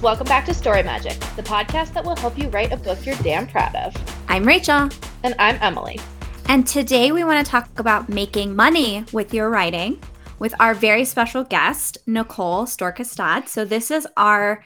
listeners, 0.00 0.02
welcome 0.02 0.26
back 0.26 0.46
to 0.46 0.54
Story 0.54 0.82
Magic, 0.82 1.18
the 1.36 1.42
podcast 1.42 1.92
that 1.92 2.04
will 2.04 2.16
help 2.16 2.38
you 2.38 2.48
write 2.48 2.72
a 2.72 2.76
book 2.76 3.04
you're 3.04 3.16
damn 3.16 3.46
proud 3.46 3.74
of. 3.76 3.94
I'm 4.28 4.44
Rachel. 4.46 4.88
And 5.22 5.34
I'm 5.38 5.56
Emily. 5.60 5.98
And 6.46 6.66
today 6.66 7.12
we 7.12 7.24
want 7.24 7.44
to 7.44 7.50
talk 7.50 7.78
about 7.78 8.08
making 8.08 8.56
money 8.56 9.04
with 9.12 9.34
your 9.34 9.50
writing 9.50 10.00
with 10.38 10.54
our 10.58 10.74
very 10.74 11.04
special 11.04 11.44
guest, 11.44 11.98
Nicole 12.06 12.66
Stork-Hestad. 12.66 13.46
So, 13.48 13.64
this 13.66 13.90
is 13.90 14.06
our 14.16 14.64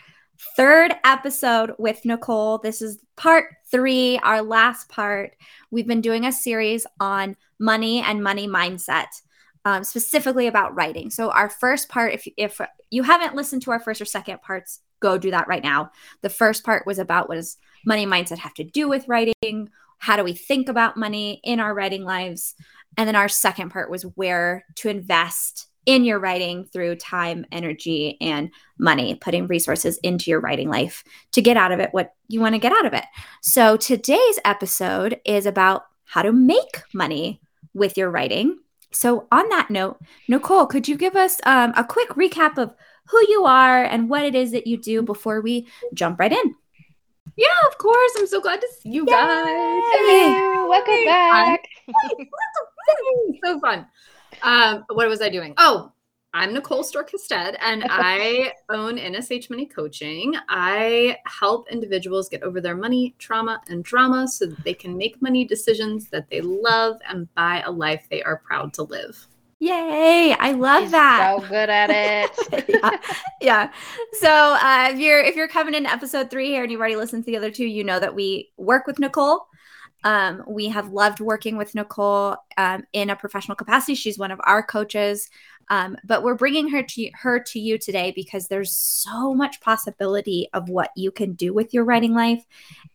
third 0.57 0.95
episode 1.05 1.73
with 1.79 2.05
Nicole. 2.05 2.59
This 2.59 2.80
is 2.80 2.98
part 3.16 3.46
three, 3.71 4.19
our 4.19 4.41
last 4.41 4.88
part. 4.88 5.32
We've 5.71 5.87
been 5.87 6.01
doing 6.01 6.24
a 6.24 6.32
series 6.32 6.87
on 7.01 7.37
money 7.59 8.01
and 8.01 8.23
money 8.23 8.46
mindset. 8.46 9.09
Um, 9.66 9.82
specifically 9.82 10.46
about 10.46 10.74
writing. 10.74 11.09
So 11.09 11.30
our 11.30 11.48
first 11.48 11.88
part, 11.88 12.12
if 12.12 12.29
if 12.37 12.60
you 12.91 13.02
haven't 13.02 13.35
listened 13.35 13.62
to 13.62 13.71
our 13.71 13.80
first 13.80 13.98
or 13.98 14.05
second 14.05 14.43
parts, 14.43 14.80
go 15.05 15.19
do 15.19 15.31
that 15.31 15.47
right 15.47 15.63
now. 15.63 15.91
The 16.23 16.31
first 16.31 16.65
part 16.65 16.87
was 16.87 16.99
about 16.99 17.29
what 17.29 17.35
does 17.35 17.59
money 17.85 18.07
mindset 18.07 18.39
have 18.39 18.55
to 18.55 18.65
do 18.65 18.89
with 18.89 19.07
writing? 19.07 19.69
How 19.99 20.17
do 20.17 20.25
we 20.25 20.33
think 20.33 20.71
about 20.71 20.97
money 20.97 21.41
in 21.45 21.61
our 21.61 21.75
writing 21.75 22.05
lives? 22.05 22.55
And 22.97 23.07
then 23.07 23.15
our 23.15 23.29
second 23.29 23.69
part 23.69 23.91
was 23.91 24.03
where 24.03 24.65
to 24.77 24.89
invest 24.89 25.69
in 25.85 26.07
your 26.07 26.19
writing 26.19 26.65
through 26.65 26.97
time, 26.97 27.45
energy, 27.53 28.17
and 28.23 28.51
money, 28.79 29.15
putting 29.15 29.47
resources 29.47 29.99
into 29.99 30.30
your 30.30 30.41
writing 30.41 30.71
life 30.71 31.05
to 31.33 31.43
get 31.43 31.59
out 31.59 31.73
of 31.73 31.80
it 31.80 31.91
what 31.93 32.15
you 32.29 32.41
want 32.41 32.55
to 32.55 32.59
get 32.59 32.73
out 32.73 32.87
of 32.87 32.95
it. 32.95 33.05
So 33.43 33.77
today's 33.77 34.39
episode 34.47 35.21
is 35.27 35.45
about 35.45 35.83
how 36.07 36.23
to 36.23 36.33
make 36.33 36.83
money 36.95 37.43
with 37.74 37.99
your 37.99 38.11
writing. 38.11 38.59
So, 38.93 39.27
on 39.33 39.49
that 39.49 39.71
note, 39.71 39.99
Nicole, 40.29 40.66
could 40.66 40.87
you 40.87 40.96
give 40.96 41.16
us 41.16 41.41
um, 41.45 41.73
a 41.77 41.83
quick 41.83 42.11
recap 42.11 42.59
of 42.59 42.74
who 43.09 43.19
you 43.29 43.45
are 43.45 43.85
and 43.85 44.09
what 44.09 44.24
it 44.24 44.35
is 44.35 44.52
that 44.52 44.66
you 44.66 44.77
do 44.77 45.02
before 45.02 45.41
we 45.41 45.66
jump 45.93 46.19
right 46.19 46.33
in? 46.33 46.55
Yeah, 47.37 47.46
of 47.69 47.79
course. 47.79 48.13
I'm 48.19 48.27
so 48.27 48.41
glad 48.41 48.61
to 48.61 48.69
see 48.80 48.91
you 48.91 49.05
Yay! 49.07 49.13
guys. 49.13 49.83
Hello, 49.93 50.69
welcome 50.69 51.05
back. 51.05 51.65
so 53.45 53.61
fun. 53.61 53.87
Um, 54.43 54.85
what 54.88 55.09
was 55.09 55.21
I 55.21 55.29
doing? 55.29 55.55
Oh, 55.59 55.93
I'm 56.33 56.52
Nicole 56.52 56.83
Stork-Hestad, 56.83 57.57
and 57.61 57.85
I 57.88 58.52
own 58.69 58.99
NSH 58.99 59.51
Money 59.51 59.66
Coaching. 59.66 60.35
I 60.49 61.16
help 61.27 61.71
individuals 61.71 62.29
get 62.29 62.43
over 62.43 62.61
their 62.61 62.77
money 62.77 63.15
trauma 63.18 63.61
and 63.68 63.85
drama 63.85 64.27
so 64.27 64.47
that 64.47 64.65
they 64.65 64.75
can 64.75 64.97
make 64.97 65.22
money 65.22 65.44
decisions 65.44 66.09
that 66.11 66.28
they 66.31 66.41
love 66.41 66.99
and 67.09 67.33
buy 67.34 67.62
a 67.65 67.71
life 67.71 68.06
they 68.11 68.21
are 68.25 68.43
proud 68.44 68.72
to 68.75 68.83
live. 68.83 69.28
Yay! 69.65 70.37
I 70.38 70.53
love 70.53 70.82
She's 70.82 70.91
that. 70.91 71.38
So 71.41 71.48
good 71.48 71.70
at 71.70 71.88
it. 71.91 72.65
yeah. 72.69 72.98
yeah. 73.41 73.72
So 74.12 74.28
uh, 74.28 74.88
if 74.93 74.98
you're 74.98 75.21
if 75.21 75.37
you're 75.37 75.48
coming 75.48 75.72
in 75.72 75.87
episode 75.87 76.31
three 76.31 76.48
here 76.48 76.65
and 76.65 76.71
you've 76.71 76.81
already 76.81 76.97
listened 76.97 77.25
to 77.25 77.31
the 77.31 77.38
other 77.38 77.50
two, 77.50 77.65
you 77.65 77.82
know 77.82 77.98
that 77.98 78.15
we 78.15 78.50
work 78.59 78.87
with 78.87 78.98
Nicole. 78.98 79.47
Um, 80.04 80.44
we 80.47 80.69
have 80.69 80.93
loved 80.93 81.21
working 81.21 81.56
with 81.56 81.75
Nicole 81.75 82.37
um, 82.59 82.84
in 82.93 83.09
a 83.09 83.16
professional 83.16 83.56
capacity. 83.56 83.94
She's 83.94 84.19
one 84.19 84.31
of 84.31 84.41
our 84.44 84.62
coaches, 84.62 85.31
um, 85.71 85.97
but 86.04 86.22
we're 86.22 86.34
bringing 86.34 86.69
her 86.69 86.82
to 86.82 87.10
her 87.15 87.41
to 87.41 87.59
you 87.59 87.78
today 87.78 88.12
because 88.15 88.49
there's 88.49 88.76
so 88.76 89.32
much 89.32 89.62
possibility 89.62 90.47
of 90.53 90.69
what 90.69 90.91
you 90.94 91.10
can 91.10 91.32
do 91.32 91.54
with 91.54 91.72
your 91.72 91.84
writing 91.84 92.12
life, 92.12 92.44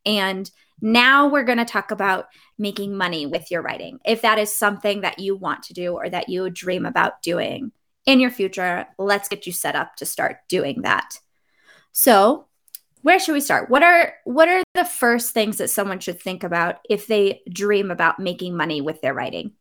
and 0.05 0.51
now 0.81 1.27
we're 1.27 1.43
going 1.43 1.57
to 1.57 1.65
talk 1.65 1.91
about 1.91 2.27
making 2.57 2.95
money 2.95 3.25
with 3.25 3.51
your 3.51 3.61
writing. 3.61 3.99
If 4.05 4.21
that 4.21 4.39
is 4.39 4.55
something 4.55 5.01
that 5.01 5.19
you 5.19 5.35
want 5.35 5.63
to 5.63 5.73
do 5.73 5.93
or 5.93 6.09
that 6.09 6.29
you 6.29 6.49
dream 6.49 6.85
about 6.85 7.21
doing 7.21 7.71
in 8.05 8.19
your 8.19 8.31
future, 8.31 8.87
let's 8.97 9.29
get 9.29 9.45
you 9.45 9.53
set 9.53 9.75
up 9.75 9.95
to 9.97 10.05
start 10.05 10.37
doing 10.47 10.81
that. 10.83 11.19
So, 11.91 12.45
where 13.01 13.19
should 13.19 13.33
we 13.33 13.39
start? 13.39 13.69
What 13.69 13.83
are 13.83 14.13
what 14.25 14.49
are 14.49 14.61
the 14.73 14.85
first 14.85 15.33
things 15.33 15.57
that 15.57 15.69
someone 15.69 15.99
should 15.99 16.21
think 16.21 16.43
about 16.43 16.79
if 16.89 17.07
they 17.07 17.41
dream 17.49 17.91
about 17.91 18.19
making 18.19 18.57
money 18.57 18.81
with 18.81 19.01
their 19.01 19.13
writing? 19.13 19.53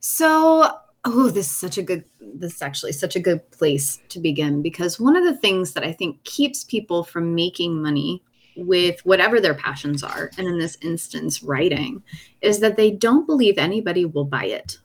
So, 0.00 0.70
oh, 1.04 1.30
this 1.30 1.46
is 1.46 1.56
such 1.56 1.78
a 1.78 1.82
good 1.82 2.04
this 2.20 2.56
is 2.56 2.62
actually 2.62 2.92
such 2.92 3.16
a 3.16 3.20
good 3.20 3.50
place 3.50 4.00
to 4.10 4.20
begin 4.20 4.62
because 4.62 5.00
one 5.00 5.16
of 5.16 5.24
the 5.24 5.36
things 5.36 5.72
that 5.72 5.84
I 5.84 5.92
think 5.92 6.22
keeps 6.24 6.64
people 6.64 7.04
from 7.04 7.34
making 7.34 7.80
money 7.80 8.22
with 8.56 9.04
whatever 9.04 9.40
their 9.40 9.54
passions 9.54 10.02
are, 10.02 10.30
and 10.38 10.46
in 10.46 10.58
this 10.58 10.76
instance, 10.82 11.42
writing, 11.42 12.02
is 12.40 12.60
that 12.60 12.76
they 12.76 12.90
don't 12.90 13.26
believe 13.26 13.58
anybody 13.58 14.04
will 14.04 14.24
buy 14.24 14.44
it. 14.44 14.78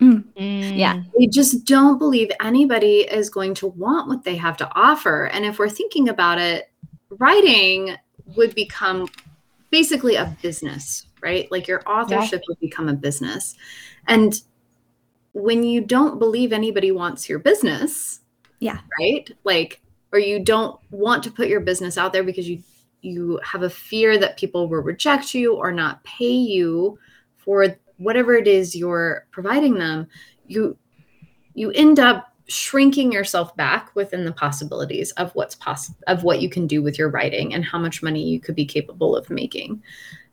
Mm. 0.00 0.24
Mm. 0.34 0.76
Yeah. 0.76 1.02
They 1.16 1.26
just 1.26 1.64
don't 1.64 1.98
believe 1.98 2.30
anybody 2.40 3.00
is 3.00 3.30
going 3.30 3.54
to 3.54 3.68
want 3.68 4.08
what 4.08 4.24
they 4.24 4.36
have 4.36 4.56
to 4.58 4.70
offer. 4.74 5.26
And 5.26 5.44
if 5.44 5.58
we're 5.58 5.68
thinking 5.68 6.08
about 6.08 6.38
it, 6.38 6.70
writing 7.10 7.96
would 8.36 8.54
become 8.54 9.08
basically 9.70 10.16
a 10.16 10.36
business, 10.42 11.06
right? 11.22 11.50
Like 11.52 11.68
your 11.68 11.82
authorship 11.88 12.40
yeah. 12.42 12.46
would 12.48 12.60
become 12.60 12.88
a 12.88 12.94
business. 12.94 13.54
And 14.08 14.40
when 15.32 15.62
you 15.62 15.80
don't 15.80 16.18
believe 16.18 16.52
anybody 16.52 16.90
wants 16.90 17.28
your 17.28 17.38
business, 17.38 18.20
yeah, 18.58 18.78
right? 19.00 19.30
Like, 19.44 19.80
or 20.12 20.18
you 20.18 20.40
don't 20.40 20.78
want 20.90 21.22
to 21.24 21.30
put 21.30 21.48
your 21.48 21.60
business 21.60 21.96
out 21.96 22.12
there 22.12 22.22
because 22.22 22.48
you 22.48 22.62
you 23.02 23.38
have 23.44 23.62
a 23.62 23.70
fear 23.70 24.16
that 24.18 24.38
people 24.38 24.68
will 24.68 24.80
reject 24.80 25.34
you 25.34 25.54
or 25.54 25.72
not 25.72 26.02
pay 26.04 26.30
you 26.30 26.98
for 27.36 27.76
whatever 27.98 28.34
it 28.34 28.48
is 28.48 28.74
you're 28.74 29.26
providing 29.30 29.74
them, 29.74 30.06
you 30.46 30.76
you 31.54 31.70
end 31.72 31.98
up 31.98 32.32
shrinking 32.48 33.12
yourself 33.12 33.54
back 33.56 33.94
within 33.94 34.24
the 34.24 34.32
possibilities 34.32 35.12
of 35.12 35.32
what's 35.34 35.54
possible 35.54 35.98
of 36.06 36.24
what 36.24 36.40
you 36.40 36.48
can 36.48 36.66
do 36.66 36.82
with 36.82 36.98
your 36.98 37.08
writing 37.08 37.54
and 37.54 37.64
how 37.64 37.78
much 37.78 38.02
money 38.02 38.22
you 38.22 38.40
could 38.40 38.54
be 38.54 38.66
capable 38.66 39.16
of 39.16 39.30
making. 39.30 39.82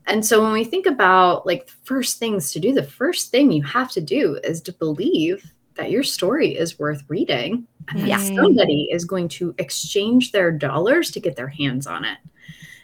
And 0.07 0.25
so 0.25 0.41
when 0.41 0.53
we 0.53 0.63
think 0.63 0.85
about 0.85 1.45
like 1.45 1.67
the 1.67 1.73
first 1.83 2.17
things 2.17 2.51
to 2.53 2.59
do, 2.59 2.73
the 2.73 2.83
first 2.83 3.29
thing 3.29 3.51
you 3.51 3.63
have 3.63 3.91
to 3.91 4.01
do 4.01 4.39
is 4.43 4.61
to 4.61 4.73
believe 4.73 5.51
that 5.75 5.91
your 5.91 6.03
story 6.03 6.57
is 6.57 6.79
worth 6.79 7.03
reading 7.07 7.65
and 7.89 8.01
that 8.01 8.07
yeah. 8.07 8.17
somebody 8.17 8.89
is 8.91 9.05
going 9.05 9.29
to 9.29 9.53
exchange 9.59 10.31
their 10.31 10.51
dollars 10.51 11.11
to 11.11 11.19
get 11.19 11.35
their 11.35 11.47
hands 11.47 11.87
on 11.87 12.05
it. 12.05 12.17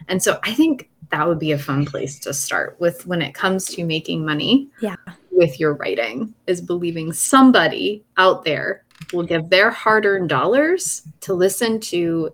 And 0.07 0.21
so 0.21 0.39
I 0.43 0.53
think 0.53 0.89
that 1.11 1.27
would 1.27 1.39
be 1.39 1.51
a 1.51 1.59
fun 1.59 1.85
place 1.85 2.19
to 2.19 2.33
start 2.33 2.77
with 2.79 3.05
when 3.05 3.21
it 3.21 3.33
comes 3.33 3.65
to 3.65 3.85
making 3.85 4.25
money. 4.25 4.69
Yeah. 4.81 4.95
With 5.31 5.59
your 5.59 5.73
writing 5.73 6.33
is 6.47 6.61
believing 6.61 7.11
somebody 7.11 8.03
out 8.17 8.45
there 8.45 8.85
will 9.11 9.25
give 9.25 9.49
their 9.49 9.69
hard-earned 9.69 10.29
dollars 10.29 11.03
to 11.21 11.33
listen 11.33 11.79
to 11.81 12.33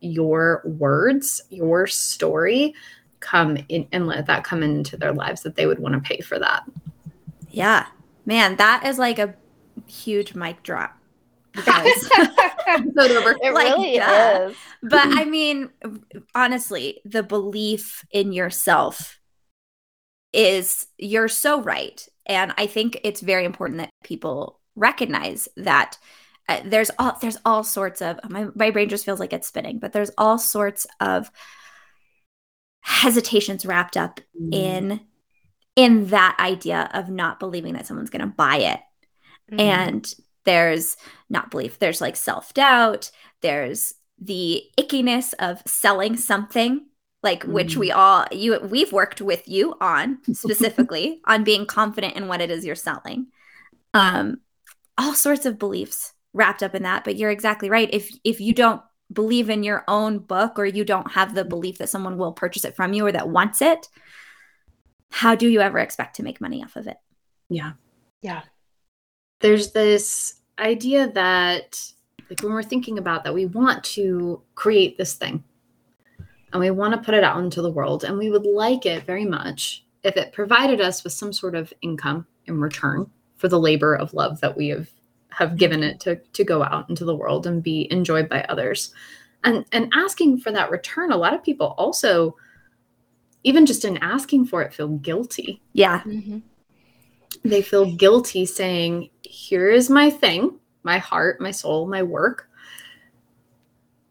your 0.00 0.62
words, 0.64 1.42
your 1.48 1.86
story 1.86 2.74
come 3.20 3.56
in 3.68 3.88
and 3.92 4.06
let 4.06 4.26
that 4.26 4.44
come 4.44 4.62
into 4.62 4.96
their 4.96 5.14
lives 5.14 5.42
that 5.42 5.54
they 5.54 5.66
would 5.66 5.78
want 5.78 5.94
to 5.94 6.00
pay 6.00 6.20
for 6.20 6.38
that. 6.38 6.64
Yeah. 7.50 7.86
Man, 8.26 8.56
that 8.56 8.84
is 8.84 8.98
like 8.98 9.18
a 9.18 9.34
huge 9.86 10.34
mic 10.34 10.62
drop. 10.62 10.98
it 11.54 12.94
like, 13.54 13.76
really 13.76 13.98
duh. 13.98 14.48
is. 14.48 14.56
But 14.82 15.18
I 15.18 15.24
mean, 15.24 15.70
honestly, 16.34 17.00
the 17.04 17.22
belief 17.22 18.04
in 18.10 18.32
yourself 18.32 19.20
is 20.32 20.86
you're 20.98 21.28
so 21.28 21.60
right. 21.60 22.06
And 22.26 22.54
I 22.56 22.66
think 22.66 23.00
it's 23.04 23.20
very 23.20 23.44
important 23.44 23.78
that 23.78 23.90
people 24.02 24.60
recognize 24.74 25.48
that 25.56 25.98
uh, 26.48 26.60
there's 26.64 26.90
all 26.98 27.16
there's 27.20 27.38
all 27.44 27.62
sorts 27.62 28.02
of 28.02 28.18
my, 28.28 28.46
my 28.54 28.70
brain 28.70 28.88
just 28.88 29.04
feels 29.04 29.20
like 29.20 29.32
it's 29.32 29.48
spinning, 29.48 29.78
but 29.78 29.92
there's 29.92 30.10
all 30.18 30.38
sorts 30.38 30.86
of 31.00 31.30
hesitations 32.80 33.64
wrapped 33.64 33.96
up 33.96 34.20
mm. 34.40 34.54
in 34.54 35.00
in 35.76 36.08
that 36.08 36.36
idea 36.38 36.90
of 36.92 37.08
not 37.08 37.40
believing 37.40 37.74
that 37.74 37.86
someone's 37.86 38.10
going 38.10 38.20
to 38.20 38.26
buy 38.26 38.56
it. 38.56 38.80
Mm. 39.52 39.60
And 39.60 40.14
there's 40.44 40.96
not 41.28 41.50
belief 41.50 41.78
there's 41.78 42.00
like 42.00 42.16
self-doubt 42.16 43.10
there's 43.40 43.94
the 44.20 44.62
ickiness 44.78 45.34
of 45.38 45.62
selling 45.66 46.16
something 46.16 46.86
like 47.22 47.44
mm. 47.44 47.52
which 47.52 47.76
we 47.76 47.90
mm. 47.90 47.96
all 47.96 48.26
you 48.30 48.58
we've 48.60 48.92
worked 48.92 49.20
with 49.20 49.46
you 49.48 49.74
on 49.80 50.18
specifically 50.32 51.20
on 51.26 51.44
being 51.44 51.66
confident 51.66 52.14
in 52.16 52.28
what 52.28 52.40
it 52.40 52.50
is 52.50 52.64
you're 52.64 52.74
selling 52.74 53.26
um 53.94 54.38
all 54.98 55.14
sorts 55.14 55.46
of 55.46 55.58
beliefs 55.58 56.12
wrapped 56.32 56.62
up 56.62 56.74
in 56.74 56.82
that 56.82 57.04
but 57.04 57.16
you're 57.16 57.30
exactly 57.30 57.68
right 57.68 57.90
if 57.92 58.10
if 58.24 58.40
you 58.40 58.52
don't 58.52 58.82
believe 59.12 59.50
in 59.50 59.62
your 59.62 59.84
own 59.88 60.18
book 60.18 60.58
or 60.58 60.64
you 60.64 60.84
don't 60.84 61.12
have 61.12 61.34
the 61.34 61.44
belief 61.44 61.78
that 61.78 61.88
someone 61.88 62.16
will 62.16 62.32
purchase 62.32 62.64
it 62.64 62.74
from 62.74 62.94
you 62.94 63.04
or 63.04 63.12
that 63.12 63.28
wants 63.28 63.60
it 63.60 63.88
how 65.10 65.34
do 65.34 65.48
you 65.48 65.60
ever 65.60 65.78
expect 65.78 66.16
to 66.16 66.22
make 66.22 66.40
money 66.40 66.62
off 66.62 66.76
of 66.76 66.86
it 66.86 66.96
yeah 67.50 67.72
yeah 68.22 68.42
there's 69.42 69.72
this 69.72 70.34
idea 70.58 71.10
that 71.12 71.92
like 72.30 72.42
when 72.42 72.52
we're 72.52 72.62
thinking 72.62 72.98
about 72.98 73.24
that 73.24 73.34
we 73.34 73.46
want 73.46 73.82
to 73.84 74.40
create 74.54 74.96
this 74.96 75.14
thing 75.14 75.44
and 76.52 76.60
we 76.60 76.70
want 76.70 76.94
to 76.94 77.00
put 77.00 77.14
it 77.14 77.24
out 77.24 77.42
into 77.42 77.60
the 77.60 77.70
world 77.70 78.04
and 78.04 78.16
we 78.16 78.30
would 78.30 78.46
like 78.46 78.86
it 78.86 79.04
very 79.04 79.24
much 79.24 79.84
if 80.02 80.16
it 80.16 80.32
provided 80.32 80.80
us 80.80 81.04
with 81.04 81.12
some 81.12 81.32
sort 81.32 81.54
of 81.54 81.72
income 81.82 82.26
in 82.46 82.60
return 82.60 83.10
for 83.36 83.48
the 83.48 83.60
labor 83.60 83.94
of 83.94 84.14
love 84.14 84.40
that 84.40 84.56
we 84.56 84.68
have 84.68 84.88
have 85.30 85.56
given 85.56 85.82
it 85.82 85.98
to 85.98 86.16
to 86.32 86.44
go 86.44 86.62
out 86.62 86.88
into 86.88 87.04
the 87.04 87.16
world 87.16 87.46
and 87.46 87.62
be 87.62 87.90
enjoyed 87.90 88.28
by 88.28 88.42
others 88.44 88.94
and 89.44 89.64
and 89.72 89.90
asking 89.94 90.38
for 90.38 90.52
that 90.52 90.70
return 90.70 91.10
a 91.10 91.16
lot 91.16 91.34
of 91.34 91.42
people 91.42 91.74
also 91.78 92.36
even 93.44 93.66
just 93.66 93.84
in 93.84 93.96
asking 93.98 94.44
for 94.44 94.62
it 94.62 94.72
feel 94.72 94.88
guilty 94.88 95.60
Yeah. 95.72 96.00
Mm-hmm. 96.00 96.38
They 97.44 97.62
feel 97.62 97.94
guilty 97.96 98.46
saying 98.46 99.10
here 99.22 99.70
is 99.70 99.90
my 99.90 100.10
thing 100.10 100.58
my 100.82 100.98
heart 100.98 101.40
my 101.40 101.50
soul 101.50 101.86
my 101.86 102.02
work 102.02 102.48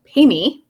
pay 0.04 0.26
me 0.26 0.66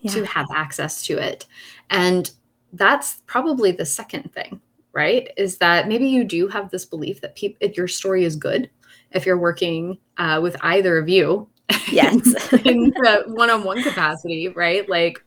Yeah. 0.00 0.12
to 0.12 0.24
have 0.26 0.46
access 0.54 1.04
to 1.06 1.18
it 1.18 1.46
and 1.90 2.30
that's 2.72 3.22
probably 3.26 3.72
the 3.72 3.86
second 3.86 4.32
thing 4.32 4.60
right 4.92 5.30
is 5.36 5.58
that 5.58 5.88
maybe 5.88 6.06
you 6.06 6.24
do 6.24 6.48
have 6.48 6.70
this 6.70 6.84
belief 6.84 7.20
that 7.20 7.36
people 7.36 7.68
your 7.76 7.88
story 7.88 8.24
is 8.24 8.36
good 8.36 8.70
if 9.12 9.26
you're 9.26 9.38
working 9.38 9.98
uh, 10.18 10.40
with 10.42 10.56
either 10.62 10.98
of 10.98 11.08
you 11.08 11.48
Yes. 11.92 12.52
in 12.64 12.90
the 12.90 13.24
one-on-one 13.28 13.82
capacity 13.82 14.48
right 14.48 14.88
like 14.88 15.22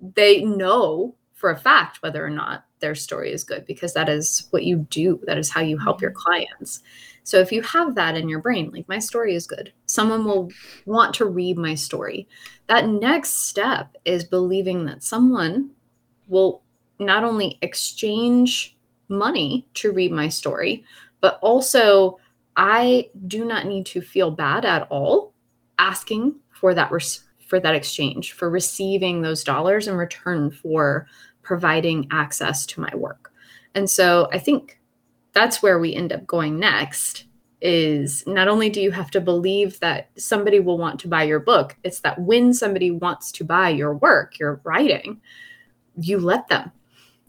they 0.00 0.42
know 0.42 1.14
for 1.34 1.50
a 1.50 1.58
fact 1.58 2.00
whether 2.02 2.24
or 2.24 2.30
not 2.30 2.64
their 2.80 2.94
story 2.94 3.32
is 3.32 3.44
good 3.44 3.66
because 3.66 3.94
that 3.94 4.08
is 4.08 4.46
what 4.50 4.64
you 4.64 4.86
do. 4.90 5.20
That 5.26 5.38
is 5.38 5.50
how 5.50 5.60
you 5.60 5.78
help 5.78 5.98
mm-hmm. 5.98 6.04
your 6.04 6.12
clients. 6.12 6.80
So 7.22 7.38
if 7.38 7.52
you 7.52 7.62
have 7.62 7.94
that 7.94 8.16
in 8.16 8.28
your 8.28 8.40
brain 8.40 8.70
like 8.72 8.88
my 8.88 8.98
story 8.98 9.34
is 9.34 9.46
good 9.46 9.72
someone 9.86 10.24
will 10.24 10.50
want 10.86 11.14
to 11.14 11.26
read 11.26 11.58
my 11.58 11.74
story. 11.74 12.26
That 12.66 12.88
next 12.88 13.48
step 13.48 13.96
is 14.04 14.24
believing 14.24 14.84
that 14.86 15.02
someone 15.02 15.70
will 16.28 16.62
not 16.98 17.24
only 17.24 17.58
exchange 17.62 18.76
money 19.08 19.66
to 19.74 19.92
read 19.92 20.12
my 20.12 20.28
story 20.28 20.84
but 21.20 21.38
also 21.42 22.18
I 22.56 23.10
do 23.26 23.44
not 23.44 23.66
need 23.66 23.86
to 23.86 24.00
feel 24.00 24.30
bad 24.30 24.64
at 24.64 24.86
all 24.90 25.32
asking 25.78 26.36
for 26.50 26.74
that 26.74 26.90
res- 26.90 27.24
for 27.50 27.58
that 27.58 27.74
exchange, 27.74 28.32
for 28.32 28.48
receiving 28.48 29.22
those 29.22 29.42
dollars 29.42 29.88
in 29.88 29.96
return 29.96 30.52
for 30.52 31.08
providing 31.50 32.06
access 32.12 32.64
to 32.64 32.80
my 32.80 32.94
work. 32.94 33.32
And 33.74 33.90
so 33.90 34.28
I 34.32 34.38
think 34.38 34.78
that's 35.32 35.60
where 35.60 35.80
we 35.80 35.92
end 35.92 36.12
up 36.12 36.24
going 36.24 36.60
next 36.60 37.24
is 37.60 38.22
not 38.24 38.46
only 38.46 38.70
do 38.70 38.80
you 38.80 38.92
have 38.92 39.10
to 39.10 39.20
believe 39.20 39.80
that 39.80 40.10
somebody 40.16 40.60
will 40.60 40.78
want 40.78 41.00
to 41.00 41.08
buy 41.08 41.24
your 41.24 41.40
book, 41.40 41.74
it's 41.82 41.98
that 42.02 42.20
when 42.20 42.54
somebody 42.54 42.92
wants 42.92 43.32
to 43.32 43.42
buy 43.42 43.68
your 43.68 43.96
work, 43.96 44.38
your 44.38 44.60
writing, 44.62 45.20
you 45.96 46.20
let 46.20 46.46
them 46.46 46.70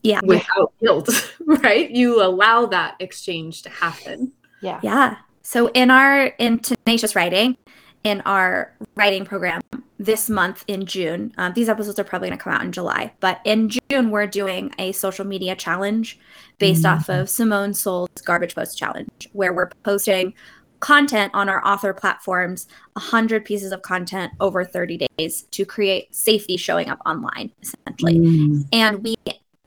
Yeah. 0.04 0.20
without 0.24 0.72
guilt, 0.80 1.10
right? 1.48 1.90
You 1.90 2.24
allow 2.24 2.68
that 2.68 2.98
exchange 3.00 3.64
to 3.64 3.70
happen. 3.70 4.34
Yeah. 4.62 4.80
Yeah. 4.84 5.16
So 5.42 5.70
in 5.70 5.90
our 5.90 6.26
in 6.38 6.60
tenacious 6.60 7.16
writing, 7.16 7.58
in 8.04 8.22
our 8.22 8.72
writing 8.94 9.26
program 9.26 9.62
this 10.02 10.30
month 10.30 10.64
in 10.68 10.86
June, 10.88 11.32
um, 11.38 11.54
these 11.54 11.70
episodes 11.70 12.00
are 12.00 12.04
probably 12.04 12.30
going 12.30 12.38
to 12.38 12.44
come 12.44 12.54
out 12.54 12.64
in 12.64 12.72
July, 12.72 13.14
but 13.20 13.40
in 13.46 13.70
June 13.70 14.10
we're 14.10 14.26
doing 14.26 14.74
a 14.80 14.92
social 14.94 15.26
media 15.26 15.56
challenge 15.56 16.20
based 16.58 16.86
off 16.86 17.08
of 17.08 17.30
Simone 17.30 17.74
Seol's 17.74 18.10
Garbage 18.26 18.56
Post 18.56 18.78
Challenge, 18.78 19.30
where 19.34 19.54
we're 19.54 19.70
posting 19.84 20.34
content 20.80 21.32
on 21.36 21.50
our 21.50 21.64
author 21.66 21.94
platforms, 21.94 22.68
100 22.94 23.46
pieces 23.46 23.72
of 23.72 23.84
content 23.84 24.32
over 24.40 24.66
30 24.66 25.08
days 25.18 25.44
to 25.52 25.66
create 25.66 26.14
safety 26.16 26.58
showing 26.58 26.90
up 26.90 27.00
online, 27.06 27.52
essentially. 27.62 28.66
And 28.74 29.04
we 29.04 29.16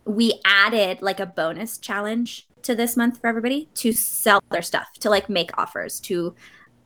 we 0.05 0.41
added 0.45 1.01
like 1.01 1.21
a 1.21 1.27
bonus 1.27 1.79
challenge 1.79 2.49
to 2.63 2.75
this 2.75 2.97
month 2.97 3.21
for 3.21 3.29
everybody 3.29 3.69
to 3.75 3.93
sell 3.93 4.43
their 4.51 4.63
stuff 4.63 4.89
to 5.01 5.09
like 5.09 5.29
make 5.29 5.57
offers 5.57 6.01
to 6.01 6.35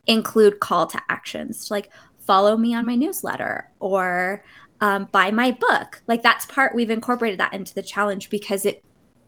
include 0.07 0.59
call 0.59 0.87
to 0.87 1.01
actions. 1.09 1.67
To 1.67 1.73
like 1.73 1.89
follow 2.29 2.55
me 2.55 2.75
on 2.75 2.85
my 2.85 2.93
newsletter 2.95 3.55
or 3.79 4.43
um, 4.81 5.07
buy 5.11 5.31
my 5.31 5.49
book 5.51 6.01
like 6.07 6.21
that's 6.21 6.45
part 6.45 6.75
we've 6.75 6.91
incorporated 6.91 7.39
that 7.39 7.53
into 7.53 7.73
the 7.73 7.81
challenge 7.81 8.29
because 8.29 8.65
it 8.65 8.83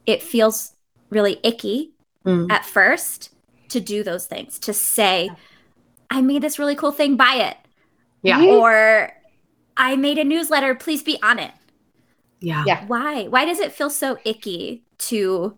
it 0.06 0.22
feels 0.22 0.74
really 1.10 1.40
icky 1.44 1.94
Mm. 2.26 2.52
at 2.52 2.64
first 2.64 3.32
to 3.70 3.80
do 3.80 4.04
those 4.04 4.28
things 4.28 4.60
to 4.60 4.74
say 4.74 5.32
i 6.12 6.22
made 6.22 6.44
this 6.44 6.60
really 6.60 6.76
cool 6.76 6.92
thing 6.92 7.18
buy 7.18 7.36
it 7.50 7.58
Yeah. 8.22 8.44
Or 8.46 9.12
i 9.76 9.96
made 9.96 10.20
a 10.20 10.24
newsletter 10.24 10.76
please 10.76 11.02
be 11.02 11.18
on 11.24 11.40
it 11.40 11.54
Yeah. 12.40 12.64
Yeah. 12.68 12.86
why 12.86 13.24
why 13.34 13.46
does 13.46 13.60
it 13.60 13.72
feel 13.72 13.90
so 13.90 14.20
icky 14.24 14.84
to 15.10 15.58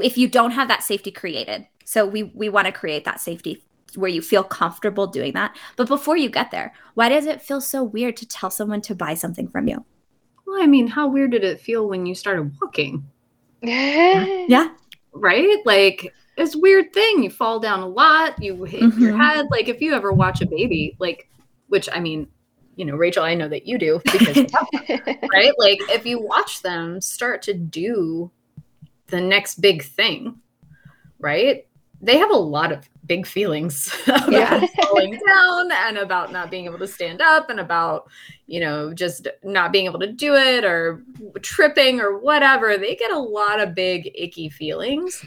if 0.00 0.16
you 0.16 0.28
don't 0.28 0.52
have 0.52 0.68
that 0.68 0.82
safety 0.84 1.10
created 1.10 1.66
so 1.84 2.06
we 2.06 2.22
we 2.22 2.48
want 2.48 2.66
to 2.66 2.72
create 2.72 3.04
that 3.04 3.20
safety 3.20 3.64
where 3.94 4.10
you 4.10 4.20
feel 4.20 4.42
comfortable 4.44 5.06
doing 5.06 5.32
that 5.32 5.56
but 5.76 5.86
before 5.88 6.16
you 6.16 6.28
get 6.28 6.50
there 6.50 6.74
why 6.94 7.08
does 7.08 7.26
it 7.26 7.40
feel 7.40 7.60
so 7.60 7.82
weird 7.82 8.16
to 8.16 8.26
tell 8.26 8.50
someone 8.50 8.80
to 8.80 8.94
buy 8.94 9.14
something 9.14 9.48
from 9.48 9.68
you 9.68 9.84
Well, 10.46 10.62
I 10.62 10.66
mean, 10.66 10.86
how 10.86 11.08
weird 11.08 11.30
did 11.32 11.44
it 11.44 11.60
feel 11.60 11.88
when 11.88 12.06
you 12.06 12.14
started 12.14 12.52
walking? 12.60 13.04
yeah 13.62 14.70
Right? 15.12 15.58
Like 15.64 16.12
it's 16.36 16.54
a 16.54 16.58
weird 16.58 16.92
thing. 16.92 17.22
You 17.22 17.30
fall 17.30 17.58
down 17.58 17.80
a 17.80 17.88
lot, 17.88 18.42
you 18.42 18.64
hit 18.64 18.80
your 18.98 19.12
Mhm. 19.14 19.18
head. 19.18 19.46
Like 19.50 19.68
if 19.68 19.80
you 19.80 19.94
ever 19.94 20.12
watch 20.12 20.42
a 20.42 20.46
baby, 20.46 20.94
like 20.98 21.28
which 21.68 21.88
I 21.90 22.00
mean, 22.00 22.28
you 22.76 22.84
know, 22.84 22.94
Rachel, 22.96 23.24
I 23.24 23.34
know 23.34 23.48
that 23.48 23.66
you 23.66 23.78
do 23.78 24.00
because 24.04 24.36
right? 25.32 25.52
Like 25.58 25.80
if 25.90 26.04
you 26.04 26.20
watch 26.20 26.60
them 26.62 27.00
start 27.00 27.40
to 27.42 27.54
do 27.54 28.30
the 29.08 29.20
next 29.20 29.60
big 29.60 29.82
thing, 29.82 30.38
right? 31.18 31.66
They 32.00 32.18
have 32.18 32.30
a 32.30 32.36
lot 32.36 32.72
of 32.72 32.88
big 33.06 33.26
feelings 33.26 33.94
about 34.06 34.30
Yeah. 34.30 34.66
falling 34.82 35.12
down 35.26 35.72
and 35.72 35.98
about 35.98 36.32
not 36.32 36.50
being 36.50 36.66
able 36.66 36.78
to 36.78 36.86
stand 36.86 37.20
up 37.20 37.48
and 37.50 37.60
about, 37.60 38.08
you 38.46 38.60
know, 38.60 38.92
just 38.92 39.28
not 39.42 39.72
being 39.72 39.86
able 39.86 40.00
to 40.00 40.12
do 40.12 40.34
it 40.34 40.64
or 40.64 41.02
tripping 41.42 42.00
or 42.00 42.18
whatever. 42.18 42.76
They 42.76 42.96
get 42.96 43.10
a 43.10 43.18
lot 43.18 43.60
of 43.60 43.74
big, 43.74 44.10
icky 44.14 44.48
feelings. 44.48 45.24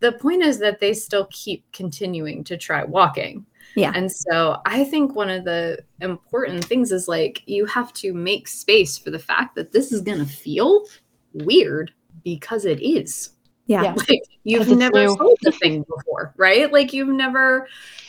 The 0.00 0.12
point 0.12 0.42
is 0.42 0.58
that 0.58 0.80
they 0.80 0.94
still 0.94 1.28
keep 1.30 1.70
continuing 1.72 2.42
to 2.44 2.56
try 2.56 2.84
walking. 2.84 3.44
Yeah. 3.76 3.92
And 3.94 4.10
so 4.10 4.60
I 4.66 4.82
think 4.84 5.14
one 5.14 5.30
of 5.30 5.44
the 5.44 5.78
important 6.00 6.64
things 6.64 6.90
is 6.90 7.06
like 7.06 7.42
you 7.46 7.66
have 7.66 7.92
to 7.94 8.12
make 8.12 8.48
space 8.48 8.98
for 8.98 9.10
the 9.10 9.18
fact 9.18 9.54
that 9.54 9.72
this 9.72 9.92
is 9.92 10.00
going 10.00 10.18
to 10.18 10.26
feel 10.26 10.86
weird 11.34 11.92
because 12.24 12.64
it 12.64 12.80
is. 12.82 13.30
Yeah, 13.70 13.82
Yeah. 13.84 13.94
Like 14.08 14.22
you've 14.42 14.68
never 14.68 15.02
new. 15.02 15.16
sold 15.16 15.38
the 15.42 15.52
thing 15.52 15.84
before, 15.84 16.34
right? 16.36 16.72
Like 16.72 16.92
you've 16.92 17.08
never 17.08 17.68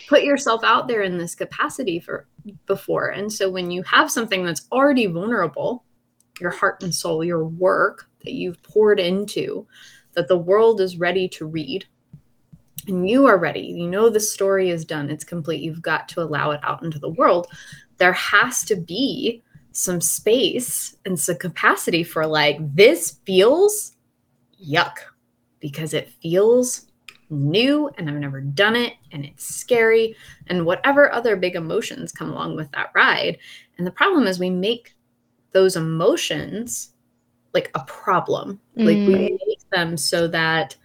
put 0.10 0.24
yourself 0.24 0.64
out 0.64 0.88
there 0.88 1.04
in 1.04 1.20
this 1.20 1.36
capacity 1.36 2.00
for 2.00 2.26
before. 2.66 3.10
And 3.10 3.32
so 3.32 3.48
when 3.48 3.70
you 3.70 3.84
have 3.84 4.10
something 4.10 4.44
that's 4.44 4.68
already 4.72 5.06
vulnerable, 5.06 5.84
your 6.40 6.50
heart 6.50 6.82
and 6.82 6.94
soul, 6.94 7.24
your 7.24 7.46
work 7.46 8.10
that 8.24 8.34
you've 8.34 8.62
poured 8.64 9.00
into, 9.00 9.68
that 10.14 10.28
the 10.28 10.38
world 10.38 10.82
is 10.82 10.98
ready 10.98 11.30
to 11.30 11.46
read, 11.46 11.86
and 12.88 13.08
you 13.08 13.28
are 13.28 13.38
ready, 13.38 13.62
you 13.62 13.88
know 13.88 14.10
the 14.10 14.20
story 14.20 14.72
is 14.72 14.84
done, 14.84 15.12
it's 15.12 15.24
complete, 15.24 15.62
you've 15.62 15.84
got 15.84 16.10
to 16.10 16.22
allow 16.24 16.50
it 16.50 16.60
out 16.64 16.84
into 16.84 16.98
the 16.98 17.10
world. 17.10 17.46
There 17.98 18.14
has 18.14 18.66
to 18.66 18.76
be 18.76 19.44
some 19.74 20.02
space 20.02 20.98
and 21.06 21.20
some 21.20 21.38
capacity 21.38 22.04
for 22.04 22.26
like, 22.26 22.58
this 22.76 23.20
feels 23.26 23.96
yuck 24.60 24.96
because 25.62 25.94
it 25.94 26.10
feels 26.22 26.88
new 27.30 27.90
and 27.98 28.10
I've 28.10 28.18
never 28.18 28.42
done 28.42 28.76
it 28.76 28.96
and 29.14 29.24
it's 29.24 29.46
scary 29.46 30.16
and 30.48 30.66
whatever 30.66 31.12
other 31.12 31.38
big 31.38 31.56
emotions 31.56 32.12
come 32.12 32.30
along 32.30 32.58
with 32.58 32.70
that 32.74 32.92
ride. 32.94 33.38
And 33.78 33.88
the 33.88 33.92
problem 33.92 34.28
is 34.28 34.38
we 34.40 34.50
make 34.50 34.94
those 35.54 35.78
emotions 35.78 36.94
like 37.54 37.72
a 37.76 37.84
problem. 37.86 38.60
Like 38.76 39.06
we 39.08 39.14
Mm. 39.14 39.38
make 39.48 39.70
them 39.72 39.96
so 39.98 40.28
that 40.28 40.76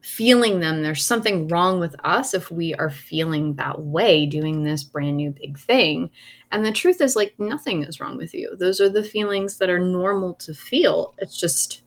feeling 0.00 0.60
them, 0.60 0.82
there's 0.82 1.04
something 1.04 1.48
wrong 1.48 1.80
with 1.80 1.96
us 2.04 2.34
if 2.34 2.50
we 2.50 2.74
are 2.74 2.90
feeling 2.90 3.54
that 3.54 3.80
way 3.80 4.26
doing 4.26 4.62
this 4.62 4.84
brand 4.84 5.16
new 5.16 5.30
big 5.30 5.58
thing. 5.58 6.10
And 6.52 6.64
the 6.64 6.72
truth 6.72 7.00
is, 7.00 7.16
like, 7.16 7.34
nothing 7.38 7.82
is 7.82 8.00
wrong 8.00 8.16
with 8.18 8.34
you. 8.34 8.54
Those 8.56 8.80
are 8.80 8.90
the 8.90 9.02
feelings 9.02 9.56
that 9.58 9.70
are 9.70 9.78
normal 9.78 10.34
to 10.34 10.54
feel. 10.54 11.14
It's 11.18 11.38
just 11.38 11.82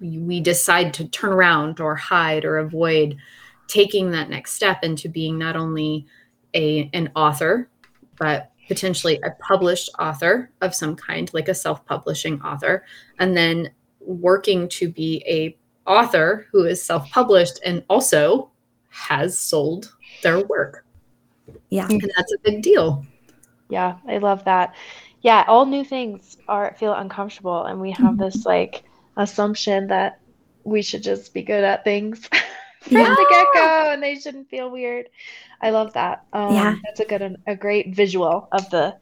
we, 0.00 0.18
we 0.18 0.40
decide 0.40 0.94
to 0.94 1.08
turn 1.08 1.32
around 1.32 1.80
or 1.80 1.94
hide 1.94 2.44
or 2.44 2.58
avoid 2.58 3.16
taking 3.68 4.10
that 4.10 4.30
next 4.30 4.54
step 4.54 4.82
into 4.82 5.08
being 5.08 5.38
not 5.38 5.56
only 5.56 6.06
a 6.54 6.90
an 6.92 7.10
author, 7.14 7.68
but 8.18 8.50
potentially 8.66 9.20
a 9.24 9.30
published 9.42 9.90
author 9.98 10.50
of 10.60 10.74
some 10.74 10.96
kind, 10.96 11.30
like 11.34 11.48
a 11.48 11.54
self-publishing 11.54 12.40
author, 12.42 12.84
and 13.18 13.36
then 13.36 13.70
working 14.00 14.68
to 14.68 14.88
be 14.88 15.22
a 15.26 15.56
author 15.90 16.46
who 16.52 16.64
is 16.64 16.82
self-published 16.82 17.60
and 17.64 17.84
also 17.88 18.50
has 18.88 19.38
sold 19.38 19.92
their 20.22 20.44
work. 20.46 20.84
Yeah. 21.70 21.86
And 21.88 22.00
that's 22.16 22.32
a 22.32 22.38
big 22.44 22.62
deal. 22.62 23.04
Yeah, 23.68 23.96
I 24.08 24.18
love 24.18 24.44
that. 24.44 24.74
Yeah, 25.22 25.44
all 25.46 25.66
new 25.66 25.84
things 25.84 26.36
are 26.48 26.74
feel 26.78 26.94
uncomfortable, 26.94 27.64
and 27.64 27.80
we 27.80 27.90
have 27.92 28.14
mm-hmm. 28.14 28.22
this 28.22 28.46
like 28.46 28.84
assumption 29.20 29.88
that 29.88 30.20
we 30.64 30.82
should 30.82 31.02
just 31.02 31.32
be 31.34 31.42
good 31.42 31.64
at 31.64 31.84
things. 31.84 32.28
from 32.82 32.96
Yeah. 32.96 33.14
the 33.14 33.26
get 33.28 33.46
go, 33.54 33.90
and 33.92 34.02
they 34.02 34.18
shouldn't 34.18 34.48
feel 34.48 34.70
weird. 34.70 35.08
I 35.60 35.70
love 35.70 35.92
that. 35.92 36.24
Um, 36.32 36.54
Yeah. 36.54 36.76
that's 36.84 37.00
a 37.00 37.04
good, 37.04 37.36
a 37.46 37.54
great 37.54 37.94
visual 37.94 38.48
of 38.52 38.68
the, 38.70 38.96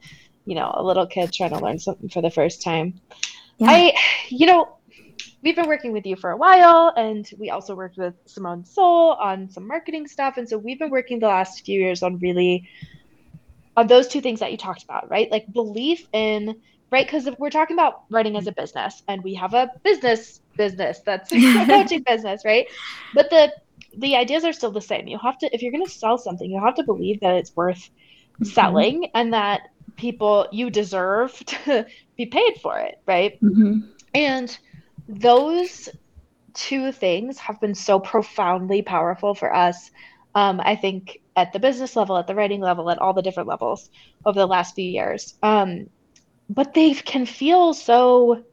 you 0.45 0.55
know, 0.55 0.71
a 0.75 0.83
little 0.83 1.07
kid 1.07 1.31
trying 1.31 1.51
to 1.51 1.59
learn 1.59 1.79
something 1.79 2.09
for 2.09 2.21
the 2.21 2.29
first 2.29 2.61
time. 2.61 2.99
Yeah. 3.57 3.67
I, 3.71 3.93
you 4.29 4.47
know, 4.47 4.77
we've 5.41 5.55
been 5.55 5.67
working 5.67 5.93
with 5.93 6.05
you 6.05 6.15
for 6.17 6.31
a 6.31 6.37
while, 6.37 6.93
and 6.95 7.29
we 7.37 7.49
also 7.49 7.73
worked 7.75 7.97
with 7.97 8.15
Simone 8.25 8.63
Seol 8.63 9.17
on 9.19 9.49
some 9.49 9.65
marketing 9.67 10.07
stuff, 10.07 10.37
and 10.37 10.47
so 10.47 10.57
we've 10.57 10.79
been 10.79 10.89
working 10.91 11.19
the 11.19 11.27
last 11.27 11.65
few 11.65 11.79
years 11.79 12.03
on 12.03 12.19
really 12.19 12.67
on 13.77 13.87
those 13.87 14.09
two 14.09 14.19
things 14.19 14.41
that 14.41 14.51
you 14.51 14.57
talked 14.57 14.83
about, 14.83 15.09
right? 15.09 15.31
Like 15.31 15.51
belief 15.53 16.05
in 16.11 16.59
right 16.91 17.05
because 17.05 17.27
if 17.27 17.37
we're 17.39 17.49
talking 17.49 17.75
about 17.75 18.01
writing 18.09 18.35
as 18.35 18.47
a 18.47 18.51
business 18.51 19.01
and 19.07 19.23
we 19.23 19.33
have 19.33 19.53
a 19.53 19.69
business 19.83 20.41
business 20.57 20.99
that's 21.05 21.31
a 21.33 21.65
coaching 21.65 22.03
business 22.05 22.41
right 22.45 22.67
but 23.13 23.29
the 23.29 23.51
the 23.97 24.15
ideas 24.15 24.43
are 24.43 24.53
still 24.53 24.71
the 24.71 24.81
same 24.81 25.07
you 25.07 25.17
have 25.21 25.37
to 25.37 25.49
if 25.53 25.61
you're 25.61 25.71
going 25.71 25.85
to 25.85 25.91
sell 25.91 26.17
something 26.17 26.49
you 26.49 26.61
have 26.63 26.75
to 26.75 26.83
believe 26.83 27.19
that 27.21 27.35
it's 27.35 27.55
worth 27.55 27.89
selling 28.43 29.07
and 29.15 29.33
that 29.33 29.61
people 29.97 30.47
you 30.51 30.69
deserve 30.69 31.33
to 31.45 31.85
be 32.17 32.25
paid 32.25 32.55
for 32.61 32.77
it 32.79 32.95
right 33.07 33.39
Mhm. 33.41 33.89
and 34.13 34.57
those 35.07 35.89
two 36.53 36.91
things 36.91 37.39
have 37.39 37.59
been 37.61 37.75
so 37.75 37.99
profoundly 37.99 38.81
powerful 38.81 39.33
for 39.35 39.53
us. 39.53 39.89
Um, 40.35 40.59
I 40.63 40.75
think 40.75 41.17
at 41.35 41.53
the 41.53 41.59
business 41.59 41.95
level, 41.95 42.17
at 42.17 42.27
the 42.27 42.35
writing 42.35 42.61
level, 42.61 42.89
at 42.89 42.99
all 42.99 43.13
the 43.13 43.21
different 43.21 43.49
levels 43.49 43.89
over 44.25 44.37
the 44.39 44.45
last 44.47 44.75
few 44.75 44.85
years. 44.85 45.35
Um, 45.41 45.87
but 46.49 46.73
they 46.73 46.93
can 46.93 47.25
feel 47.25 47.73
so 47.73 48.43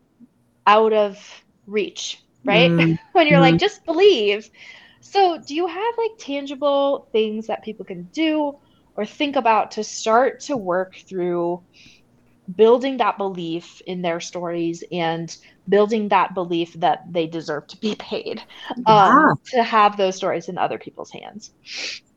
out 0.66 0.92
of 0.92 1.44
reach, 1.66 2.18
right? 2.44 2.72
Mm, 2.78 2.96
when 3.12 3.26
you're 3.26 3.40
Mhm. 3.40 3.42
like, 3.42 3.58
just 3.58 3.84
believe. 3.86 4.48
So, 5.00 5.38
do 5.46 5.54
you 5.54 5.66
have 5.66 5.94
like 5.98 6.12
tangible 6.18 7.08
things 7.12 7.46
that 7.48 7.64
people 7.64 7.86
can 7.86 8.04
do 8.14 8.58
or 8.96 9.06
think 9.06 9.36
about 9.36 9.72
to 9.72 9.84
start 9.84 10.40
to 10.46 10.56
work 10.56 10.94
through 11.08 11.64
building 12.54 12.98
that 12.98 13.18
belief 13.18 13.80
in 13.86 14.02
their 14.02 14.20
stories 14.20 14.84
and 14.92 15.36
building 15.68 16.08
that 16.08 16.34
belief 16.34 16.72
that 16.74 17.00
they 17.10 17.26
deserve 17.26 17.66
to 17.68 17.78
be 17.78 17.94
paid 17.96 18.42
um, 18.86 19.38
to 19.48 19.62
have 19.62 19.96
those 19.96 20.16
stories 20.16 20.48
in 20.48 20.58
other 20.58 20.78
people's 20.78 21.10
hands? 21.12 21.50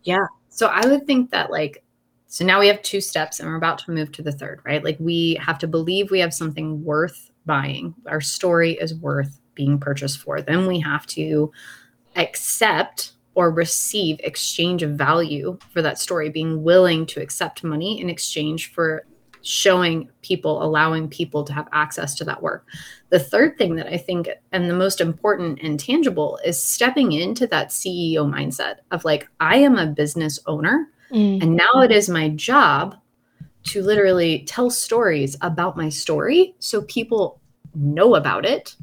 Yeah. 0.04 0.26
So 0.50 0.68
I 0.68 0.88
would 0.88 1.06
think 1.08 1.32
that 1.32 1.52
like 1.52 1.84
so 2.32 2.46
now 2.46 2.60
we 2.60 2.68
have 2.68 2.84
two 2.84 3.02
steps 3.02 3.40
and 3.40 3.50
we're 3.50 3.56
about 3.56 3.80
to 3.80 3.92
move 3.92 4.12
to 4.12 4.22
the 4.22 4.32
third, 4.32 4.62
right? 4.64 4.84
Like 4.84 4.98
we 5.00 5.34
have 5.42 5.58
to 5.60 5.68
believe 5.68 6.12
we 6.12 6.20
have 6.20 6.34
something 6.34 6.84
worth 6.84 7.32
buying. 7.48 7.96
Our 8.06 8.22
story 8.22 8.74
is 8.74 8.94
worth 8.94 9.40
being 9.56 9.80
purchased 9.80 10.20
for. 10.20 10.40
Then 10.40 10.68
we 10.68 10.80
have 10.80 11.08
to 11.08 11.52
accept 12.16 13.14
or 13.34 13.50
receive 13.50 14.20
exchange 14.24 14.84
of 14.84 14.92
value 14.92 15.58
for 15.74 15.82
that 15.82 15.98
story, 15.98 16.30
being 16.30 16.62
willing 16.62 17.08
to 17.08 17.20
accept 17.20 17.64
money 17.64 18.00
in 18.00 18.12
exchange 18.12 18.72
for 18.74 19.08
showing 19.42 20.08
people, 20.22 20.62
allowing 20.62 21.08
people 21.08 21.44
to 21.44 21.54
have 21.54 21.68
access 21.72 22.14
to 22.14 22.24
that 22.26 22.44
work. 22.44 22.68
The 23.10 23.20
third 23.20 23.58
thing 23.58 23.76
that 23.78 23.88
I 23.88 23.98
think, 23.98 24.30
and 24.52 24.70
the 24.70 24.76
most 24.76 25.02
important 25.02 25.62
and 25.64 25.80
tangible, 25.80 26.40
is 26.46 26.62
stepping 26.62 27.14
into 27.14 27.48
that 27.48 27.70
CEO 27.70 28.30
mindset 28.30 28.76
of 28.92 29.04
like, 29.04 29.28
I 29.40 29.56
am 29.58 29.80
a 29.80 29.88
business 29.88 30.40
owner, 30.46 30.90
and 31.12 31.56
now 31.56 31.82
it 31.82 31.92
is 31.92 32.10
my 32.10 32.30
job 32.30 32.96
to 33.64 33.82
literally 33.82 34.44
tell 34.46 34.70
stories 34.70 35.36
about 35.42 35.76
my 35.78 35.90
story 35.90 36.56
so 36.60 36.82
people 36.84 37.40
know 37.76 38.16
about 38.16 38.46
it 38.46 38.76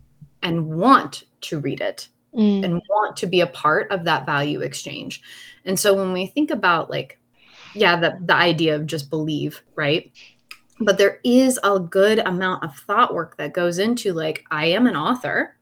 and 0.43 0.67
want 0.67 1.25
to 1.43 1.59
read 1.59 1.81
it 1.81 2.09
Mm. 2.35 2.63
and 2.65 2.83
want 2.91 3.17
to 3.17 3.27
be 3.27 3.41
a 3.41 3.47
part 3.47 3.91
of 3.91 4.05
that 4.05 4.27
value 4.27 4.61
exchange. 4.61 5.23
And 5.65 5.81
so 5.81 5.95
when 5.95 6.13
we 6.13 6.27
think 6.27 6.51
about 6.51 6.91
like, 6.91 7.19
yeah, 7.75 7.99
the, 7.99 8.19
the 8.23 8.35
idea 8.35 8.77
of 8.77 8.85
just 8.87 9.09
believe, 9.09 9.63
right? 9.75 10.13
But 10.79 10.99
there 10.99 11.19
is 11.25 11.59
a 11.65 11.81
good 11.81 12.19
amount 12.19 12.63
of 12.63 12.77
thought 12.77 13.15
work 13.15 13.39
that 13.39 13.55
goes 13.55 13.79
into 13.79 14.13
like, 14.13 14.45
I 14.51 14.67
am 14.67 14.87
an 14.87 14.97
author, 14.97 15.57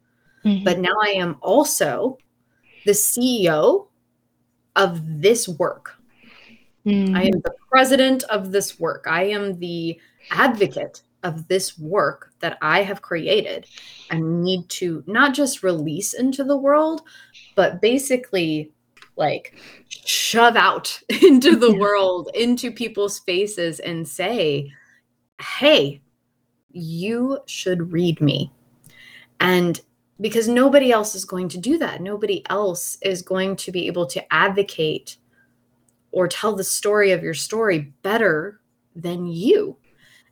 Mhm. 0.44 0.64
but 0.64 0.80
now 0.80 0.96
I 1.00 1.10
am 1.10 1.36
also 1.42 2.18
the 2.86 2.92
CEO 2.94 3.86
of 4.74 5.00
this 5.22 5.48
work. 5.48 5.92
Mm. 6.86 7.16
I 7.16 7.22
am 7.24 7.40
the 7.40 7.54
president 7.70 8.24
of 8.24 8.52
this 8.52 8.78
work. 8.78 9.06
I 9.08 9.24
am 9.24 9.58
the 9.58 9.98
advocate 10.30 11.02
of 11.22 11.48
this 11.48 11.78
work 11.78 12.32
that 12.40 12.58
I 12.60 12.82
have 12.82 13.02
created 13.02 13.66
and 14.10 14.44
need 14.44 14.68
to 14.68 15.02
not 15.06 15.34
just 15.34 15.62
release 15.62 16.12
into 16.12 16.44
the 16.44 16.56
world, 16.56 17.02
but 17.56 17.80
basically 17.80 18.72
like 19.16 19.54
shove 19.88 20.56
out 20.56 21.00
into 21.22 21.56
the 21.56 21.74
world, 21.78 22.30
into 22.34 22.70
people's 22.70 23.18
faces 23.20 23.80
and 23.80 24.06
say, 24.06 24.70
hey, 25.40 26.00
you 26.70 27.38
should 27.46 27.92
read 27.92 28.20
me. 28.20 28.52
And 29.40 29.80
because 30.20 30.46
nobody 30.46 30.92
else 30.92 31.14
is 31.14 31.24
going 31.24 31.48
to 31.48 31.58
do 31.58 31.78
that, 31.78 32.00
nobody 32.00 32.42
else 32.48 32.98
is 33.02 33.22
going 33.22 33.56
to 33.56 33.72
be 33.72 33.86
able 33.86 34.06
to 34.06 34.32
advocate 34.32 35.16
or 36.14 36.28
tell 36.28 36.54
the 36.54 36.64
story 36.64 37.10
of 37.10 37.22
your 37.22 37.34
story 37.34 37.92
better 38.02 38.60
than 38.94 39.26
you. 39.26 39.76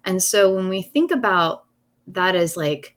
And 0.05 0.23
so 0.23 0.55
when 0.55 0.69
we 0.69 0.81
think 0.81 1.11
about 1.11 1.65
that 2.07 2.35
as 2.37 2.57
like 2.57 2.97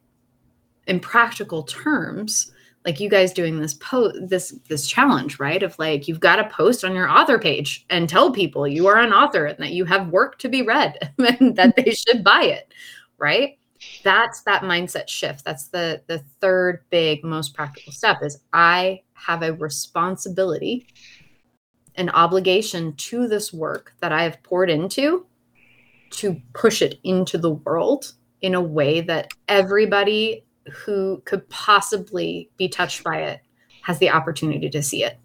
in 0.88 1.00
practical 1.00 1.64
terms, 1.64 2.52
like 2.86 3.00
you 3.00 3.10
guys 3.10 3.34
doing 3.34 3.60
this 3.60 3.74
post 3.74 4.16
this 4.30 4.52
this 4.70 4.88
challenge, 4.88 5.40
right? 5.40 5.64
Of 5.64 5.78
like 5.80 6.08
you've 6.08 6.20
got 6.20 6.36
to 6.36 6.48
post 6.50 6.86
on 6.86 6.94
your 6.94 7.10
author 7.10 7.40
page 7.40 7.86
and 7.90 8.08
tell 8.08 8.32
people 8.32 8.68
you 8.68 8.86
are 8.88 9.00
an 9.00 9.12
author 9.12 9.46
and 9.46 9.58
that 9.58 9.74
you 9.74 9.86
have 9.86 10.10
work 10.10 10.38
to 10.40 10.50
be 10.50 10.62
read 10.62 11.12
and 11.40 11.56
that 11.56 11.76
they 11.76 11.92
should 11.92 12.24
buy 12.24 12.44
it, 12.44 12.72
right? 13.18 13.58
That's 14.04 14.42
that 14.44 14.62
mindset 14.62 15.10
shift. 15.10 15.44
That's 15.44 15.70
the 15.70 16.04
the 16.06 16.20
third 16.40 16.84
big 16.92 17.24
most 17.24 17.56
practical 17.56 17.92
step 17.92 18.18
is 18.22 18.40
I 18.54 19.02
have 19.14 19.42
a 19.42 19.54
responsibility 19.54 20.88
an 21.98 22.10
obligation 22.10 22.94
to 22.94 23.28
this 23.28 23.54
work 23.54 23.94
that 24.02 24.12
I 24.12 24.24
have 24.24 24.42
poured 24.44 24.70
into 24.70 25.26
to 26.12 26.42
push 26.54 26.82
it 26.82 27.00
into 27.04 27.38
the 27.38 27.52
world 27.52 28.14
in 28.42 28.54
a 28.54 28.62
way 28.62 29.02
that 29.02 29.32
everybody 29.48 30.46
who 30.72 31.22
could 31.26 31.48
possibly 31.50 32.50
be 32.58 32.68
touched 32.68 33.04
by 33.04 33.22
it 33.22 33.42
has 33.82 34.00
the 34.00 34.10
opportunity 34.10 34.70
to 34.70 34.82
see 34.82 35.04
it. 35.04 35.18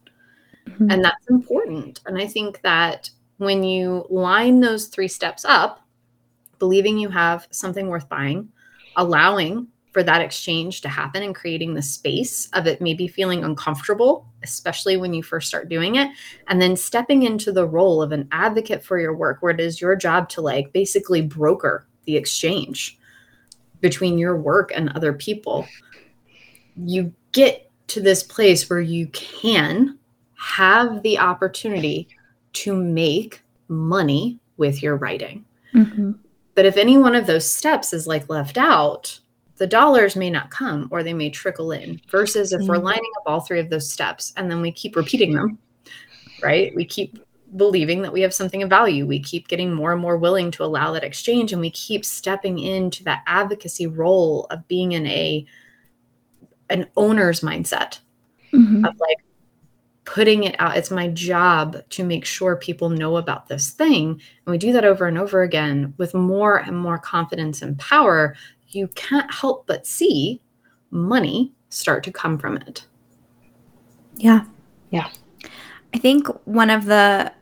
Mhm. 0.67 0.93
And 0.93 1.05
that's 1.05 1.27
important. 1.29 2.01
And 2.07 2.21
I 2.21 2.27
think 2.27 2.61
that 2.63 3.11
when 3.39 3.63
you 3.63 4.07
line 4.11 4.61
those 4.61 4.87
three 4.89 5.09
steps 5.09 5.45
up, 5.45 5.81
believing 6.59 6.99
you 6.99 7.09
have 7.09 7.49
something 7.51 7.89
worth 7.89 8.09
buying, 8.09 8.49
allowing 8.97 9.69
for 9.91 10.03
that 10.05 10.21
exchange 10.21 10.81
to 10.83 10.89
happen 10.89 11.23
and 11.23 11.35
creating 11.35 11.75
the 11.75 11.83
space 11.83 12.49
of 12.53 12.67
it 12.67 12.81
maybe 12.81 13.09
feeling 13.09 13.43
uncomfortable, 13.43 14.27
especially 14.43 14.97
when 14.97 15.13
you 15.13 15.23
first 15.23 15.49
start 15.49 15.69
doing 15.69 15.97
it, 15.97 16.09
and 16.47 16.63
then 16.63 16.77
stepping 16.77 17.25
into 17.25 17.51
the 17.51 17.67
role 17.67 18.01
of 18.01 18.13
an 18.13 18.29
advocate 18.31 18.85
for 18.85 19.01
your 19.01 19.17
work 19.17 19.39
where 19.41 19.53
it 19.53 19.61
is 19.61 19.81
your 19.81 19.97
job 19.97 20.29
to 20.29 20.41
like 20.41 20.73
basically 20.73 21.21
broker 21.23 21.87
the 22.05 22.17
exchange 22.17 22.99
between 23.81 24.17
your 24.17 24.37
work 24.37 24.71
and 24.75 24.91
other 24.91 25.13
people. 25.13 25.67
You 26.77 27.13
get 27.33 27.71
to 27.89 28.01
this 28.01 28.23
place 28.23 28.71
where 28.71 28.81
you 28.81 29.09
can 29.09 29.99
have 30.37 31.03
the 31.03 31.19
opportunity 31.19 32.09
to 32.53 32.75
make 32.75 33.43
money 33.69 34.39
with 34.57 34.83
your 34.83 34.97
writing. 34.97 35.45
Mhm. 35.75 36.19
But 36.55 36.67
if 36.67 36.77
any 36.77 36.97
one 36.97 37.15
of 37.15 37.27
those 37.27 37.51
steps 37.51 37.93
is 37.93 38.07
like 38.07 38.29
left 38.29 38.59
out, 38.59 39.19
the 39.61 39.67
dollars 39.67 40.17
may 40.17 40.31
not 40.31 40.51
come 40.51 40.89
or 40.91 41.03
they 41.03 41.13
may 41.13 41.29
trickle 41.29 41.71
in. 41.71 42.01
Versus 42.11 42.55
if 42.55 42.63
we're 42.67 42.77
Mm. 42.79 42.83
lining 42.85 43.11
up 43.19 43.25
all 43.27 43.41
three 43.41 43.61
of 43.61 43.69
those 43.69 43.91
steps 43.93 44.33
and 44.39 44.51
then 44.51 44.63
we 44.63 44.73
keep 44.73 44.97
repeating 44.97 45.35
them, 45.35 45.59
right? 46.43 46.73
We 46.75 46.87
keep 46.87 47.19
believing 47.57 48.01
that 48.01 48.13
we 48.13 48.23
have 48.23 48.33
something 48.33 48.63
of 48.63 48.71
value. 48.71 49.07
We 49.07 49.21
keep 49.21 49.49
getting 49.49 49.75
more 49.75 49.93
and 49.93 50.01
more 50.01 50.17
willing 50.17 50.51
to 50.53 50.65
allow 50.65 50.93
that 50.93 51.05
exchange 51.05 51.53
and 51.53 51.61
we 51.61 51.71
keep 51.71 52.07
stepping 52.07 52.59
into 52.59 53.05
that 53.05 53.23
advocacy 53.27 53.87
role 53.87 54.47
of 54.51 54.67
being 54.67 54.93
in 54.93 55.07
a 55.07 55.45
an 56.71 56.87
owner's 56.97 57.41
mindset 57.41 57.99
Mhm. 58.53 58.89
of 58.89 58.99
like 58.99 59.19
putting 60.07 60.45
it 60.45 60.57
out. 60.59 60.77
It's 60.79 60.91
my 60.91 61.09
job 61.09 61.77
to 61.91 62.03
make 62.05 62.25
sure 62.25 62.57
people 62.57 62.89
know 62.89 63.19
about 63.19 63.49
this 63.49 63.71
thing. 63.71 64.13
And 64.13 64.51
we 64.51 64.57
do 64.57 64.73
that 64.73 64.85
over 64.87 65.07
and 65.07 65.19
over 65.19 65.43
again 65.43 65.93
with 65.99 66.15
more 66.15 66.57
and 66.57 66.77
more 66.79 66.99
confidence 66.99 67.61
and 67.61 67.79
power. 67.79 68.35
You 68.71 68.89
can't 68.89 69.33
help 69.33 69.67
but 69.67 69.87
see 69.87 70.41
money 70.91 71.53
start 71.69 72.05
to 72.05 72.13
come 72.13 72.39
from 72.39 72.57
it. 72.57 72.87
Yeah. 74.17 74.45
Yeah. 74.91 75.09
I 75.95 75.99
think 75.99 76.29
one 76.47 76.71
of 76.71 76.85
the 76.85 77.33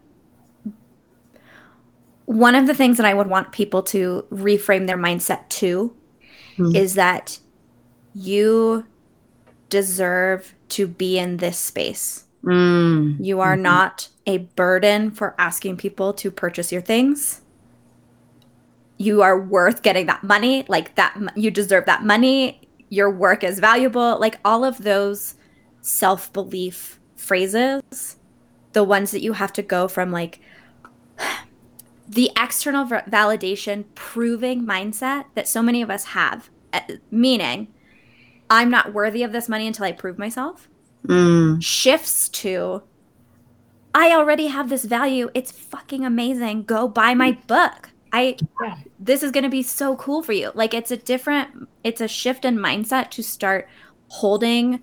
one 2.27 2.55
of 2.55 2.67
the 2.67 2.75
things 2.75 2.99
that 2.99 3.07
I 3.07 3.15
would 3.15 3.27
want 3.27 3.53
people 3.53 3.83
to 3.85 4.25
reframe 4.31 4.87
their 4.87 4.99
mindset 4.99 5.49
to 5.49 5.95
Hmm. 6.57 6.75
is 6.77 6.95
that 6.95 7.39
you 8.15 8.85
deserve 9.71 10.55
to 10.71 10.87
be 10.87 11.19
in 11.19 11.39
this 11.39 11.57
space. 11.57 12.25
Mm. 12.45 13.17
You 13.25 13.41
are 13.41 13.57
Mhm. 13.57 13.63
not 13.63 14.09
a 14.27 14.39
burden 14.39 15.11
for 15.11 15.35
asking 15.39 15.77
people 15.79 16.13
to 16.15 16.31
purchase 16.31 16.71
your 16.71 16.83
things. 16.83 17.41
You 18.99 19.23
are 19.23 19.41
worth 19.41 19.83
getting 19.83 20.07
that 20.07 20.23
money. 20.25 20.65
Like 20.69 20.95
that, 20.97 21.17
you 21.37 21.51
deserve 21.51 21.87
that 21.87 22.05
money. 22.05 22.61
Your 22.91 23.11
work 23.11 23.43
is 23.45 23.59
valuable. 23.59 24.19
Like 24.19 24.39
all 24.45 24.65
of 24.65 24.79
those 24.79 25.35
self 25.81 26.33
belief 26.33 26.99
phrases, 27.17 28.17
the 28.73 28.85
ones 28.85 29.11
that 29.13 29.23
you 29.23 29.33
have 29.35 29.53
to 29.55 29.63
go 29.63 29.89
from 29.89 30.11
like 30.13 30.41
the 32.09 32.31
external 32.37 32.85
validation 32.87 33.85
proving 33.95 34.67
mindset 34.67 35.25
that 35.35 35.49
so 35.49 35.63
many 35.63 35.83
of 35.83 35.91
us 35.91 36.05
have, 36.05 36.51
uh, 36.73 36.81
meaning, 37.11 37.69
I'm 38.51 38.71
not 38.71 38.95
worthy 38.95 39.23
of 39.23 39.33
this 39.33 39.49
money 39.49 39.67
until 39.67 39.85
I 39.85 39.93
prove 39.93 40.19
myself 40.19 40.69
Mm. 41.07 41.63
shifts 41.63 42.29
to 42.31 42.83
I 43.95 44.13
already 44.13 44.49
have 44.49 44.69
this 44.69 44.85
value. 44.85 45.31
It's 45.35 45.51
fucking 45.51 46.05
amazing. 46.05 46.65
Go 46.65 46.87
buy 46.89 47.15
my 47.15 47.33
book. 47.47 47.91
I 48.13 48.37
Yeah. 48.63 48.77
this 48.99 49.23
is 49.23 49.31
going 49.31 49.45
to 49.45 49.51
be 49.51 49.63
so 49.63 49.97
cool 49.97 50.23
for 50.23 50.33
you. 50.33 50.51
Like 50.55 50.75
it's 50.75 50.91
a 50.91 50.97
different 50.97 51.69
it's 51.85 52.01
a 52.01 52.09
shift 52.09 52.45
in 52.45 52.57
mindset 52.57 53.11
to 53.11 53.23
start 53.23 53.69
holding 54.09 54.83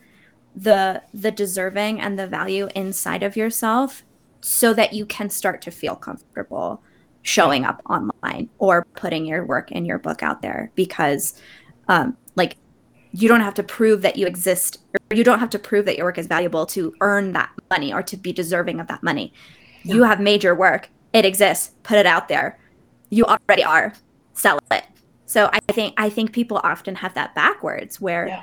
the 0.55 1.01
the 1.13 1.31
deserving 1.31 1.99
and 1.99 2.17
the 2.17 2.27
value 2.27 2.67
inside 2.75 3.23
of 3.23 3.35
yourself 3.35 4.03
so 4.41 4.73
that 4.73 4.93
you 4.93 5.05
can 5.05 5.29
start 5.29 5.61
to 5.63 5.71
feel 5.71 5.95
comfortable 5.95 6.81
showing 7.23 7.65
up 7.65 7.81
online 7.89 8.49
or 8.59 8.85
putting 8.95 9.25
your 9.25 9.43
work 9.45 9.71
in 9.71 9.83
your 9.85 9.97
book 9.97 10.21
out 10.21 10.41
there 10.43 10.71
because 10.75 11.33
um 11.87 12.15
like 12.35 12.55
you 13.11 13.27
don't 13.27 13.41
have 13.41 13.53
to 13.55 13.63
prove 13.63 14.01
that 14.03 14.17
you 14.17 14.27
exist 14.27 14.79
or 14.93 15.15
you 15.15 15.23
don't 15.23 15.39
have 15.39 15.49
to 15.49 15.57
prove 15.59 15.85
that 15.85 15.97
your 15.97 16.05
work 16.05 16.17
is 16.17 16.27
valuable 16.27 16.65
to 16.65 16.93
earn 17.01 17.31
that 17.31 17.49
money 17.71 17.93
or 17.93 18.03
to 18.03 18.17
be 18.17 18.33
deserving 18.33 18.79
of 18.79 18.87
that 18.87 19.01
money. 19.03 19.31
You 19.83 20.03
have 20.03 20.19
made 20.19 20.43
your 20.43 20.53
work. 20.53 20.89
It 21.13 21.23
exists. 21.23 21.71
Put 21.83 21.97
it 21.97 22.05
out 22.05 22.27
there. 22.27 22.59
You 23.15 23.23
already 23.23 23.63
are. 23.63 23.93
Sell 24.33 24.59
it. 24.71 24.83
So 25.25 25.49
I 25.53 25.59
think 25.71 25.93
I 25.95 26.09
think 26.09 26.33
people 26.33 26.59
often 26.63 26.95
have 26.95 27.13
that 27.13 27.33
backwards 27.33 28.01
where 28.01 28.27
Yeah. 28.27 28.41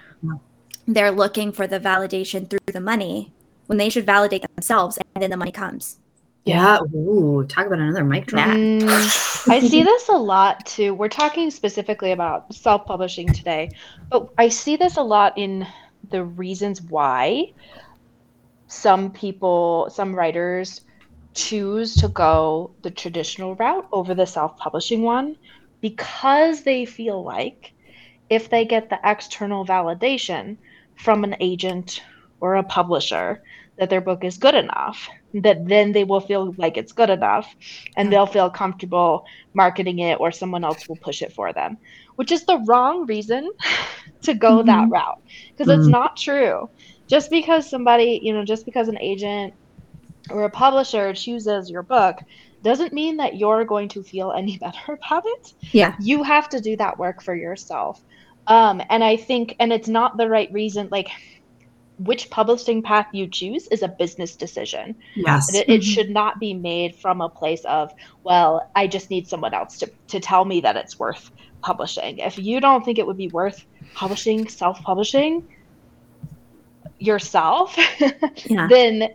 they're 0.87 1.11
looking 1.11 1.52
for 1.52 1.67
the 1.67 1.79
validation 1.79 2.49
through 2.49 2.73
the 2.73 2.81
money 2.81 3.35
when 3.67 3.76
they 3.76 3.91
should 3.91 4.07
validate 4.07 4.45
themselves 4.57 4.97
and 4.97 5.23
then 5.23 5.29
the 5.31 5.37
money 5.37 5.52
comes. 5.52 5.99
Yeah. 6.45 6.79
Ooh, 6.95 7.45
talk 7.45 7.67
about 7.67 7.81
another 7.81 8.02
mic 8.02 8.26
drop. 8.26 8.49
Mm, 8.49 8.88
I 9.49 9.61
see 9.61 9.83
this 9.83 10.09
a 10.09 10.17
lot 10.17 10.64
too. 10.64 10.95
We're 10.95 11.09
talking 11.09 11.50
specifically 11.50 12.12
about 12.12 12.52
self 12.55 12.87
publishing 12.87 13.29
today, 13.29 13.71
but 14.11 14.31
I 14.38 14.49
see 14.49 14.76
this 14.76 14.97
a 14.97 15.02
lot 15.02 15.37
in 15.37 15.67
the 16.09 16.25
reasons 16.25 16.81
why 16.81 17.52
some 18.69 19.11
people, 19.11 19.88
some 19.93 20.14
writers 20.14 20.81
choose 21.35 21.97
to 21.97 22.09
go 22.09 22.77
the 22.83 22.91
traditional 22.91 23.55
route 23.57 23.87
over 23.93 24.15
the 24.15 24.27
self 24.27 24.57
publishing 24.59 25.03
one 25.03 25.37
because 25.81 26.62
they 26.65 26.85
feel 26.85 27.23
like 27.25 27.73
if 28.29 28.49
they 28.51 28.65
get 28.65 28.89
the 28.91 28.99
external 29.05 29.65
validation 29.65 30.59
from 30.97 31.25
an 31.25 31.37
agent 31.41 32.01
or 32.41 32.55
a 32.57 32.62
publisher 32.65 33.41
that 33.79 33.91
their 33.91 34.01
book 34.01 34.25
is 34.25 34.39
good 34.39 34.55
enough, 34.55 35.09
that 35.33 35.59
then 35.67 35.93
they 35.93 36.05
will 36.05 36.21
feel 36.21 36.53
like 36.59 36.77
it's 36.77 36.93
good 36.93 37.11
enough 37.11 37.55
and 37.97 38.12
they'll 38.12 38.27
feel 38.27 38.51
comfortable 38.51 39.23
marketing 39.55 39.99
it 39.99 40.19
or 40.21 40.31
someone 40.31 40.65
else 40.65 40.87
will 40.89 40.99
push 41.03 41.23
it 41.23 41.33
for 41.33 41.53
them, 41.53 41.77
which 42.17 42.31
is 42.33 42.45
the 42.47 42.62
wrong 42.69 43.07
reason 43.07 43.49
to 44.25 44.35
go 44.35 44.62
that 44.62 44.87
Mhm. 44.87 44.93
route 44.93 45.19
because 45.57 45.69
it's 45.71 45.89
Mhm. 45.89 45.91
not 45.91 46.17
true. 46.17 46.69
Just 47.09 47.30
because 47.30 47.69
somebody, 47.69 48.21
you 48.23 48.33
know, 48.33 48.45
just 48.45 48.65
because 48.65 48.89
an 48.89 48.99
agent 49.00 49.54
or 50.30 50.45
a 50.45 50.50
publisher 50.50 51.13
chooses 51.13 51.71
your 51.71 51.82
book 51.82 52.17
doesn't 52.63 52.93
mean 52.93 53.17
that 53.17 53.37
you're 53.37 53.65
going 53.65 53.89
to 53.89 54.02
feel 54.02 54.30
any 54.32 54.56
better 54.65 54.93
about 54.93 55.25
it 55.26 55.52
Yeah. 55.73 55.95
you 56.00 56.23
have 56.23 56.49
to 56.50 56.61
do 56.61 56.76
that 56.76 56.99
work 56.99 57.23
for 57.23 57.35
yourself 57.35 58.00
um, 58.47 58.80
and 58.91 59.02
i 59.04 59.17
think 59.17 59.56
and 59.61 59.73
it's 59.73 59.89
not 59.89 60.17
the 60.17 60.28
right 60.28 60.52
reason 60.52 60.89
like 60.91 61.08
which 61.99 62.30
publishing 62.30 62.82
path 62.82 63.06
you 63.13 63.28
choose 63.28 63.69
is 63.69 63.82
a 63.82 63.89
business 63.89 64.35
decision 64.35 64.97
Yes. 65.15 65.54
it, 65.54 65.69
it 65.69 65.85
should 65.85 66.11
not 66.11 66.41
be 66.41 66.52
made 66.54 66.97
from 66.97 67.21
a 67.21 67.28
place 67.28 67.65
of 67.65 67.93
well 68.25 68.69
i 68.75 68.87
just 68.87 69.11
need 69.11 69.28
someone 69.28 69.54
else 69.54 69.78
to, 69.78 69.91
to 70.08 70.19
tell 70.21 70.45
me 70.45 70.61
that 70.63 70.76
it's 70.76 70.99
worth 70.99 71.30
publishing 71.63 72.19
if 72.19 72.39
you 72.39 72.61
don't 72.61 72.85
think 72.85 72.99
it 72.99 73.06
would 73.06 73.17
be 73.19 73.28
worth 73.28 73.65
publishing 73.95 74.49
self-publishing 74.49 75.47
yourself 76.99 77.76
Yeah. 78.47 78.67
then 78.69 79.08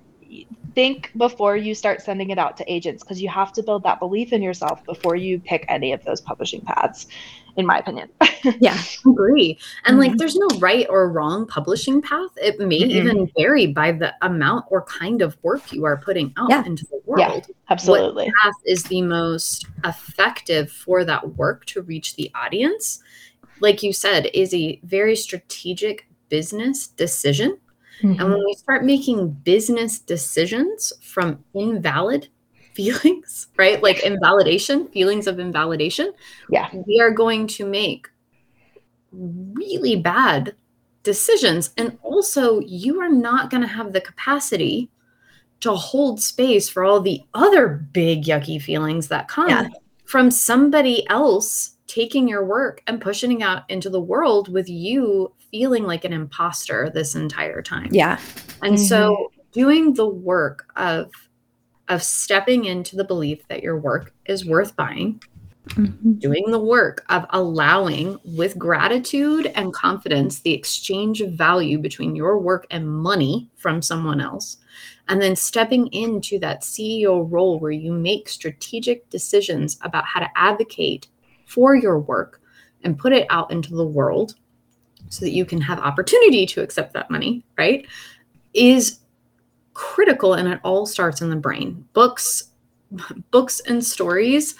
think 0.77 1.11
before 1.17 1.57
you 1.57 1.73
start 1.73 2.03
sending 2.03 2.29
it 2.29 2.37
out 2.37 2.55
to 2.55 2.71
agents 2.71 3.01
because 3.03 3.19
you 3.19 3.27
have 3.27 3.51
to 3.51 3.63
build 3.63 3.81
that 3.81 3.97
belief 3.97 4.31
in 4.31 4.43
yourself 4.43 4.83
before 4.85 5.15
you 5.15 5.39
pick 5.39 5.65
any 5.69 5.91
of 5.91 6.03
those 6.05 6.21
publishing 6.21 6.61
paths 6.61 7.07
in 7.55 7.65
my 7.65 7.79
opinion 7.79 8.07
Yeah. 8.59 8.77
agree. 9.03 9.57
And 9.85 9.97
like, 9.97 10.11
Mhm. 10.11 10.17
there's 10.19 10.35
no 10.35 10.47
right 10.59 10.85
or 10.87 11.09
wrong 11.09 11.47
publishing 11.47 11.99
path. 12.03 12.29
It 12.37 12.59
may 12.59 12.79
Mm-mm. 12.81 12.91
even 12.99 13.31
vary 13.35 13.65
by 13.65 13.91
the 13.91 14.13
amount 14.21 14.65
or 14.69 14.83
kind 14.83 15.23
of 15.23 15.35
work 15.41 15.73
you 15.73 15.83
are 15.85 15.97
putting 15.97 16.31
out 16.37 16.51
Yeah. 16.51 16.63
into 16.63 16.85
the 16.91 17.01
world 17.07 17.47
Yeah. 17.47 17.55
absolutely 17.71 18.31
path 18.43 18.53
is 18.63 18.83
the 18.83 19.01
most 19.01 19.65
effective 19.83 20.71
for 20.71 21.03
that 21.05 21.35
work 21.37 21.65
to 21.71 21.81
reach 21.81 22.15
the 22.17 22.29
audience, 22.35 23.01
like 23.61 23.81
you 23.81 23.93
said, 23.93 24.29
is 24.35 24.53
a 24.53 24.79
very 24.83 25.15
strategic 25.15 26.07
business 26.29 26.85
decision. 26.85 27.57
Mm-hmm. 28.01 28.19
And 28.19 28.29
when 28.31 28.43
we 28.45 28.53
start 28.53 28.85
making 28.85 29.31
business 29.43 29.99
decisions 29.99 30.93
from 31.01 31.43
invalid 31.53 32.27
feelings, 32.73 33.47
right? 33.57 33.81
Like 33.81 34.03
invalidation, 34.03 34.87
feelings 34.89 35.25
of 35.27 35.39
invalidation, 35.39 36.13
Yeah. 36.49 36.69
we 36.85 36.99
are 37.01 37.11
going 37.11 37.47
to 37.47 37.65
make 37.65 38.07
really 39.11 39.95
bad 39.95 40.55
decisions. 41.03 41.71
And 41.77 41.97
also, 42.03 42.59
you 42.59 42.99
are 43.01 43.09
not 43.09 43.49
going 43.49 43.61
to 43.61 43.67
have 43.67 43.93
the 43.93 44.01
capacity 44.01 44.89
to 45.61 45.71
hold 45.71 46.21
space 46.21 46.69
for 46.69 46.83
all 46.83 47.01
the 47.01 47.21
other 47.33 47.67
big 47.67 48.25
yucky 48.25 48.61
feelings 48.61 49.07
that 49.07 49.27
come 49.27 49.49
Yeah. 49.49 49.69
from 50.05 50.29
somebody 50.29 51.07
else 51.09 51.77
taking 51.87 52.27
your 52.27 52.45
work 52.45 52.83
and 52.85 53.01
pushing 53.01 53.31
it 53.31 53.43
out 53.43 53.63
into 53.69 53.89
the 53.89 53.99
world 54.01 54.49
with 54.49 54.69
you 54.69 55.33
feeling 55.51 55.83
like 55.83 56.05
an 56.05 56.13
imposter 56.13 56.89
this 56.89 57.15
entire 57.15 57.61
time. 57.61 57.89
Yeah. 57.91 58.19
And 58.61 58.79
so 58.79 59.31
doing 59.51 59.93
the 59.93 60.07
work 60.07 60.71
of 60.75 61.11
of 61.89 62.03
stepping 62.03 62.65
into 62.65 62.97
the 62.97 63.05
belief 63.05 63.47
that 63.47 63.63
your 63.63 63.79
work 63.79 64.13
is 64.25 64.45
worth 64.45 64.75
buying, 64.75 65.21
Mhm. 65.69 66.19
doing 66.19 66.51
the 66.51 66.59
work 66.59 67.05
of 67.07 67.25
allowing 67.29 68.19
with 68.25 68.57
gratitude 68.57 69.51
and 69.55 69.73
confidence 69.73 70.39
the 70.39 70.53
exchange 70.53 71.21
of 71.21 71.31
value 71.31 71.77
between 71.77 72.13
your 72.13 72.39
work 72.39 72.67
and 72.71 72.89
money 72.89 73.49
from 73.55 73.81
someone 73.81 74.19
else 74.19 74.57
and 75.07 75.21
then 75.21 75.35
stepping 75.35 75.87
into 75.87 76.37
that 76.39 76.63
CEO 76.63 77.21
role 77.21 77.57
where 77.59 77.71
you 77.71 77.93
make 77.93 78.27
strategic 78.29 79.09
decisions 79.09 79.77
about 79.81 80.05
how 80.05 80.19
to 80.19 80.29
advocate 80.35 81.07
for 81.45 81.73
your 81.75 81.99
work 81.99 82.41
and 82.83 82.99
put 82.99 83.13
it 83.13 83.25
out 83.29 83.49
into 83.51 83.73
the 83.75 83.87
world 83.87 84.35
so 85.09 85.25
that 85.25 85.31
you 85.31 85.45
can 85.45 85.61
have 85.61 85.79
opportunity 85.79 86.45
to 86.47 86.61
accept 86.61 86.93
that 86.93 87.09
money, 87.09 87.45
right? 87.57 87.85
Is 88.53 88.99
critical 89.73 90.33
and 90.33 90.47
it 90.47 90.59
all 90.63 90.85
starts 90.85 91.21
in 91.21 91.29
the 91.29 91.35
brain. 91.35 91.85
Books 91.93 92.51
books 93.31 93.59
and 93.61 93.83
stories, 93.83 94.55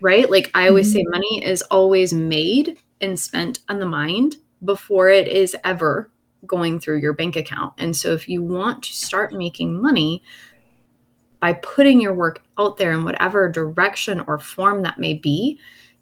right? 0.00 0.30
Like 0.30 0.50
I 0.54 0.68
always 0.68 0.92
say 0.92 1.02
mm-hmm. 1.02 1.10
money 1.10 1.44
is 1.44 1.62
always 1.62 2.12
made 2.12 2.78
and 3.00 3.18
spent 3.18 3.60
on 3.68 3.78
the 3.78 3.86
mind 3.86 4.36
before 4.64 5.08
it 5.08 5.28
is 5.28 5.56
ever 5.64 6.10
going 6.46 6.78
through 6.78 6.98
your 6.98 7.12
bank 7.12 7.36
account. 7.36 7.74
And 7.78 7.96
so 7.96 8.12
if 8.12 8.28
you 8.28 8.42
want 8.42 8.82
to 8.84 8.92
start 8.92 9.32
making 9.32 9.80
money 9.80 10.22
by 11.40 11.54
putting 11.54 12.00
your 12.00 12.14
work 12.14 12.42
out 12.58 12.76
there 12.76 12.92
in 12.92 13.04
whatever 13.04 13.50
direction 13.50 14.20
or 14.26 14.38
form 14.38 14.82
that 14.82 14.98
may 14.98 15.14
be, 15.14 15.58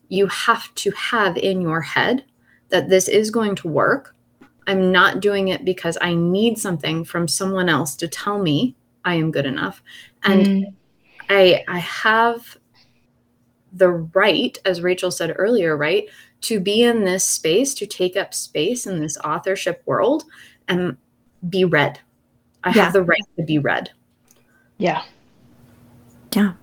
you 0.08 0.26
have 0.26 0.72
to 0.76 0.90
have 0.92 1.36
in 1.36 1.60
your 1.60 1.80
head 1.80 2.24
that 2.72 2.88
this 2.88 3.06
is 3.06 3.30
going 3.30 3.54
to 3.56 3.68
work. 3.68 4.16
I'm 4.66 4.90
not 4.90 5.20
doing 5.20 5.48
it 5.48 5.64
because 5.64 5.96
I 6.00 6.14
need 6.14 6.58
something 6.58 7.04
from 7.04 7.28
someone 7.28 7.68
else 7.68 7.94
to 7.96 8.08
tell 8.08 8.38
me 8.42 8.74
I 9.04 9.14
am 9.14 9.30
good 9.30 9.46
enough. 9.46 9.82
And 10.24 10.46
Mm. 10.46 10.74
I 11.30 11.64
I 11.68 11.78
have 11.78 12.58
the 13.72 13.90
right, 13.90 14.58
as 14.64 14.82
Rachel 14.82 15.10
said 15.10 15.34
earlier, 15.36 15.76
right, 15.76 16.08
to 16.42 16.60
be 16.60 16.82
in 16.82 17.04
this 17.04 17.24
space, 17.24 17.72
to 17.74 17.86
take 17.86 18.16
up 18.16 18.34
space 18.34 18.86
in 18.86 19.00
this 19.00 19.16
authorship 19.18 19.82
world 19.86 20.24
and 20.68 20.96
be 21.48 21.64
read. 21.64 22.00
I 22.64 22.70
Yeah. 22.70 22.84
have 22.84 22.92
the 22.92 23.02
right 23.02 23.22
to 23.36 23.44
be 23.44 23.58
read. 23.58 23.90
yeah 24.78 25.02
Yeah. 26.34 26.54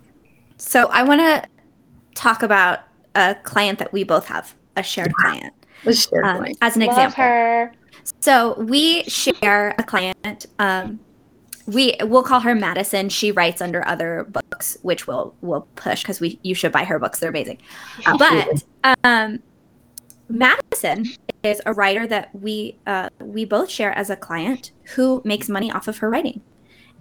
So 0.57 0.87
I 0.87 1.03
want 1.03 1.21
to 1.21 1.47
talk 2.15 2.43
about 2.43 2.79
a 3.15 3.35
client 3.43 3.79
that 3.79 3.93
we 3.93 4.03
both 4.03 4.25
have, 4.27 4.55
a 4.75 4.83
shared 4.83 5.13
client, 5.15 5.43
Let's 5.43 5.53
share 5.53 5.58
um, 6.23 6.47
as 6.61 6.75
an 6.75 6.83
love 6.83 6.91
example. 6.91 7.23
her 7.23 7.71
So 8.21 8.59
we 8.59 9.03
share 9.03 9.75
a 9.77 9.83
client, 9.83 10.45
um, 10.59 10.99
we 11.67 11.95
we'll 12.01 12.23
call 12.23 12.39
her 12.39 12.55
Madison. 12.55 13.09
She 13.09 13.31
writes 13.31 13.61
under 13.61 13.87
other 13.87 14.25
books, 14.29 14.77
which 14.81 15.07
we'll 15.07 15.35
we'll 15.41 15.67
push 15.75 16.01
because 16.01 16.19
we 16.19 16.39
you 16.41 16.55
should 16.55 16.71
buy 16.71 16.83
her 16.83 16.97
books. 16.97 17.19
They're 17.19 17.29
amazing. 17.29 17.59
Absolutely. 18.05 18.61
But 18.83 18.97
um, 19.03 19.39
Madison 20.29 21.05
is 21.43 21.61
a 21.65 21.73
writer 21.73 22.07
that 22.07 22.33
we 22.33 22.79
uh, 22.87 23.09
we 23.19 23.45
both 23.45 23.69
share 23.69 23.95
as 23.97 24.09
a 24.09 24.15
client 24.15 24.71
who 24.95 25.21
makes 25.23 25.47
money 25.47 25.71
off 25.71 25.87
of 25.87 25.99
her 25.99 26.09
writing, 26.09 26.41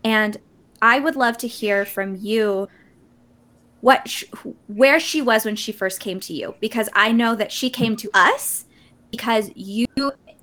and 0.05 0.37
I 0.83 1.01
would 1.01 1.17
love 1.17 1.39
to 1.39 1.49
hear 1.49 1.85
from 1.85 2.17
you 2.17 2.69
what 3.81 4.09
sh- 4.09 4.25
where 4.67 5.01
she 5.01 5.23
was 5.23 5.45
when 5.45 5.57
she 5.57 5.73
first 5.73 6.01
came 6.01 6.21
to 6.21 6.33
you 6.33 6.55
because 6.61 6.89
I 6.95 7.13
know 7.13 7.35
that 7.35 7.53
she 7.53 7.71
came 7.71 7.97
to 7.97 8.11
us 8.13 8.65
because 9.11 9.51
you 9.55 9.87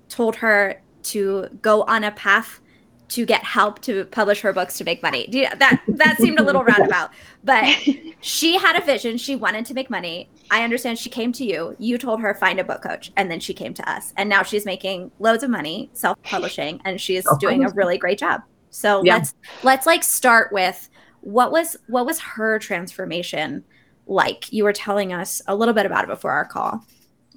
told 0.10 0.36
her 0.38 0.82
to 1.04 1.47
go 1.62 1.84
on 1.84 2.04
a 2.04 2.12
path 2.12 2.62
to 3.08 3.23
get 3.25 3.43
help 3.43 3.80
to 3.84 4.06
publish 4.06 4.41
her 4.41 4.51
books 4.51 4.78
to 4.80 4.84
make 4.84 5.04
money. 5.04 5.28
That 5.32 5.80
that 5.88 6.17
seemed 6.17 6.39
a 6.39 6.43
little 6.43 6.63
roundabout, 6.71 7.12
but 7.43 7.63
she 8.21 8.58
had 8.58 8.75
a 8.75 8.84
vision. 8.84 9.17
She 9.17 9.36
wanted 9.36 9.65
to 9.67 9.73
make 9.75 9.89
money. 9.91 10.28
I 10.49 10.63
understand 10.63 10.97
she 10.97 11.10
came 11.12 11.32
to 11.34 11.45
you. 11.45 11.75
You 11.78 11.99
told 11.99 12.19
her 12.21 12.34
find 12.34 12.60
a 12.60 12.63
book 12.63 12.82
coach, 12.82 13.12
and 13.15 13.30
then 13.30 13.39
she 13.39 13.54
came 13.54 13.75
to 13.75 13.89
us, 13.89 14.12
and 14.17 14.28
now 14.28 14.41
she's 14.41 14.65
making 14.65 15.12
loads 15.19 15.43
of 15.43 15.51
money 15.51 15.91
self-publishing, 15.93 16.82
and 16.84 16.99
she's 16.99 17.25
doing 17.39 17.63
a 17.63 17.69
really 17.69 17.97
great 17.99 18.17
job. 18.17 18.41
So 18.71 19.04
Yeah. 19.04 19.15
let's 19.17 19.34
let's 19.63 19.86
like 19.86 20.04
start 20.04 20.51
with 20.51 20.89
what 21.21 21.51
was 21.51 21.78
what 21.88 22.06
was 22.08 22.19
her 22.19 22.58
transformation 22.58 23.63
like? 24.08 24.51
You 24.51 24.63
were 24.63 24.73
telling 24.73 25.13
us 25.13 25.41
a 25.47 25.56
little 25.56 25.73
bit 25.75 25.86
about 25.86 26.04
it 26.06 26.08
before 26.08 26.32
our 26.32 26.45
call. 26.45 26.84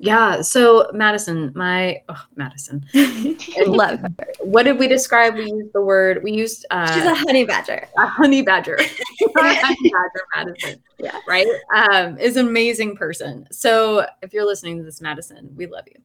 Yeah. 0.01 0.43
So 0.43 0.91
Madison, 0.93 1.53
my 1.55 2.03
oh, 2.09 2.25
Madison. 2.37 2.85
Love 3.67 4.01
her. 4.01 4.09
What 4.41 4.63
did 4.63 4.79
we 4.79 4.87
describe? 4.87 5.35
We 5.35 5.51
used 5.51 5.73
the 5.73 5.83
word. 5.83 6.23
We 6.23 6.33
used 6.33 6.67
uh, 6.71 6.93
She's 6.95 7.05
a 7.05 7.15
honey 7.15 7.45
badger. 7.45 7.87
a 7.97 8.07
honey 8.07 8.43
badger. 8.43 8.79
honey 9.37 9.91
badger 9.91 10.25
Madison. 10.37 10.83
Yeah. 10.99 11.19
Right. 11.27 11.47
Um, 11.75 12.19
is 12.19 12.37
an 12.37 12.47
amazing 12.47 12.97
person. 12.97 13.47
So 13.51 14.07
if 14.23 14.33
you're 14.33 14.47
listening 14.47 14.79
to 14.79 14.85
this, 14.85 15.01
Madison, 15.01 15.51
we 15.57 15.67
love 15.67 15.85
you. 15.87 16.01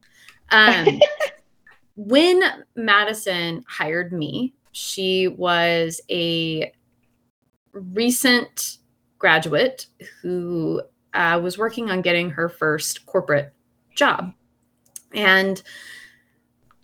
Um, 0.50 1.00
when 1.96 2.42
Madison 2.74 3.64
hired 3.68 4.12
me, 4.12 4.54
she 4.72 5.28
was 5.28 6.00
a 6.10 6.72
recent 7.72 8.78
graduate 9.18 9.86
who 10.20 10.82
uh, 11.14 11.40
was 11.42 11.56
working 11.56 11.90
on 11.90 12.02
getting 12.02 12.30
her 12.30 12.48
first 12.48 13.06
corporate 13.06 13.52
job. 13.94 14.32
And 15.12 15.62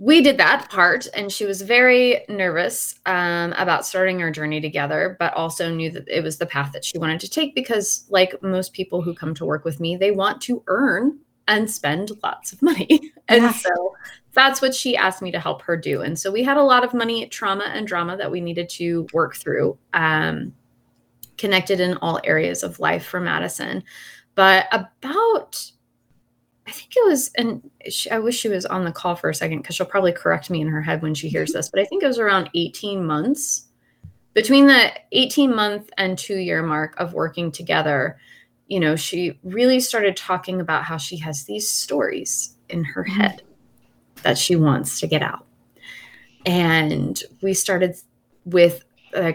we 0.01 0.23
did 0.23 0.38
that 0.38 0.70
part, 0.70 1.07
and 1.14 1.31
she 1.31 1.44
was 1.44 1.61
very 1.61 2.25
nervous 2.27 2.94
um, 3.05 3.53
about 3.59 3.85
starting 3.85 4.23
our 4.23 4.31
journey 4.31 4.59
together, 4.59 5.14
but 5.20 5.35
also 5.35 5.70
knew 5.70 5.90
that 5.90 6.09
it 6.09 6.25
was 6.25 6.38
the 6.38 6.46
path 6.46 6.73
that 6.73 6.87
she 6.87 6.96
wanted 6.96 7.20
to 7.20 7.29
take 7.29 7.55
because, 7.55 8.07
like 8.09 8.42
most 8.42 8.73
people 8.73 9.03
who 9.03 9.14
come 9.14 9.35
to 9.35 9.44
work 9.44 9.62
with 9.62 9.79
me, 9.79 9.96
they 9.96 10.11
want 10.11 10.40
to 10.42 10.62
earn 10.68 11.18
and 11.49 11.70
spend 11.70 12.12
lots 12.23 12.51
of 12.51 12.62
money. 12.62 13.12
and 13.29 13.55
so 13.55 13.94
that's 14.33 14.62
what 14.62 14.75
she 14.75 14.96
asked 14.96 15.20
me 15.20 15.31
to 15.33 15.38
help 15.38 15.61
her 15.62 15.77
do. 15.77 16.01
And 16.01 16.18
so 16.18 16.31
we 16.31 16.44
had 16.44 16.57
a 16.57 16.62
lot 16.62 16.83
of 16.83 16.94
money 16.94 17.27
trauma 17.27 17.64
and 17.64 17.87
drama 17.87 18.16
that 18.16 18.31
we 18.31 18.40
needed 18.40 18.70
to 18.70 19.07
work 19.12 19.37
through, 19.37 19.77
um, 19.92 20.55
connected 21.37 21.79
in 21.79 21.99
all 21.99 22.20
areas 22.25 22.62
of 22.62 22.81
life 22.81 23.05
for 23.05 23.20
Madison. 23.20 23.83
But 24.35 24.66
about 24.73 25.73
I 26.70 26.72
think 26.72 26.94
it 26.94 27.09
was, 27.09 27.33
and 27.37 27.68
she, 27.88 28.09
I 28.12 28.20
wish 28.20 28.38
she 28.38 28.48
was 28.48 28.64
on 28.64 28.85
the 28.85 28.92
call 28.92 29.16
for 29.16 29.28
a 29.28 29.35
second 29.35 29.59
because 29.59 29.74
she'll 29.74 29.87
probably 29.87 30.12
correct 30.12 30.50
me 30.50 30.61
in 30.61 30.68
her 30.68 30.80
head 30.80 31.02
when 31.02 31.14
she 31.14 31.28
hears 31.28 31.52
this, 31.52 31.68
but 31.68 31.80
I 31.80 31.85
think 31.85 32.04
it 32.04 32.06
was 32.06 32.20
around 32.20 32.48
18 32.54 33.04
months 33.04 33.66
between 34.35 34.68
the 34.68 34.92
18 35.11 35.52
month 35.52 35.90
and 35.98 36.16
two 36.16 36.37
year 36.37 36.62
mark 36.62 36.94
of 37.00 37.12
working 37.12 37.50
together. 37.50 38.20
You 38.68 38.78
know, 38.78 38.94
she 38.94 39.40
really 39.42 39.80
started 39.80 40.16
talking 40.16 40.61
about 40.61 40.85
how 40.85 40.96
she 40.96 41.16
has 41.16 41.42
these 41.42 41.68
stories 41.68 42.54
in 42.68 42.85
her 42.85 43.02
Mhm. 43.02 43.16
head 43.16 43.42
that 44.22 44.38
she 44.38 44.54
wants 44.54 45.00
to 45.00 45.09
get 45.09 45.22
out. 45.22 45.44
And 46.46 47.20
we 47.42 47.52
started 47.52 47.96
with 48.44 48.85
uh, 49.12 49.33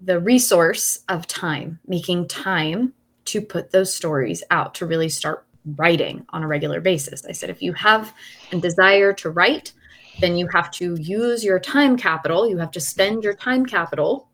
the 0.00 0.18
resource 0.18 1.00
of 1.10 1.26
time, 1.26 1.80
making 1.86 2.28
time 2.28 2.94
to 3.26 3.42
put 3.42 3.72
those 3.72 3.94
stories 3.94 4.42
out, 4.50 4.74
to 4.76 4.86
really 4.86 5.10
start 5.10 5.44
writing 5.76 6.24
on 6.30 6.42
a 6.42 6.46
regular 6.46 6.80
basis. 6.80 7.24
I 7.26 7.32
said, 7.32 7.50
if 7.50 7.62
you 7.62 7.72
have 7.74 8.12
a 8.52 8.56
desire 8.56 9.12
to 9.14 9.30
write, 9.30 9.72
then 10.20 10.36
you 10.36 10.48
have 10.48 10.70
to 10.72 10.96
use 11.00 11.44
your 11.44 11.60
time 11.60 11.96
capital. 11.96 12.48
You 12.48 12.58
have 12.58 12.72
to 12.72 12.80
spend 12.80 13.24
your 13.24 13.34
time 13.34 13.66
capital 13.66 14.28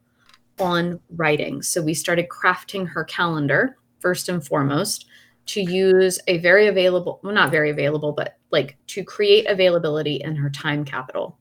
on 0.58 1.00
writing. 1.10 1.62
So 1.62 1.82
we 1.82 1.94
started 1.94 2.28
crafting 2.28 2.88
her 2.88 3.04
calendar 3.04 3.76
first 4.00 4.28
and 4.28 4.44
foremost 4.44 5.06
to 5.46 5.60
use 5.60 6.18
a 6.26 6.38
very 6.38 6.68
available, 6.68 7.20
well, 7.22 7.34
not 7.34 7.50
very 7.50 7.70
available, 7.70 8.12
but 8.12 8.38
like 8.50 8.76
to 8.88 9.04
create 9.04 9.46
availability 9.46 10.16
in 10.16 10.36
her 10.36 10.48
time 10.48 10.84
capital. 10.84 11.38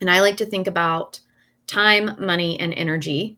And 0.00 0.10
I 0.10 0.20
like 0.20 0.36
to 0.38 0.46
think 0.46 0.66
about 0.66 1.20
time, 1.66 2.16
money, 2.18 2.58
and 2.60 2.72
energy 2.74 3.36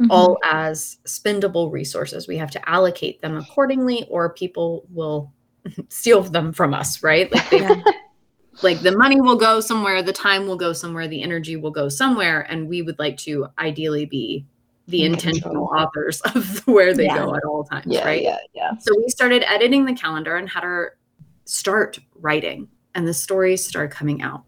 Mm-hmm. 0.00 0.12
all 0.12 0.38
as 0.44 0.98
spendable 1.06 1.72
resources. 1.72 2.28
We 2.28 2.36
have 2.36 2.52
to 2.52 2.68
allocate 2.70 3.20
them 3.20 3.36
accordingly, 3.36 4.06
or 4.08 4.32
people 4.32 4.86
will 4.90 5.32
steal 5.88 6.22
them 6.22 6.52
from 6.52 6.72
us, 6.72 7.02
right? 7.02 7.32
Like, 7.32 7.50
they, 7.50 7.60
Yeah. 7.62 7.82
like 8.62 8.80
the 8.80 8.96
money 8.96 9.20
will 9.20 9.36
go 9.36 9.58
somewhere, 9.60 10.00
the 10.02 10.12
time 10.12 10.46
will 10.46 10.56
go 10.56 10.72
somewhere, 10.72 11.08
the 11.08 11.20
energy 11.22 11.56
will 11.56 11.72
go 11.72 11.88
somewhere, 11.88 12.42
and 12.42 12.68
we 12.68 12.80
would 12.82 12.98
like 13.00 13.16
to 13.18 13.48
ideally 13.58 14.06
be 14.06 14.46
the 14.86 15.04
In 15.04 15.14
intentional 15.14 15.64
authors 15.76 16.20
of 16.34 16.64
where 16.68 16.94
they 16.94 17.06
Yeah. 17.06 17.18
go 17.18 17.34
at 17.34 17.42
all 17.44 17.64
times, 17.64 17.86
yeah, 17.88 18.04
right? 18.04 18.22
yeah, 18.22 18.38
yeah. 18.54 18.76
So 18.78 18.94
we 18.96 19.08
started 19.08 19.42
editing 19.52 19.84
the 19.84 19.94
calendar 19.94 20.36
and 20.36 20.48
had 20.48 20.62
her 20.62 20.96
start 21.44 21.98
writing, 22.14 22.68
and 22.94 23.06
the 23.06 23.14
stories 23.14 23.66
started 23.66 23.90
coming 23.90 24.22
out. 24.22 24.44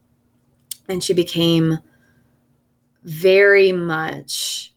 And 0.88 1.02
she 1.02 1.12
became 1.12 1.78
very 3.02 3.72
much, 3.72 4.69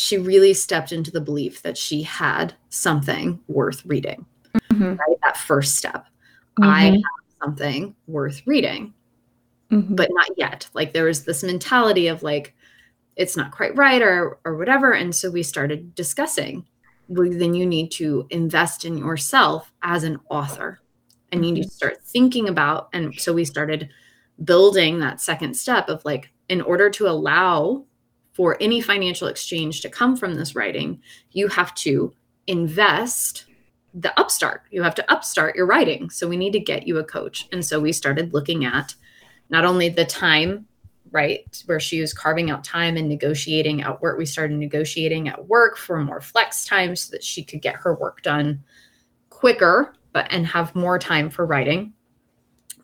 she 0.00 0.16
really 0.16 0.54
stepped 0.54 0.92
into 0.92 1.10
the 1.10 1.20
belief 1.20 1.60
that 1.62 1.76
she 1.76 2.02
had 2.02 2.54
something 2.70 3.38
worth 3.48 3.84
reading, 3.84 4.24
Mhm. 4.72 4.98
right? 4.98 5.16
That 5.22 5.36
first 5.36 5.76
step. 5.76 6.06
I 6.62 6.90
Mhm. 6.90 6.94
have 6.94 7.44
something 7.44 7.94
worth 8.06 8.42
reading 8.46 8.94
Mhm. 9.70 9.96
but 9.96 10.08
not 10.12 10.30
yet. 10.38 10.68
Like 10.74 10.92
there 10.92 11.04
was 11.04 11.24
this 11.24 11.42
mentality 11.42 12.08
of 12.08 12.22
like, 12.22 12.54
it's 13.16 13.36
not 13.36 13.52
quite 13.52 13.76
right 13.76 14.00
or 14.00 14.38
or 14.44 14.56
whatever. 14.56 14.92
And 14.92 15.14
so 15.14 15.30
we 15.30 15.42
started 15.42 15.94
discussing, 15.94 16.64
well, 17.08 17.28
then 17.30 17.54
you 17.54 17.66
need 17.66 17.90
to 17.92 18.26
invest 18.30 18.84
in 18.84 18.96
yourself 18.96 19.70
as 19.82 20.02
an 20.04 20.18
author. 20.30 20.80
And 21.32 21.44
you 21.44 21.52
need 21.52 21.64
to 21.64 21.70
start 21.70 22.02
thinking 22.02 22.48
about. 22.48 22.88
And 22.92 23.14
so 23.20 23.32
we 23.32 23.44
started 23.44 23.90
building 24.42 24.98
that 25.00 25.20
second 25.20 25.54
step 25.54 25.88
of 25.88 26.04
like, 26.04 26.30
in 26.48 26.60
order 26.62 26.88
to 26.90 27.06
allow 27.06 27.84
for 28.32 28.56
any 28.60 28.80
financial 28.80 29.28
exchange 29.28 29.80
to 29.82 29.88
come 29.88 30.16
from 30.16 30.34
this 30.34 30.54
writing, 30.54 31.00
you 31.32 31.48
have 31.48 31.74
to 31.74 32.12
invest 32.46 33.46
the 33.92 34.18
upstart. 34.18 34.62
You 34.70 34.82
have 34.82 34.94
to 34.96 35.12
upstart 35.12 35.56
your 35.56 35.66
writing. 35.66 36.10
So 36.10 36.28
we 36.28 36.36
need 36.36 36.52
to 36.52 36.60
get 36.60 36.86
you 36.86 36.98
a 36.98 37.04
coach. 37.04 37.48
And 37.52 37.64
so 37.64 37.80
we 37.80 37.92
started 37.92 38.32
looking 38.32 38.64
at 38.64 38.94
not 39.48 39.64
only 39.64 39.88
the 39.88 40.04
time, 40.04 40.66
right, 41.10 41.62
where 41.66 41.80
she 41.80 42.00
was 42.00 42.12
carving 42.12 42.50
out 42.50 42.62
time 42.62 42.96
and 42.96 43.08
negotiating 43.08 43.82
at 43.82 44.00
work. 44.00 44.16
We 44.16 44.26
started 44.26 44.56
negotiating 44.58 45.28
at 45.28 45.48
work 45.48 45.76
for 45.76 45.98
more 45.98 46.20
flex 46.20 46.64
time 46.64 46.94
so 46.94 47.10
that 47.10 47.24
she 47.24 47.42
could 47.42 47.62
get 47.62 47.76
her 47.76 47.94
work 47.94 48.22
done 48.22 48.62
quicker, 49.28 49.94
but 50.12 50.28
and 50.30 50.46
have 50.46 50.74
more 50.74 50.98
time 50.98 51.30
for 51.30 51.44
writing. 51.44 51.92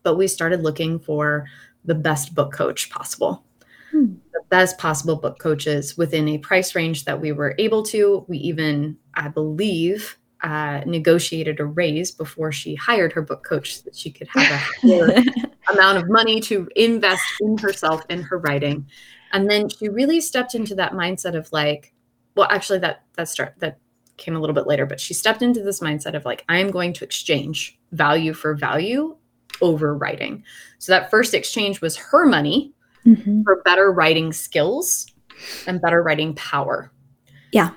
But 0.03 0.17
we 0.17 0.27
started 0.27 0.63
looking 0.63 0.99
for 0.99 1.47
the 1.85 1.95
best 1.95 2.35
book 2.35 2.53
coach 2.53 2.91
possible. 2.91 3.45
Hmm. 3.91 4.15
Best 4.49 4.79
possible 4.79 5.17
book 5.17 5.39
coaches 5.39 5.97
within 5.97 6.29
a 6.29 6.39
price 6.39 6.75
range 6.75 7.05
that 7.05 7.21
we 7.21 7.33
were 7.33 7.55
able 7.59 7.83
to. 7.85 8.25
We 8.29 8.39
even, 8.39 8.97
I 9.15 9.29
believe, 9.29 10.17
uh, 10.43 10.83
negotiated 10.87 11.59
a 11.61 11.65
raise 11.65 12.11
before 12.11 12.53
she 12.53 12.75
hired 12.75 13.13
her 13.13 13.23
book 13.23 13.45
coach 13.45 13.77
so 13.77 13.83
that 13.85 13.97
she 13.97 14.11
could 14.11 14.29
have 14.29 14.63
a 14.85 15.25
amount 15.73 15.99
of 15.99 16.09
money 16.09 16.41
to 16.41 16.69
invest 16.77 17.25
in 17.41 17.59
herself 17.59 18.03
in 18.09 18.23
her 18.23 18.39
writing 18.39 18.87
and 19.33 19.51
then 19.51 19.69
she 19.69 19.89
really 19.89 20.21
stepped 20.21 20.55
into 20.55 20.75
that 20.75 20.93
mindset 20.93 21.37
of 21.37 21.51
like 21.53 21.93
well 22.35 22.49
actually 22.51 22.79
that 22.79 23.03
that 23.17 23.29
start 23.29 23.55
that 23.59 23.79
came 24.17 24.35
a 24.35 24.41
little 24.41 24.55
bit 24.55 24.67
later 24.67 24.87
but 24.87 25.01
she 25.01 25.13
stepped 25.13 25.43
into 25.43 25.63
this 25.63 25.81
mindset 25.81 26.15
of 26.15 26.25
like 26.25 26.45
i 26.49 26.59
am 26.59 26.71
going 26.71 26.93
to 26.93 27.05
exchange 27.05 27.79
value 27.93 28.33
for 28.33 28.55
value 28.55 29.17
over 29.61 29.97
writing 29.97 30.43
so 30.79 30.93
that 30.93 31.11
first 31.11 31.35
exchange 31.35 31.81
was 31.81 31.97
her 31.97 32.27
money 32.27 32.73
Mhm. 33.07 33.45
for 33.45 33.63
better 33.65 33.93
writing 33.93 34.33
skills 34.33 35.07
and 35.67 35.81
better 35.81 36.03
writing 36.03 36.35
power. 36.35 36.91
Yeah. 37.53 37.71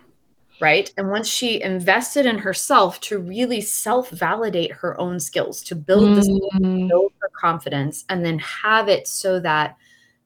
Right. 0.61 0.91
And 0.97 1.09
once 1.09 1.27
she 1.27 1.61
invested 1.61 2.25
in 2.25 2.37
herself 2.37 2.99
to 3.01 3.19
really 3.19 3.61
self 3.61 4.09
validate 4.09 4.71
her 4.73 4.99
own 4.99 5.19
skills, 5.19 5.63
to 5.63 5.75
build 5.75 6.17
this, 6.17 6.27
Mm. 6.27 6.89
build 6.89 7.13
her 7.19 7.29
confidence, 7.39 8.03
and 8.09 8.25
then 8.25 8.39
have 8.39 8.89
it 8.89 9.07
so 9.07 9.39
that 9.39 9.77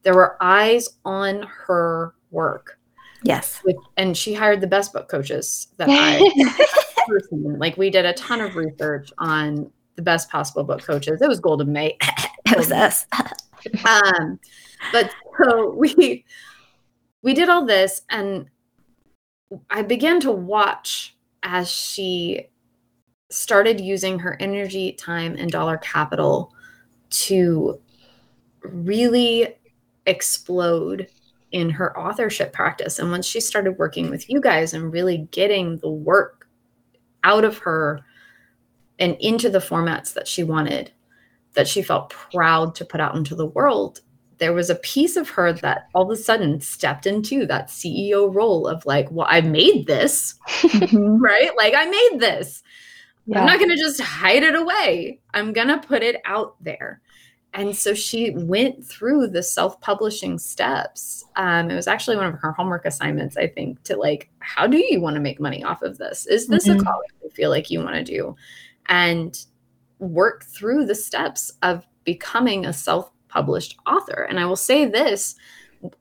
there 0.02 0.14
were 0.14 0.36
eyes 0.40 0.88
on 1.04 1.42
her 1.66 2.14
work. 2.32 2.78
Yes. 3.22 3.60
With, 3.64 3.76
and 3.96 4.16
she 4.16 4.34
hired 4.34 4.60
the 4.60 4.66
best 4.66 4.92
book 4.92 5.08
coaches 5.08 5.68
that 5.76 5.88
I. 5.90 6.20
Like 7.30 7.76
we 7.76 7.90
did 7.90 8.06
a 8.06 8.14
ton 8.14 8.40
of 8.40 8.56
research 8.56 9.12
on 9.18 9.70
the 9.96 10.02
best 10.02 10.30
possible 10.30 10.64
book 10.64 10.82
coaches. 10.82 11.20
It 11.20 11.28
was 11.28 11.38
Golden 11.38 11.70
Maye. 11.70 11.98
It 12.46 12.56
was 12.56 12.72
us. 12.72 13.04
um, 13.84 14.40
but 14.92 15.10
so 15.42 15.74
we 15.74 16.24
we 17.22 17.34
did 17.34 17.48
all 17.48 17.64
this, 17.64 18.02
and 18.10 18.48
I 19.70 19.82
began 19.82 20.20
to 20.20 20.32
watch 20.32 21.16
as 21.42 21.70
she 21.70 22.48
started 23.30 23.80
using 23.80 24.18
her 24.18 24.36
energy, 24.40 24.92
time, 24.92 25.36
and 25.36 25.50
dollar 25.50 25.78
capital 25.78 26.52
to 27.10 27.80
really 28.62 29.56
explode 30.06 31.08
in 31.52 31.70
her 31.70 31.98
authorship 31.98 32.52
practice. 32.52 32.98
And 32.98 33.10
once 33.10 33.26
she 33.26 33.40
started 33.40 33.78
working 33.78 34.10
with 34.10 34.28
you 34.28 34.40
guys 34.40 34.74
and 34.74 34.92
really 34.92 35.28
getting 35.30 35.78
the 35.78 35.90
work 35.90 36.48
out 37.22 37.44
of 37.44 37.58
her 37.58 38.00
and 38.98 39.16
into 39.20 39.48
the 39.48 39.58
formats 39.58 40.14
that 40.14 40.28
she 40.28 40.42
wanted, 40.42 40.92
that 41.54 41.68
she 41.68 41.82
felt 41.82 42.10
proud 42.10 42.74
to 42.74 42.84
put 42.84 43.00
out 43.00 43.16
into 43.16 43.34
the 43.34 43.46
world, 43.46 44.00
there 44.38 44.52
was 44.52 44.70
a 44.70 44.74
piece 44.76 45.16
of 45.16 45.28
her 45.30 45.52
that 45.52 45.88
all 45.94 46.10
of 46.10 46.10
a 46.10 46.20
sudden 46.20 46.60
stepped 46.60 47.06
into 47.06 47.46
that 47.46 47.68
CEO 47.68 48.32
role 48.34 48.66
of 48.66 48.84
like, 48.86 49.08
well, 49.10 49.26
I 49.30 49.40
made 49.40 49.86
this, 49.86 50.34
Mhm. 50.48 51.16
right? 51.20 51.50
Like, 51.56 51.74
I 51.76 51.84
made 51.86 52.20
this. 52.20 52.62
I'm 53.34 53.46
not 53.46 53.58
going 53.58 53.70
to 53.70 53.76
just 53.76 54.00
hide 54.00 54.42
it 54.42 54.54
away. 54.54 55.20
I'm 55.32 55.52
going 55.54 55.68
to 55.68 55.78
put 55.78 56.02
it 56.02 56.20
out 56.26 56.56
there. 56.62 57.00
And 57.54 57.74
so 57.74 57.94
she 57.94 58.30
went 58.30 58.84
through 58.84 59.28
the 59.28 59.42
self 59.42 59.80
publishing 59.80 60.38
steps. 60.38 61.24
Um, 61.36 61.70
it 61.70 61.74
was 61.76 61.86
actually 61.86 62.16
one 62.16 62.26
of 62.26 62.34
her 62.40 62.52
homework 62.52 62.84
assignments, 62.84 63.36
I 63.36 63.46
think, 63.46 63.82
to 63.84 63.96
like, 63.96 64.28
how 64.40 64.66
do 64.66 64.76
you 64.76 65.00
want 65.00 65.14
to 65.14 65.20
make 65.20 65.40
money 65.40 65.62
off 65.62 65.80
of 65.82 65.96
this? 65.98 66.26
Is 66.26 66.48
this 66.48 66.66
Mhm. 66.68 66.80
a 66.80 66.84
college 66.84 67.10
you 67.22 67.30
feel 67.30 67.50
like 67.50 67.70
you 67.70 67.78
want 67.80 67.94
to 67.94 68.04
do? 68.04 68.34
And 68.86 69.38
work 70.00 70.44
through 70.44 70.84
the 70.84 70.94
steps 70.96 71.52
of 71.62 71.86
becoming 72.02 72.66
a 72.66 72.72
self 72.72 73.10
published 73.34 73.76
author. 73.86 74.22
And 74.28 74.38
I 74.40 74.46
will 74.46 74.56
say 74.56 74.86
this 74.86 75.34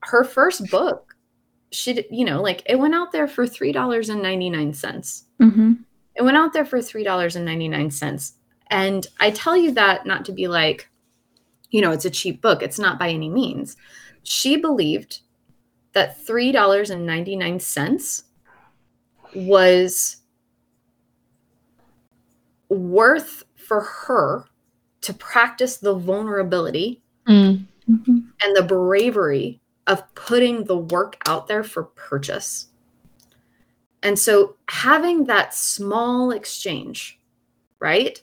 her 0.03 0.23
first 0.23 0.69
book, 0.69 1.15
she, 1.71 2.05
you 2.11 2.23
know, 2.25 2.41
like 2.41 2.61
it 2.67 2.77
went 2.79 2.93
out 2.95 3.11
there 3.11 3.27
for 3.27 3.45
$3.99 3.47 5.23
Mhm. 5.41 5.79
it 6.15 6.21
went 6.23 6.37
out 6.37 6.53
there 6.53 6.63
for 6.65 6.77
$3.99 6.79 8.33
and 8.67 9.07
i 9.19 9.29
tell 9.31 9.57
you 9.57 9.71
that 9.71 10.05
not 10.05 10.23
to 10.25 10.31
be 10.31 10.47
like 10.47 10.87
you 11.71 11.81
know 11.81 11.91
it's 11.91 12.05
a 12.05 12.09
cheap 12.09 12.41
book 12.41 12.61
it's 12.63 12.79
not 12.79 12.97
by 12.99 13.09
any 13.09 13.27
means 13.29 13.75
she 14.23 14.55
believed 14.55 15.19
that 15.93 16.23
$3.99 16.25 18.23
was 19.35 20.17
worth 22.69 23.43
for 23.55 23.81
her 23.81 24.45
to 25.01 25.13
practice 25.13 25.77
the 25.77 25.93
vulnerability 25.93 27.02
Mm. 27.27 27.65
Mhm. 27.89 28.27
and 28.43 28.55
the 28.55 28.63
bravery 28.63 29.59
of 29.87 30.03
putting 30.15 30.63
the 30.65 30.77
work 30.77 31.17
out 31.27 31.47
there 31.47 31.63
for 31.63 31.83
purchase. 31.83 32.67
And 34.01 34.17
so 34.17 34.55
having 34.69 35.25
that 35.25 35.53
small 35.53 36.31
exchange, 36.31 37.19
right? 37.79 38.21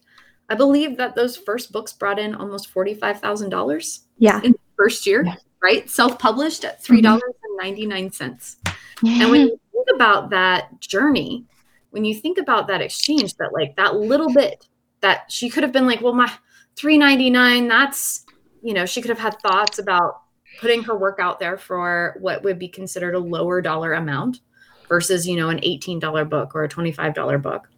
I 0.49 0.55
believe 0.55 0.97
that 0.97 1.15
those 1.15 1.37
first 1.37 1.73
books 1.73 1.93
brought 1.93 2.19
in 2.19 2.35
almost 2.35 2.73
$45,000 2.73 4.07
Yeah. 4.19 4.41
in 4.43 4.53
the 4.53 4.59
first 4.77 5.07
year, 5.07 5.25
Yeah. 5.25 5.37
right? 5.63 5.89
Self-published 5.89 6.65
at 6.65 6.83
$3.99. 6.83 8.57
And 9.05 9.31
when 9.31 9.43
you 9.43 9.61
think 9.73 9.89
about 9.95 10.31
that 10.31 10.81
journey, 10.81 11.45
when 11.91 12.05
you 12.05 12.15
think 12.15 12.39
about 12.39 12.67
that 12.69 12.81
exchange, 12.81 13.35
that 13.37 13.53
like 13.53 13.77
that 13.77 13.97
little 13.97 14.33
bit 14.33 14.67
that 15.01 15.31
she 15.31 15.49
could 15.51 15.63
have 15.63 15.73
been 15.73 15.87
like, 15.87 16.01
well, 16.01 16.15
my 16.15 16.31
399, 16.77 17.69
that's, 17.69 18.25
you 18.63 18.75
know, 18.75 18.87
she 18.87 19.01
could 19.01 19.09
have 19.09 19.19
had 19.19 19.41
thoughts 19.41 19.79
about 19.79 20.23
putting 20.61 20.83
her 20.83 20.97
work 20.97 21.19
out 21.21 21.39
there 21.39 21.57
for 21.57 22.17
what 22.21 22.43
would 22.43 22.59
be 22.59 22.69
considered 22.69 23.15
a 23.15 23.19
lower 23.19 23.61
dollar 23.61 23.93
amount 23.95 24.41
versus, 24.89 25.27
you 25.27 25.37
know, 25.37 25.49
an 25.49 25.61
$18 25.61 26.29
book 26.29 26.55
or 26.55 26.65
a 26.65 26.69
$25 26.69 27.41
book. 27.41 27.69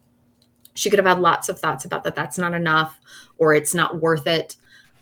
She 0.75 0.89
could 0.89 0.99
have 0.99 1.07
had 1.07 1.21
lots 1.21 1.49
of 1.49 1.59
thoughts 1.59 1.85
about 1.85 2.05
that. 2.05 2.17
That's 2.17 2.39
not 2.39 2.55
enough 2.55 2.99
or 3.39 3.55
it's 3.55 3.75
not 3.75 4.01
worth 4.01 4.27
it. 4.27 4.57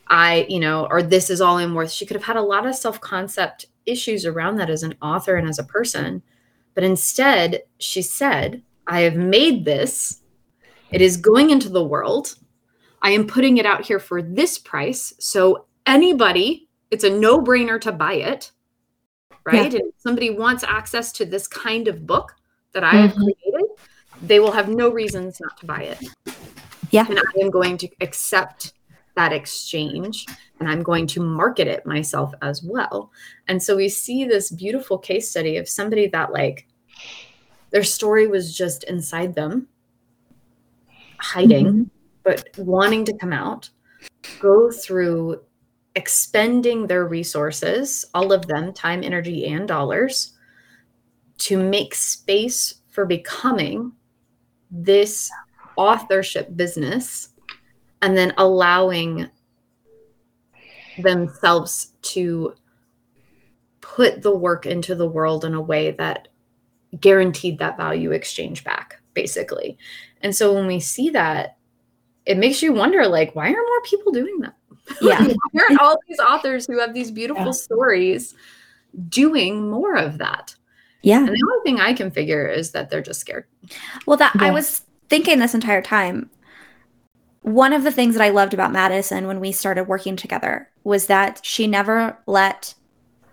I, 0.08 0.46
you 0.48 0.58
know, 0.58 0.88
or 0.90 1.02
this 1.02 1.30
is 1.30 1.40
all 1.40 1.58
I'm 1.58 1.74
worth. 1.74 1.92
She 1.92 2.04
could 2.04 2.16
have 2.16 2.24
had 2.24 2.36
a 2.36 2.42
lot 2.42 2.66
of 2.66 2.74
self 2.74 3.00
concept 3.00 3.66
issues 3.86 4.26
around 4.26 4.56
that 4.56 4.68
as 4.68 4.82
an 4.82 4.96
author 5.00 5.36
and 5.36 5.48
as 5.48 5.58
a 5.58 5.64
person. 5.64 6.22
But 6.74 6.84
instead, 6.84 7.62
she 7.78 8.02
said, 8.02 8.62
I 8.86 9.02
have 9.02 9.14
made 9.14 9.64
this. 9.64 10.20
It 10.90 11.00
is 11.00 11.16
going 11.16 11.50
into 11.50 11.68
the 11.68 11.84
world. 11.84 12.34
I 13.02 13.10
am 13.12 13.26
putting 13.26 13.58
it 13.58 13.66
out 13.66 13.86
here 13.86 14.00
for 14.00 14.20
this 14.20 14.58
price. 14.58 15.14
So 15.20 15.66
anybody, 15.86 16.68
it's 16.90 17.04
a 17.04 17.10
no 17.10 17.40
brainer 17.40 17.80
to 17.80 17.92
buy 17.92 18.14
it. 18.14 18.52
Right. 19.44 19.66
And 19.66 19.74
if 19.74 19.94
somebody 19.96 20.30
wants 20.30 20.64
access 20.64 21.12
to 21.12 21.24
this 21.24 21.46
kind 21.46 21.88
of 21.88 22.06
book 22.06 22.34
that 22.72 22.84
I 22.84 22.90
have 22.90 23.12
Mhm. 23.12 23.16
created, 23.16 23.70
they 24.22 24.38
will 24.38 24.52
have 24.52 24.68
no 24.68 24.90
reasons 24.90 25.40
not 25.40 25.58
to 25.60 25.66
buy 25.66 25.82
it. 25.82 25.98
Yeah. 26.90 27.06
And 27.08 27.18
I 27.18 27.40
am 27.40 27.50
going 27.50 27.78
to 27.78 27.88
accept 28.00 28.74
that 29.16 29.32
exchange 29.32 30.26
and 30.58 30.68
I'm 30.68 30.82
going 30.82 31.06
to 31.08 31.22
market 31.22 31.66
it 31.66 31.86
myself 31.86 32.32
as 32.42 32.62
well. 32.62 33.10
And 33.48 33.62
so 33.62 33.76
we 33.76 33.88
see 33.88 34.24
this 34.24 34.50
beautiful 34.50 34.98
case 34.98 35.30
study 35.30 35.56
of 35.56 35.68
somebody 35.68 36.06
that, 36.08 36.32
like, 36.32 36.66
their 37.70 37.82
story 37.82 38.26
was 38.26 38.56
just 38.56 38.84
inside 38.84 39.34
them, 39.34 39.68
hiding, 41.18 41.90
but 42.24 42.48
wanting 42.58 43.04
to 43.06 43.16
come 43.16 43.32
out, 43.32 43.70
go 44.38 44.70
through 44.70 45.40
expending 45.94 46.86
their 46.86 47.06
resources, 47.06 48.04
all 48.14 48.32
of 48.32 48.46
them, 48.46 48.72
time, 48.72 49.02
energy, 49.02 49.46
and 49.46 49.66
dollars, 49.66 50.32
to 51.38 51.58
make 51.58 51.94
space 51.94 52.74
for 52.88 53.06
becoming 53.06 53.92
this 54.70 55.30
authorship 55.76 56.54
business 56.56 57.30
and 58.02 58.16
then 58.16 58.32
allowing 58.36 59.28
themselves 60.98 61.92
to 62.02 62.54
put 63.80 64.22
the 64.22 64.34
work 64.34 64.66
into 64.66 64.94
the 64.94 65.08
world 65.08 65.44
in 65.44 65.54
a 65.54 65.60
way 65.60 65.90
that 65.92 66.28
guaranteed 67.00 67.58
that 67.58 67.76
value 67.76 68.12
exchange 68.12 68.64
back 68.64 69.00
basically. 69.14 69.76
And 70.22 70.34
so 70.34 70.52
when 70.52 70.66
we 70.66 70.80
see 70.80 71.10
that 71.10 71.56
it 72.26 72.36
makes 72.36 72.62
you 72.62 72.72
wonder 72.72 73.06
like 73.06 73.34
why 73.34 73.48
are 73.48 73.52
more 73.52 73.82
people 73.84 74.12
doing 74.12 74.40
that 74.40 74.54
Yeah. 75.00 75.26
why 75.52 75.62
are 75.70 75.76
all 75.80 75.98
these 76.08 76.18
authors 76.20 76.66
who 76.66 76.78
have 76.78 76.94
these 76.94 77.10
beautiful 77.10 77.46
Yeah. 77.46 77.50
stories 77.52 78.34
doing 79.08 79.70
more 79.70 79.94
of 79.96 80.18
that 80.18 80.54
Yeah. 81.02 81.18
and 81.18 81.28
the 81.28 81.42
only 81.52 81.62
thing 81.64 81.80
i 81.80 81.92
can 81.94 82.10
figure 82.10 82.46
is 82.46 82.72
that 82.72 82.90
they're 82.90 83.02
just 83.02 83.20
scared 83.20 83.44
Well, 84.06 84.16
that 84.16 84.32
I 84.40 84.50
was 84.50 84.82
thinking 85.08 85.38
this 85.38 85.54
entire 85.54 85.82
time. 85.82 86.30
One 87.42 87.72
of 87.72 87.84
the 87.84 87.90
things 87.92 88.14
that 88.14 88.22
I 88.24 88.28
loved 88.30 88.52
about 88.54 88.72
Madison 88.72 89.26
when 89.26 89.40
we 89.40 89.50
started 89.52 89.84
working 89.84 90.14
together 90.16 90.68
was 90.84 91.06
that 91.06 91.40
she 91.42 91.66
never 91.66 92.18
let 92.26 92.74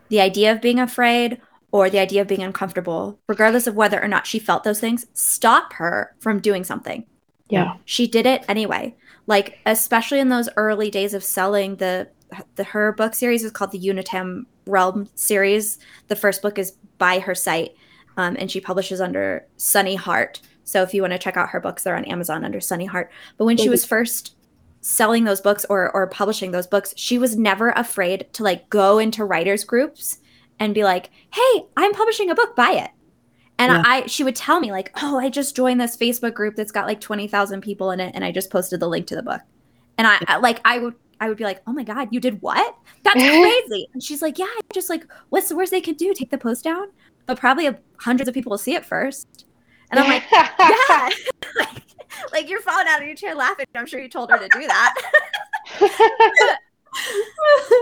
the 0.10 0.22
idea 0.22 0.52
of 0.52 0.62
being 0.62 0.80
afraid 0.80 1.42
or 1.72 1.90
the 1.90 2.00
idea 2.00 2.22
of 2.22 2.28
being 2.28 2.42
uncomfortable, 2.44 3.20
regardless 3.28 3.68
of 3.68 3.76
whether 3.76 4.02
or 4.02 4.08
not 4.08 4.26
she 4.26 4.40
felt 4.40 4.64
those 4.64 4.80
things, 4.80 5.06
stop 5.14 5.74
her 5.74 6.16
from 6.20 6.40
doing 6.40 6.64
something. 6.64 7.06
Yeah. 7.50 7.76
She 7.86 8.08
did 8.08 8.26
it 8.26 8.46
anyway. 8.48 8.96
Like 9.28 9.60
especially 9.66 10.20
in 10.20 10.30
those 10.30 10.50
early 10.58 10.90
days 10.90 11.14
of 11.14 11.24
selling 11.24 11.76
the 11.76 12.10
the 12.56 12.64
her 12.64 12.92
book 12.92 13.14
series 13.14 13.44
is 13.44 13.52
called 13.52 13.72
the 13.72 13.80
Unitam 13.80 14.46
Realm 14.66 15.08
series. 15.16 15.80
The 16.08 16.16
first 16.16 16.42
book 16.42 16.58
is 16.58 16.74
by 16.98 17.20
her 17.20 17.36
site, 17.36 17.76
um, 18.18 18.36
and 18.40 18.50
she 18.52 18.60
publishes 18.60 19.00
under 19.00 19.46
Sunny 19.58 19.96
Heart. 19.96 20.42
So 20.64 20.82
if 20.82 20.94
you 20.94 21.02
want 21.02 21.14
to 21.14 21.20
check 21.20 21.38
out 21.38 21.50
her 21.50 21.62
books, 21.62 21.84
they're 21.84 21.96
on 21.96 22.06
Amazon 22.06 22.44
under 22.44 22.60
Sunny 22.60 22.86
Heart. 22.86 23.12
But 23.38 23.46
when 23.46 23.58
she 23.58 23.70
was 23.70 23.86
first 23.86 24.36
selling 24.82 25.24
those 25.24 25.42
books 25.42 25.66
or 25.70 25.92
or 25.92 26.08
publishing 26.08 26.52
those 26.52 26.68
books, 26.68 26.94
she 26.98 27.18
was 27.18 27.38
never 27.38 27.70
afraid 27.72 28.28
to 28.34 28.44
like 28.44 28.70
go 28.70 29.00
into 29.00 29.24
writers 29.24 29.64
groups 29.64 30.20
and 30.60 30.74
be 30.74 30.84
like, 30.84 31.10
"Hey, 31.34 31.66
I'm 31.78 31.94
publishing 31.94 32.30
a 32.30 32.36
book, 32.36 32.56
buy 32.56 32.72
it." 32.72 32.92
And 33.60 33.72
Yeah. 33.72 33.84
I 33.86 34.06
she 34.08 34.24
would 34.24 34.36
tell 34.36 34.60
me 34.60 34.72
like, 34.72 34.92
"Oh, 35.02 35.18
I 35.18 35.30
just 35.30 35.56
joined 35.56 35.82
this 35.82 35.98
Facebook 35.98 36.34
group 36.34 36.56
that's 36.56 36.72
got 36.72 36.86
like 36.86 37.02
20,000 37.02 37.62
people 37.62 37.92
in 37.92 38.00
it 38.00 38.12
and 38.14 38.24
I 38.24 38.32
just 38.32 38.52
posted 38.52 38.80
the 38.80 38.88
link 38.88 39.08
to 39.08 39.16
the 39.16 39.24
book." 39.24 39.42
And 39.98 40.08
I, 40.08 40.20
I 40.28 40.38
like 40.38 40.60
I 40.64 40.78
would 40.80 40.94
I 41.20 41.30
would 41.30 41.38
be 41.38 41.44
like, 41.44 41.62
"Oh 41.66 41.74
my 41.74 41.84
god, 41.84 42.10
you 42.12 42.20
did 42.20 42.42
what? 42.42 42.76
That's 43.04 43.16
crazy." 43.20 43.88
and 43.94 44.04
she's 44.04 44.22
like, 44.22 44.38
"Yeah, 44.38 44.46
I 44.46 44.60
just 44.74 44.90
like 44.90 45.06
what's 45.30 45.50
the 45.50 45.56
worst 45.56 45.72
they 45.72 45.82
could 45.82 45.98
do? 45.98 46.14
Take 46.14 46.30
the 46.30 46.38
post 46.38 46.64
down?" 46.64 46.88
But 47.26 47.40
probably 47.40 47.70
hundreds 47.98 48.28
of 48.28 48.34
people 48.34 48.52
will 48.52 48.58
see 48.58 48.76
it 48.76 48.86
first. 48.86 49.46
And 49.92 50.00
I'm 50.00 50.10
like, 50.10 50.24
yeah. 50.32 51.10
like, 51.58 51.84
like 52.32 52.50
you're 52.50 52.62
falling 52.62 52.88
out 52.88 53.02
of 53.02 53.08
your 53.08 53.16
chair 53.16 53.36
laughing. 53.36 53.66
I'm 53.76 53.86
sure 53.86 54.00
you 54.00 54.10
told 54.10 54.30
her 54.32 54.38
to 54.38 54.48
do 54.50 54.68
that. 54.68 54.94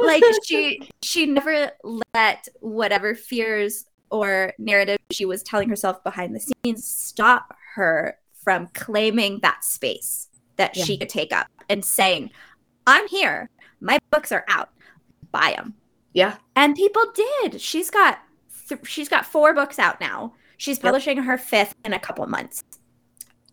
like 0.03 0.23
she 0.43 0.89
she 1.01 1.25
never 1.25 1.71
let 2.13 2.47
whatever 2.59 3.15
fears 3.15 3.85
or 4.11 4.53
narrative 4.57 4.97
she 5.11 5.25
was 5.25 5.43
telling 5.43 5.69
herself 5.69 6.03
behind 6.03 6.35
the 6.35 6.39
scenes 6.39 6.85
stop 6.85 7.55
her 7.75 8.17
from 8.43 8.67
claiming 8.73 9.39
that 9.41 9.63
space 9.63 10.29
that 10.57 10.75
Yeah. 10.77 10.85
she 10.85 10.97
could 10.97 11.09
take 11.09 11.33
up 11.33 11.47
and 11.69 11.83
saying, 11.83 12.29
I'm 12.87 13.07
here. 13.07 13.49
My 13.81 13.97
books 14.11 14.31
are 14.31 14.45
out. 14.47 14.69
Buy 15.31 15.53
them. 15.57 15.73
Yeah. 16.13 16.37
And 16.55 16.75
people 16.75 17.03
did. 17.13 17.59
She's 17.59 17.89
got 17.89 18.19
th- 18.69 18.85
she's 18.87 19.09
got 19.09 19.25
four 19.25 19.53
books 19.53 19.79
out 19.79 19.99
now. 19.99 20.33
She's 20.57 20.77
Yep. 20.77 20.83
publishing 20.83 21.17
her 21.23 21.37
fifth 21.37 21.75
in 21.83 21.93
a 21.93 21.99
couple 21.99 22.25
months. 22.27 22.63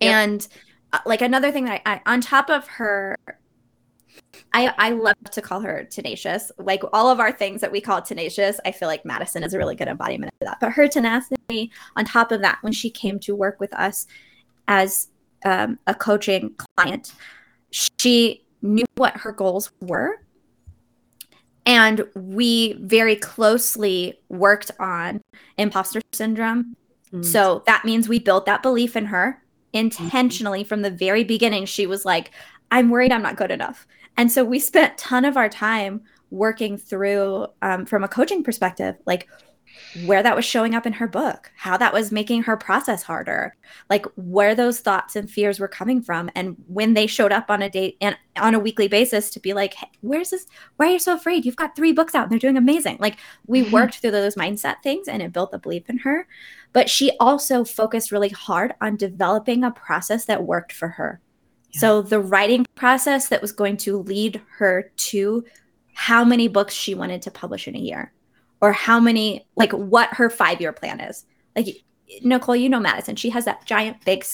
Yep. 0.01 0.13
And 0.13 0.49
uh, 0.93 0.99
like 1.07 1.23
another 1.23 1.51
thing 1.51 1.65
that 1.65 1.83
I, 1.87 1.95
I 1.95 2.01
on 2.07 2.21
top 2.21 2.51
of 2.51 2.69
her 2.69 3.17
I 4.53 4.73
I 4.79 4.91
love 4.91 5.17
to 5.31 5.41
call 5.41 5.61
her 5.61 5.85
tenacious. 5.85 6.53
Like 6.59 6.83
all 6.93 7.09
of 7.09 7.21
our 7.21 7.33
things 7.33 7.61
that 7.61 7.73
we 7.73 7.81
call 7.81 8.03
tenacious, 8.03 8.61
I 8.65 8.73
feel 8.73 8.89
like 8.89 9.05
Madison 9.05 9.43
is 9.43 9.55
a 9.55 9.59
really 9.59 9.75
good 9.75 9.89
embodiment 9.89 10.33
of 10.41 10.47
that. 10.47 10.59
But 10.61 10.73
her 10.73 10.89
tenacity 10.89 11.71
on 11.97 12.05
top 12.05 12.33
of 12.33 12.41
that 12.43 12.59
when 12.63 12.73
she 12.73 12.91
came 12.91 13.19
to 13.21 13.35
work 13.35 13.61
with 13.61 13.73
us 13.75 14.07
as 14.69 15.09
um, 15.45 15.79
a 15.87 15.95
coaching 15.95 16.55
client, 16.77 17.15
she 17.71 18.45
knew 18.63 18.85
what 18.97 19.17
her 19.17 19.33
goals 19.33 19.71
were 19.81 20.21
and 21.67 22.05
we 22.15 22.75
very 22.75 23.17
closely 23.17 24.21
worked 24.29 24.71
on 24.81 25.21
imposter 25.59 26.01
syndrome. 26.13 26.77
Mm. 27.13 27.25
So 27.25 27.63
that 27.67 27.85
means 27.85 28.09
we 28.09 28.19
built 28.19 28.47
that 28.47 28.63
belief 28.63 28.97
in 28.97 29.07
her 29.07 29.43
intentionally 29.73 30.65
from 30.65 30.83
the 30.83 30.91
very 30.91 31.25
beginning. 31.25 31.67
She 31.67 31.87
was 31.87 32.05
like, 32.05 32.33
I'm 32.71 32.91
worried 32.91 33.13
I'm 33.13 33.23
not 33.23 33.37
good 33.37 33.51
enough. 33.51 33.87
And 34.17 34.31
so 34.31 34.45
we 34.45 34.59
spent 34.59 34.99
ton 34.99 35.25
of 35.25 35.37
our 35.37 35.49
time 35.49 36.03
working 36.31 36.77
through 36.77 37.47
um, 37.61 37.87
from 37.87 38.05
a 38.05 38.09
coaching 38.09 38.43
perspective, 38.43 38.97
like 39.07 39.29
where 40.05 40.23
that 40.23 40.37
was 40.37 40.45
showing 40.45 40.75
up 40.75 40.87
in 40.87 40.93
her 40.95 41.07
book, 41.07 41.51
how 41.57 41.77
that 41.77 41.93
was 41.93 42.13
making 42.13 42.43
her 42.43 42.57
process 42.57 43.03
harder, 43.03 43.55
like 43.91 44.07
where 44.17 44.55
those 44.55 44.81
thoughts 44.81 45.17
and 45.17 45.31
fears 45.31 45.61
were 45.61 45.69
coming 45.69 46.03
from, 46.03 46.31
and 46.35 46.57
when 46.67 46.95
they 46.95 47.07
showed 47.07 47.33
up 47.33 47.51
on 47.51 47.63
a 47.63 47.71
date 47.71 47.97
and 48.01 48.17
on 48.37 48.55
a 48.55 48.59
weekly 48.59 48.89
basis 48.89 49.31
to 49.31 49.41
be 49.41 49.53
like, 49.53 49.75
hey, 49.75 49.89
"Where's 50.01 50.31
this? 50.31 50.47
Why 50.77 50.89
are 50.89 50.93
you 50.93 50.99
so 50.99 51.15
afraid? 51.15 51.45
You've 51.45 51.57
got 51.57 51.77
three 51.77 51.93
books 51.93 52.15
out 52.15 52.25
and 52.25 52.33
they're 52.33 52.39
doing 52.39 52.57
amazing." 52.57 52.99
Like 53.01 53.19
we 53.47 53.63
worked 53.71 53.97
through 53.97 54.13
those 54.13 54.35
mindset 54.35 54.83
things, 54.83 55.09
and 55.09 55.23
it 55.23 55.33
built 55.33 55.51
the 55.51 55.59
belief 55.59 55.89
in 55.89 55.99
her. 55.99 56.27
But 56.73 56.89
she 56.89 57.13
also 57.21 57.65
focused 57.65 58.13
really 58.13 58.31
hard 58.31 58.75
on 58.81 58.97
developing 58.97 59.65
a 59.65 59.71
process 59.71 60.25
that 60.27 60.45
worked 60.45 60.73
for 60.73 60.89
her. 60.89 61.21
Yeah. 61.73 61.81
So 61.81 62.03
the 62.03 62.21
writing 62.21 62.67
process 62.75 63.29
that 63.29 63.43
was 63.43 63.53
going 63.53 63.77
to 63.79 63.99
lead 63.99 64.41
her 64.59 64.91
to 64.97 65.45
how 65.95 66.25
many 66.25 66.49
books 66.49 66.75
she 66.75 66.95
wanted 66.95 67.23
to 67.23 67.31
publish 67.31 67.69
in 67.69 67.77
a 67.77 67.79
year 67.79 68.13
or 68.61 68.73
how 68.73 69.01
many 69.01 69.47
like 69.57 69.73
what 69.73 70.13
her 70.15 70.31
five 70.31 70.61
year 70.61 70.73
plan 70.73 71.01
is. 71.01 71.27
Like 71.57 71.83
nicole 72.23 72.57
you 72.57 72.69
know 72.69 72.81
madison. 72.81 73.17
She 73.17 73.31
has 73.31 73.45
that 73.45 73.65
giant 73.67 74.05
big 74.05 74.25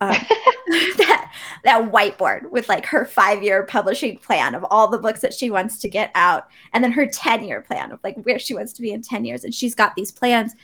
uh, 0.00 0.12
that 0.98 1.32
that 1.64 1.90
whiteboard 1.90 2.50
with 2.50 2.68
like 2.68 2.86
her 2.86 3.04
five 3.04 3.42
year 3.42 3.64
publishing 3.64 4.18
plan 4.18 4.54
of 4.54 4.64
all 4.70 4.88
the 4.88 4.98
books 4.98 5.20
that 5.20 5.34
she 5.34 5.50
wants 5.50 5.78
to 5.78 5.88
get 5.88 6.10
out 6.14 6.48
and 6.72 6.82
then 6.82 6.92
her 6.92 7.06
10 7.06 7.44
year 7.44 7.60
plan 7.60 7.92
of 7.92 8.00
like 8.04 8.16
where 8.24 8.38
she 8.38 8.54
wants 8.54 8.72
to 8.74 8.82
be 8.82 8.92
in 8.92 9.02
10 9.02 9.24
years. 9.24 9.44
And 9.44 9.54
she's 9.54 9.74
got 9.74 9.94
these 9.94 10.12
plans. 10.12 10.54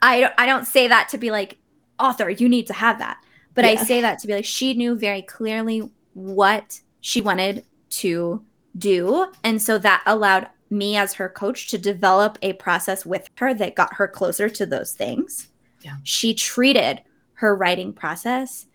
I 0.00 0.20
don't 0.20 0.34
i 0.36 0.46
don't 0.46 0.66
say 0.66 0.88
that 0.88 1.08
to 1.10 1.18
be 1.18 1.30
like 1.30 1.58
author 2.00 2.28
you 2.28 2.48
need 2.48 2.66
to 2.66 2.72
have 2.72 2.98
that 2.98 3.18
but 3.54 3.64
i 3.64 3.76
say 3.76 4.00
that 4.00 4.18
to 4.18 4.26
be 4.26 4.34
like 4.34 4.44
she 4.44 4.74
knew 4.74 4.94
very 4.96 5.22
clearly 5.22 5.90
what 6.14 6.80
she 7.00 7.20
wanted 7.20 7.64
to 7.90 8.42
do. 8.76 9.26
And 9.44 9.60
so 9.60 9.78
that 9.78 10.02
allowed 10.06 10.48
me 10.70 10.96
as 10.96 11.14
her 11.14 11.28
coach 11.28 11.68
to 11.68 11.78
develop 11.78 12.38
a 12.40 12.54
process 12.54 13.04
with 13.04 13.28
her 13.36 13.52
that 13.54 13.74
got 13.74 13.94
her 13.94 14.08
closer 14.08 14.48
to 14.48 14.66
those 14.66 14.92
things. 14.92 15.48
Yeah. 15.82 15.96
she 16.04 16.32
treated 16.32 17.02
her 17.34 17.56
writing 17.56 17.92
process 17.92 18.66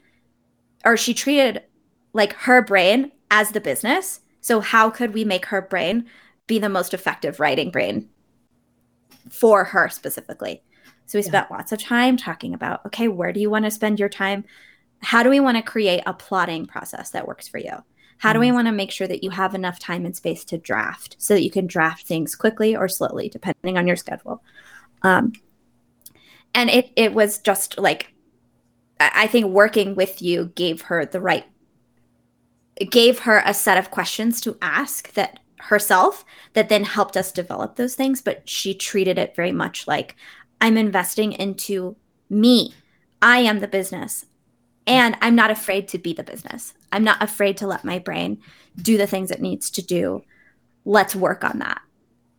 or 0.83 0.97
she 0.97 1.13
treated 1.13 1.63
like 2.11 2.33
her 2.33 2.61
brain 2.61 3.13
as 3.31 3.51
the 3.51 3.61
business. 3.61 4.19
So 4.41 4.59
how 4.59 4.89
could 4.89 5.13
we 5.13 5.23
make 5.23 5.45
her 5.45 5.61
brain 5.61 6.05
be 6.47 6.59
the 6.59 6.67
most 6.67 6.93
effective 6.93 7.39
writing 7.39 7.71
brain 7.71 8.09
for 9.29 9.63
her 9.63 9.87
specifically 9.87 10.61
so 11.07 11.17
we 11.17 11.23
Yeah. 11.23 11.29
spent 11.29 11.51
lots 11.51 11.71
of 11.71 11.81
time 11.81 12.17
talking 12.17 12.53
about 12.53 12.85
okay 12.85 13.07
where 13.07 13.33
do 13.33 13.39
you 13.39 13.49
want 13.49 13.65
to 13.65 13.71
spend 13.71 13.99
your 13.99 14.09
time? 14.09 14.45
How 15.01 15.23
do 15.23 15.29
we 15.29 15.39
want 15.39 15.57
to 15.57 15.63
create 15.63 16.03
a 16.05 16.13
plotting 16.13 16.67
process 16.67 17.09
that 17.11 17.27
works 17.27 17.47
for 17.47 17.57
you? 17.57 17.83
How 18.19 18.33
do 18.33 18.39
we 18.39 18.51
want 18.51 18.67
to 18.67 18.71
make 18.71 18.91
sure 18.91 19.07
that 19.07 19.23
you 19.23 19.29
have 19.31 19.53
enough 19.55 19.79
time 19.79 20.05
and 20.05 20.15
space 20.15 20.43
to 20.45 20.57
draft 20.57 21.15
so 21.19 21.33
that 21.33 21.43
you 21.43 21.51
can 21.51 21.67
draft 21.67 22.05
things 22.07 22.35
quickly 22.35 22.75
or 22.75 22.87
slowly 22.87 23.29
depending 23.29 23.77
on 23.77 23.87
your 23.87 23.95
schedule? 23.95 24.43
Um, 25.03 25.33
and 26.55 26.69
it 26.69 26.91
it 26.95 27.13
was 27.13 27.37
just 27.39 27.77
like 27.77 28.13
I 28.99 29.11
I 29.23 29.27
think 29.27 29.45
working 29.47 29.95
with 29.95 30.21
you 30.21 30.51
gave 30.55 30.81
her 30.83 31.05
the 31.05 31.21
right 31.21 31.45
gave 32.89 33.19
her 33.19 33.41
a 33.45 33.53
set 33.53 33.77
of 33.77 33.91
questions 33.91 34.39
to 34.41 34.57
ask 34.61 35.13
that 35.13 35.39
herself 35.59 36.23
that 36.53 36.69
then 36.69 36.83
helped 36.83 37.17
us 37.17 37.31
develop 37.31 37.75
those 37.75 37.95
things 37.95 38.21
but 38.21 38.47
she 38.47 38.73
treated 38.73 39.17
it 39.17 39.35
very 39.35 39.51
much 39.51 39.87
like 39.87 40.15
i'm 40.61 40.77
investing 40.77 41.33
into 41.33 41.95
me. 42.29 42.73
I 43.21 43.39
am 43.39 43.59
the 43.59 43.67
business. 43.67 44.25
And 44.85 45.15
i'm 45.21 45.35
not 45.35 45.51
afraid 45.51 45.87
to 45.89 45.97
be 45.97 46.13
the 46.13 46.23
business. 46.23 46.73
I'm 46.91 47.03
not 47.03 47.21
afraid 47.21 47.57
to 47.57 47.67
let 47.67 47.83
my 47.83 47.99
brain 47.99 48.39
do 48.81 48.97
the 48.97 49.07
things 49.07 49.31
it 49.31 49.41
needs 49.41 49.69
to 49.71 49.81
do. 49.85 50.23
Let's 50.85 51.15
work 51.15 51.43
on 51.43 51.59
that. 51.59 51.81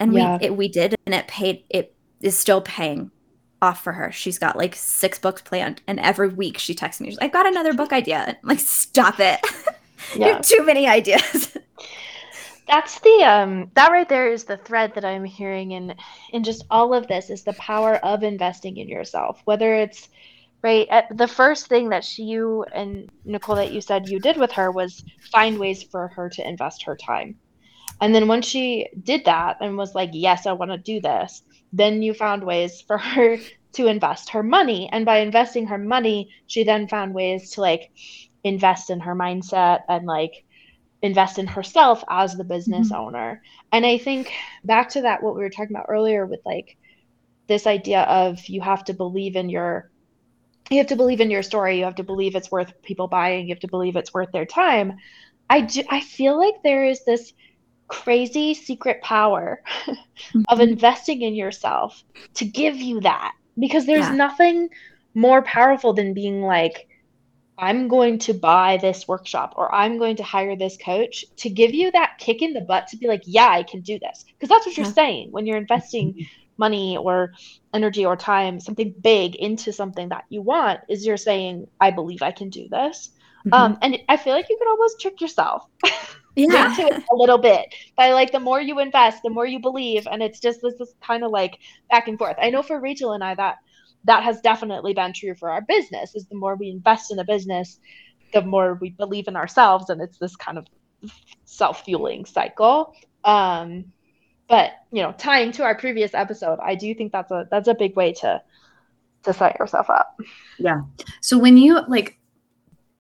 And 0.00 0.14
Yeah. 0.14 0.38
we 0.38 0.46
it, 0.46 0.56
we 0.56 0.68
did 0.68 0.94
and 1.06 1.14
it 1.14 1.28
paid 1.28 1.64
it 1.70 1.94
is 2.20 2.38
still 2.38 2.60
paying 2.60 3.10
off 3.60 3.82
for 3.82 3.92
her. 3.92 4.10
She's 4.12 4.38
got 4.38 4.56
like 4.56 4.74
six 4.76 5.18
books 5.18 5.42
planned 5.42 5.82
and 5.86 5.98
every 6.00 6.28
week 6.28 6.58
she 6.58 6.74
texts 6.74 7.00
me. 7.00 7.08
She's 7.10 7.18
like, 7.18 7.26
i've 7.26 7.32
got 7.32 7.46
another 7.46 7.74
book 7.74 7.92
idea. 7.92 8.24
I'm 8.42 8.48
like 8.48 8.60
stop 8.60 9.20
it. 9.20 9.40
You 10.14 10.22
have 10.26 10.42
too 10.42 10.64
many 10.64 10.86
ideas 10.86 11.56
That's 12.68 13.00
the 13.00 13.24
um 13.24 13.72
that 13.74 13.90
right 13.92 14.08
there 14.08 14.30
is 14.32 14.44
the 14.44 14.58
thread 14.58 14.94
that 14.94 15.04
I'm 15.04 15.24
hearing 15.24 15.72
in 15.72 15.94
in 16.32 16.44
just 16.44 16.64
all 16.70 16.94
of 16.94 17.08
this 17.08 17.30
is 17.30 17.44
the 17.44 17.54
power 17.54 17.96
of 17.96 18.22
investing 18.22 18.76
in 18.76 18.88
yourself. 18.88 19.40
Whether 19.44 19.74
it's 19.74 20.08
right 20.62 20.88
the 21.10 21.28
first 21.28 21.68
thing 21.68 21.90
that 21.90 22.04
she 22.04 22.24
you 22.24 22.64
and 22.74 23.10
Nicole 23.24 23.56
that 23.56 23.72
you 23.72 23.80
said 23.80 24.08
you 24.08 24.20
did 24.20 24.36
with 24.36 24.52
her 24.52 24.70
was 24.72 25.02
find 25.32 25.58
ways 25.58 25.84
for 25.90 26.08
her 26.16 26.28
to 26.30 26.48
invest 26.48 26.84
her 26.84 26.96
time. 26.96 27.38
And 28.00 28.14
then 28.14 28.28
once 28.28 28.46
she 28.46 28.88
did 29.02 29.24
that 29.26 29.56
and 29.60 29.76
was 29.78 29.94
like, 29.94 30.10
"Yes, 30.12 30.46
I 30.46 30.52
want 30.52 30.70
to 30.72 30.78
do 30.78 31.00
this," 31.00 31.42
then 31.72 32.02
you 32.02 32.14
found 32.14 32.44
ways 32.44 32.82
for 32.88 32.98
her 32.98 33.38
to 33.74 33.86
invest 33.88 34.30
her 34.30 34.42
money. 34.44 34.88
And 34.92 35.04
by 35.06 35.18
investing 35.18 35.66
her 35.68 35.78
money, 35.78 36.30
she 36.46 36.64
then 36.64 36.88
found 36.88 37.14
ways 37.14 37.52
to 37.52 37.62
like 37.62 37.90
invest 38.44 38.90
in 38.90 39.00
her 39.00 39.14
mindset 39.16 39.80
and 39.88 40.06
like 40.06 40.32
invest 41.02 41.38
in 41.38 41.46
herself 41.46 42.02
as 42.08 42.36
the 42.36 42.44
business 42.44 42.90
mm-hmm. 42.90 43.00
owner. 43.00 43.42
And 43.72 43.86
I 43.86 43.98
think 43.98 44.32
back 44.64 44.90
to 44.90 45.02
that 45.02 45.22
what 45.22 45.34
we 45.36 45.42
were 45.42 45.50
talking 45.50 45.74
about 45.74 45.86
earlier 45.88 46.26
with 46.26 46.40
like 46.44 46.76
this 47.46 47.66
idea 47.66 48.02
of 48.02 48.46
you 48.46 48.60
have 48.60 48.84
to 48.84 48.94
believe 48.94 49.36
in 49.36 49.48
your 49.48 49.90
you 50.70 50.78
have 50.78 50.88
to 50.88 50.96
believe 50.96 51.22
in 51.22 51.30
your 51.30 51.42
story, 51.42 51.78
you 51.78 51.84
have 51.84 51.94
to 51.94 52.02
believe 52.02 52.36
it's 52.36 52.50
worth 52.50 52.72
people 52.82 53.08
buying, 53.08 53.48
you 53.48 53.54
have 53.54 53.60
to 53.60 53.68
believe 53.68 53.96
it's 53.96 54.12
worth 54.12 54.30
their 54.32 54.44
time. 54.44 54.98
I 55.48 55.62
do, 55.62 55.82
I 55.88 56.00
feel 56.00 56.38
like 56.38 56.62
there 56.62 56.84
is 56.84 57.04
this 57.06 57.32
crazy 57.86 58.52
secret 58.52 59.00
power 59.00 59.62
of 59.86 59.96
mm-hmm. 60.34 60.60
investing 60.60 61.22
in 61.22 61.34
yourself 61.34 62.04
to 62.34 62.44
give 62.44 62.76
you 62.76 63.00
that 63.00 63.32
because 63.58 63.86
there's 63.86 64.08
Yeah. 64.08 64.14
nothing 64.14 64.68
more 65.14 65.42
powerful 65.42 65.94
than 65.94 66.12
being 66.12 66.42
like 66.42 66.87
I'm 67.58 67.88
going 67.88 68.18
to 68.20 68.34
buy 68.34 68.78
this 68.80 69.08
workshop 69.08 69.54
or 69.56 69.74
I'm 69.74 69.98
going 69.98 70.16
to 70.16 70.22
hire 70.22 70.56
this 70.56 70.76
coach 70.84 71.24
to 71.38 71.50
give 71.50 71.74
you 71.74 71.90
that 71.92 72.12
kick 72.18 72.42
in 72.42 72.54
the 72.54 72.60
butt 72.62 72.88
to 72.88 72.96
be 72.96 73.08
like, 73.08 73.22
yeah, 73.26 73.48
I 73.48 73.62
can 73.64 73.80
do 73.82 73.98
this. 73.98 74.24
Because 74.38 74.48
that's 74.48 74.66
what 74.66 74.76
you're 74.76 74.84
Yeah. 74.84 74.86
saying 74.86 75.28
when 75.32 75.46
you're 75.46 75.58
investing 75.58 76.14
money 76.58 76.96
or 76.96 77.32
energy 77.74 78.04
or 78.06 78.16
time, 78.16 78.60
something 78.60 78.94
big 79.00 79.34
into 79.36 79.72
something 79.72 80.08
that 80.10 80.24
you 80.30 80.42
want, 80.42 80.80
is 80.88 81.06
you're 81.06 81.16
saying, 81.16 81.66
I 81.80 81.90
believe 81.90 82.22
I 82.22 82.32
can 82.32 82.50
do 82.50 82.68
this. 82.70 83.10
Um, 83.52 83.78
and 83.82 83.98
I 84.08 84.16
feel 84.16 84.34
like 84.34 84.46
you 84.50 84.56
could 84.58 84.68
almost 84.68 85.00
trick 85.00 85.20
yourself 85.20 85.64
yeah 86.36 86.68
into 86.68 86.82
it 86.82 86.94
a 87.10 87.16
little 87.16 87.38
bit 87.38 87.64
by 87.96 88.12
like 88.12 88.32
the 88.32 88.40
more 88.40 88.60
you 88.60 88.78
invest, 88.80 89.22
the 89.22 89.30
more 89.30 89.46
you 89.46 89.60
believe, 89.60 90.06
and 90.10 90.22
it's 90.22 90.40
just 90.40 90.60
this, 90.62 90.74
this 90.78 90.92
kind 91.06 91.24
of 91.24 91.30
like 91.30 91.58
back 91.90 92.08
and 92.08 92.18
forth. 92.18 92.36
I 92.40 92.50
know 92.50 92.62
for 92.62 92.80
Rachel 92.80 93.12
and 93.12 93.24
I 93.24 93.34
that 93.34 93.56
that 94.04 94.22
has 94.22 94.40
definitely 94.40 94.94
been 94.94 95.12
true 95.12 95.34
for 95.34 95.50
our 95.50 95.62
business. 95.62 96.14
Is 96.14 96.26
the 96.26 96.36
more 96.36 96.56
we 96.56 96.70
invest 96.70 97.12
in 97.12 97.18
a 97.18 97.24
business, 97.24 97.78
the 98.32 98.42
more 98.42 98.74
we 98.80 98.90
believe 98.90 99.28
in 99.28 99.36
ourselves, 99.36 99.90
and 99.90 100.00
it's 100.00 100.18
this 100.18 100.36
kind 100.36 100.58
of 100.58 100.66
self 101.44 101.84
fueling 101.84 102.24
cycle. 102.24 102.94
Um, 103.24 103.92
but 104.48 104.72
you 104.92 105.02
know, 105.02 105.12
tying 105.18 105.52
to 105.52 105.64
our 105.64 105.76
previous 105.76 106.14
episode, 106.14 106.58
I 106.62 106.74
do 106.74 106.94
think 106.94 107.12
that's 107.12 107.30
a 107.30 107.46
that's 107.50 107.68
a 107.68 107.74
big 107.74 107.96
way 107.96 108.12
to 108.14 108.42
to 109.24 109.32
set 109.32 109.58
yourself 109.58 109.90
up. 109.90 110.16
Yeah. 110.58 110.80
So 111.20 111.38
when 111.38 111.56
you 111.56 111.80
like, 111.86 112.18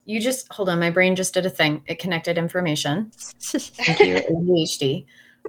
you 0.04 0.20
just 0.20 0.50
hold 0.52 0.68
on. 0.68 0.80
My 0.80 0.90
brain 0.90 1.16
just 1.16 1.34
did 1.34 1.46
a 1.46 1.50
thing. 1.50 1.82
It 1.86 1.98
connected 1.98 2.38
information. 2.38 3.10
Thank 3.40 4.00
you, 4.00 4.14
ADHD. 4.30 5.06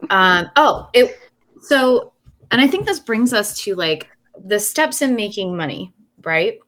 Um, 0.10 0.50
oh, 0.56 0.90
it. 0.94 1.18
So, 1.62 2.14
and 2.52 2.62
I 2.62 2.68
think 2.68 2.86
this 2.86 3.00
brings 3.00 3.34
us 3.34 3.60
to 3.64 3.76
like 3.76 4.10
the 4.46 4.60
steps 4.60 5.02
in 5.02 5.16
making 5.16 5.56
money, 5.56 5.94
right? 6.24 6.60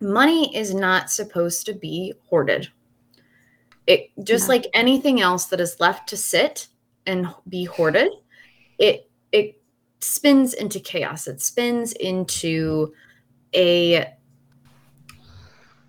Money 0.00 0.54
is 0.54 0.74
not 0.74 1.10
supposed 1.10 1.66
to 1.66 1.74
be 1.74 2.12
hoarded. 2.28 2.68
It 3.86 4.10
just 4.24 4.48
like 4.48 4.66
anything 4.74 5.20
else 5.20 5.46
that 5.46 5.60
is 5.60 5.78
left 5.78 6.08
to 6.08 6.16
sit 6.16 6.68
and 7.06 7.28
be 7.48 7.64
hoarded, 7.64 8.10
it 8.78 9.08
it 9.32 9.60
spins 10.00 10.54
into 10.54 10.80
chaos. 10.80 11.28
It 11.28 11.40
spins 11.40 11.92
into 11.92 12.92
a 13.54 14.12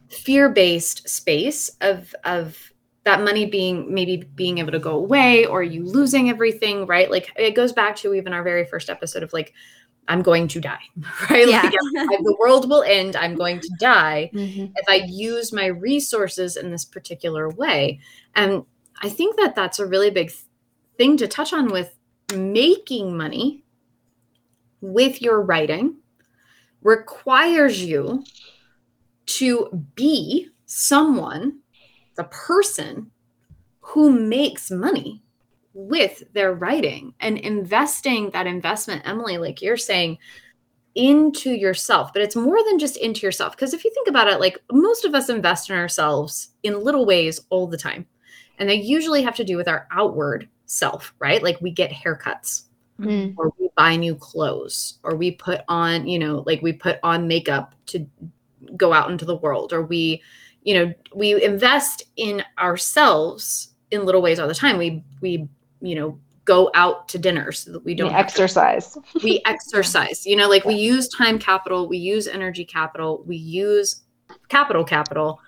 fear-based 0.09 1.09
space 1.09 1.69
of 1.81 2.13
of 2.23 2.71
that 3.03 3.21
money 3.21 3.45
being 3.45 3.93
maybe 3.93 4.17
being 4.35 4.57
able 4.57 4.71
to 4.71 4.79
go 4.79 4.95
away 4.95 5.45
or 5.45 5.63
you 5.63 5.83
losing 5.83 6.29
everything, 6.29 6.85
right? 6.85 7.09
Like 7.09 7.31
it 7.35 7.55
goes 7.55 7.71
back 7.71 7.95
to 7.97 8.13
even 8.13 8.33
our 8.33 8.43
very 8.43 8.65
first 8.65 8.89
episode 8.89 9.23
of 9.23 9.33
like 9.33 9.53
I'm 10.07 10.21
going 10.21 10.47
to 10.49 10.59
die, 10.61 10.81
right? 11.29 11.47
Yeah. 11.49 11.63
Like 11.63 11.73
if 12.11 12.23
the 12.23 12.35
world 12.39 12.69
will 12.69 12.83
end, 12.83 13.15
I'm 13.15 13.35
going 13.35 13.59
to 13.59 13.69
die 13.79 14.31
Mhm. 14.33 14.71
if 14.75 14.85
I 14.87 15.05
use 15.07 15.51
my 15.51 15.65
resources 15.67 16.55
in 16.57 16.71
this 16.71 16.85
particular 16.85 17.49
way. 17.49 17.99
And 18.35 18.63
I 19.01 19.09
think 19.09 19.35
that 19.37 19.55
that's 19.55 19.79
a 19.79 19.85
really 19.85 20.09
big 20.09 20.29
th- 20.29 20.41
thing 20.97 21.17
to 21.17 21.27
touch 21.27 21.53
on 21.53 21.67
with 21.71 21.95
making 22.33 23.15
money 23.17 23.63
with 24.81 25.21
your 25.21 25.41
writing 25.41 25.97
requires 26.81 27.83
you 27.83 28.23
to 29.25 29.83
be 29.95 30.47
someone, 30.65 31.59
the 32.15 32.23
person 32.25 33.11
who 33.81 34.11
makes 34.11 34.69
money 34.71 35.21
with 35.77 36.23
their 36.33 36.53
writing 36.53 37.13
and 37.19 37.37
investing 37.37 38.31
that 38.31 38.47
investment, 38.47 39.03
Emily, 39.05 39.37
like 39.37 39.61
you're 39.61 39.77
saying, 39.77 40.17
into 40.95 41.51
yourself. 41.51 42.11
But 42.11 42.23
it's 42.23 42.35
more 42.35 42.57
than 42.65 42.79
just 42.79 42.97
into 42.97 43.21
yourself. 43.21 43.55
Because 43.55 43.75
if 43.75 43.85
you 43.85 43.91
think 43.93 44.07
about 44.07 44.27
it, 44.27 44.39
like 44.39 44.57
most 44.71 45.05
of 45.05 45.13
us 45.13 45.29
invest 45.29 45.69
in 45.69 45.75
ourselves 45.75 46.49
in 46.63 46.83
little 46.83 47.05
ways 47.05 47.39
all 47.49 47.67
the 47.67 47.77
time. 47.77 48.07
And 48.57 48.67
they 48.67 48.75
usually 48.75 49.21
have 49.21 49.35
to 49.35 49.43
do 49.43 49.55
with 49.55 49.67
our 49.67 49.87
outward 49.91 50.49
self, 50.65 51.13
right? 51.19 51.43
Like 51.43 51.61
we 51.61 51.71
get 51.71 51.91
haircuts 51.91 52.63
Mm. 52.99 53.35
or 53.37 53.53
we 53.59 53.69
buy 53.77 53.95
new 53.95 54.15
clothes 54.15 54.97
or 55.03 55.15
we 55.15 55.29
put 55.29 55.61
on 55.67 56.07
you 56.07 56.17
know 56.17 56.41
like 56.47 56.63
we 56.63 56.73
put 56.73 56.97
on 57.03 57.27
makeup 57.27 57.75
to 57.85 58.07
go 58.75 58.91
out 58.91 59.11
into 59.11 59.23
the 59.23 59.35
world 59.35 59.71
or 59.71 59.83
we 59.83 60.19
you 60.63 60.73
know 60.73 60.91
we 61.13 61.43
invest 61.43 62.01
in 62.15 62.43
ourselves 62.57 63.75
in 63.91 64.03
little 64.03 64.23
ways 64.23 64.39
all 64.39 64.47
the 64.47 64.55
time 64.55 64.79
we 64.79 65.03
we 65.21 65.47
you 65.81 65.95
know 65.95 66.19
go 66.45 66.71
out 66.75 67.09
to 67.09 67.17
dinner 67.19 67.51
so 67.51 67.71
that 67.73 67.83
we 67.83 67.91
We 67.91 67.95
don't 67.95 68.11
to- 68.11 68.17
exercise. 68.17 68.97
we 69.23 69.41
exercise 69.45 70.25
you 70.25 70.35
know 70.35 70.47
like 70.47 70.63
we 70.65 70.75
use 70.75 71.07
time 71.09 71.37
capital 71.39 71.87
we 71.87 71.97
use 71.97 72.27
energy 72.27 72.63
capital 72.65 73.23
we 73.25 73.35
use 73.35 74.01
capital 74.49 74.83
capital 74.83 75.39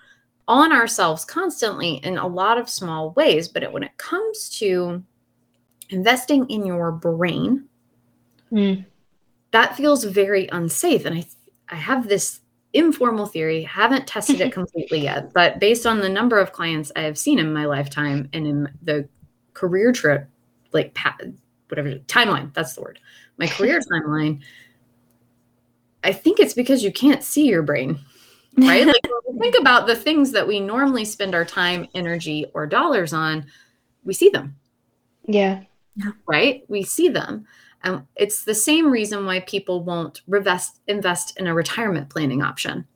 on 0.48 0.72
ourselves 0.72 1.24
constantly 1.24 1.94
in 2.04 2.18
a 2.18 2.26
lot 2.26 2.58
of 2.58 2.68
small 2.68 3.12
ways 3.12 3.48
but 3.48 3.62
it, 3.62 3.72
when 3.72 3.82
it 3.82 3.96
comes 3.96 4.50
to 4.58 5.02
investing 5.90 6.48
in 6.50 6.66
your 6.66 6.92
brain 6.92 7.66
Mm. 8.52 8.84
that 9.52 9.76
feels 9.76 10.02
very 10.02 10.48
unsafe 10.50 11.04
and 11.04 11.16
i 11.16 11.24
i 11.68 11.76
have 11.76 12.08
this 12.08 12.40
informal 12.72 13.26
theory 13.26 13.62
haven't 13.62 14.08
tested 14.08 14.40
it 14.40 14.52
completely 14.60 14.98
yet 15.02 15.32
but 15.32 15.60
based 15.60 15.86
on 15.86 16.00
the 16.00 16.08
number 16.08 16.36
of 16.38 16.50
clients 16.50 16.90
i 16.96 17.00
have 17.02 17.16
seen 17.16 17.38
in 17.38 17.52
my 17.52 17.64
lifetime 17.66 18.28
and 18.32 18.46
in 18.48 18.68
the 18.82 19.08
career 19.60 19.92
trip 19.92 20.28
like 20.72 20.96
whatever 21.68 21.90
timeline 22.06 22.52
that's 22.54 22.74
the 22.74 22.80
word 22.80 22.98
my 23.36 23.46
career 23.46 23.80
timeline 23.92 24.40
i 26.02 26.12
think 26.12 26.40
it's 26.40 26.54
because 26.54 26.82
you 26.82 26.92
can't 26.92 27.22
see 27.22 27.46
your 27.46 27.62
brain 27.62 27.98
right 28.56 28.86
like 28.86 28.96
think 29.38 29.54
about 29.58 29.86
the 29.86 29.94
things 29.94 30.32
that 30.32 30.46
we 30.46 30.58
normally 30.60 31.04
spend 31.04 31.34
our 31.34 31.44
time 31.44 31.86
energy 31.94 32.46
or 32.54 32.66
dollars 32.66 33.12
on 33.12 33.44
we 34.04 34.12
see 34.14 34.28
them 34.30 34.56
Yeah. 35.26 35.62
right? 36.26 36.64
We 36.68 36.82
see 36.82 37.08
them. 37.08 37.46
Um, 37.84 38.06
it's 38.16 38.44
the 38.44 38.54
same 38.54 38.90
reason 38.90 39.26
why 39.26 39.40
people 39.40 39.84
won't 39.84 40.22
revest, 40.26 40.80
invest 40.86 41.38
in 41.38 41.46
a 41.46 41.54
retirement 41.54 42.08
planning 42.10 42.42
option, 42.42 42.86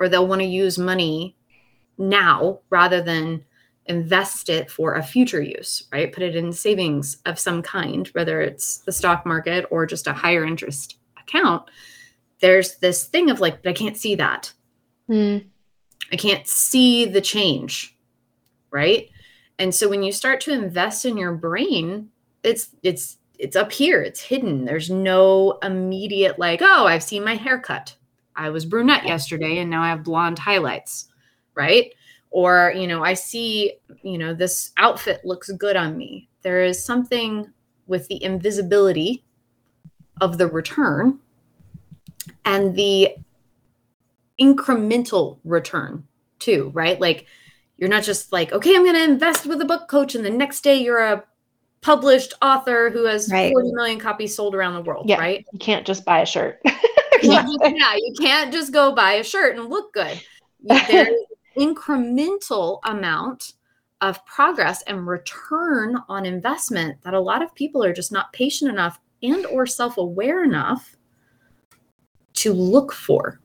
or 0.00 0.08
they'll 0.08 0.26
want 0.26 0.40
to 0.40 0.46
use 0.46 0.78
money 0.78 1.36
now 1.98 2.60
rather 2.70 3.00
than 3.02 3.44
invest 3.88 4.48
it 4.48 4.70
for 4.70 4.94
a 4.94 5.02
future 5.02 5.42
use, 5.42 5.84
right? 5.92 6.12
Put 6.12 6.22
it 6.22 6.36
in 6.36 6.52
savings 6.52 7.18
of 7.26 7.38
some 7.38 7.62
kind, 7.62 8.08
whether 8.08 8.40
it's 8.40 8.78
the 8.78 8.92
stock 8.92 9.24
market 9.24 9.66
or 9.70 9.86
just 9.86 10.06
a 10.06 10.12
higher 10.12 10.44
interest 10.44 10.98
account. 11.18 11.68
There's 12.40 12.76
this 12.76 13.06
thing 13.06 13.30
of 13.30 13.40
like, 13.40 13.62
but 13.62 13.70
I 13.70 13.72
can't 13.72 13.96
see 13.96 14.14
that. 14.16 14.52
Mm. 15.08 15.46
I 16.12 16.16
can't 16.16 16.46
see 16.46 17.04
the 17.04 17.20
change, 17.20 17.96
right? 18.70 19.08
And 19.58 19.74
so 19.74 19.88
when 19.88 20.02
you 20.02 20.12
start 20.12 20.40
to 20.42 20.52
invest 20.52 21.04
in 21.04 21.16
your 21.16 21.32
brain, 21.32 22.10
it's 22.42 22.70
it's 22.82 23.18
it's 23.38 23.56
up 23.56 23.72
here, 23.72 24.00
it's 24.02 24.20
hidden. 24.20 24.64
There's 24.64 24.90
no 24.90 25.58
immediate 25.62 26.38
like, 26.38 26.60
oh, 26.62 26.86
I've 26.86 27.02
seen 27.02 27.24
my 27.24 27.34
haircut. 27.36 27.94
I 28.34 28.50
was 28.50 28.64
brunette 28.64 29.06
yesterday 29.06 29.58
and 29.58 29.70
now 29.70 29.82
I 29.82 29.88
have 29.88 30.04
blonde 30.04 30.38
highlights, 30.38 31.08
right? 31.54 31.92
Or, 32.30 32.72
you 32.76 32.86
know, 32.86 33.02
I 33.02 33.14
see, 33.14 33.74
you 34.02 34.18
know, 34.18 34.34
this 34.34 34.72
outfit 34.76 35.24
looks 35.24 35.50
good 35.52 35.76
on 35.76 35.96
me. 35.96 36.28
There 36.42 36.62
is 36.62 36.84
something 36.84 37.50
with 37.86 38.08
the 38.08 38.22
invisibility 38.22 39.24
of 40.20 40.38
the 40.38 40.46
return 40.48 41.18
and 42.44 42.74
the 42.74 43.14
incremental 44.40 45.38
return 45.44 46.06
too, 46.38 46.70
right? 46.74 47.00
Like 47.00 47.26
you're 47.78 47.88
not 47.88 48.02
just 48.02 48.32
like, 48.32 48.52
okay, 48.52 48.74
I'm 48.74 48.82
going 48.84 48.96
to 48.96 49.04
invest 49.04 49.46
with 49.46 49.60
a 49.60 49.64
book 49.64 49.88
coach, 49.88 50.14
and 50.14 50.24
the 50.24 50.30
next 50.30 50.62
day 50.62 50.76
you're 50.76 50.98
a 51.04 51.24
published 51.82 52.34
author 52.42 52.90
who 52.90 53.04
has 53.04 53.30
Right. 53.30 53.52
40 53.52 53.72
million 53.72 53.98
copies 54.00 54.34
sold 54.34 54.54
around 54.54 54.74
the 54.74 54.82
world, 54.82 55.08
Yeah. 55.08 55.18
right? 55.18 55.46
You 55.52 55.58
can't 55.58 55.86
just 55.86 56.04
buy 56.04 56.20
a 56.20 56.26
shirt. 56.26 56.60
Just- 56.64 57.24
yeah, 57.62 57.94
you 57.96 58.14
can't 58.20 58.52
just 58.52 58.72
go 58.72 58.92
buy 58.92 59.12
a 59.14 59.24
shirt 59.24 59.56
and 59.56 59.68
look 59.68 59.92
good. 59.92 60.20
There's 60.62 61.08
incremental 61.56 62.80
amount 62.84 63.54
of 64.00 64.24
progress 64.26 64.82
and 64.82 65.06
return 65.06 65.96
on 66.08 66.26
investment 66.26 67.02
that 67.02 67.14
a 67.14 67.20
lot 67.20 67.42
of 67.42 67.54
people 67.54 67.82
are 67.82 67.94
just 67.94 68.12
not 68.12 68.32
patient 68.32 68.70
enough 68.70 69.00
and 69.22 69.46
or 69.46 69.66
self-aware 69.66 70.44
enough 70.44 70.96
to 72.34 72.52
look 72.52 72.92
for. 72.92 73.40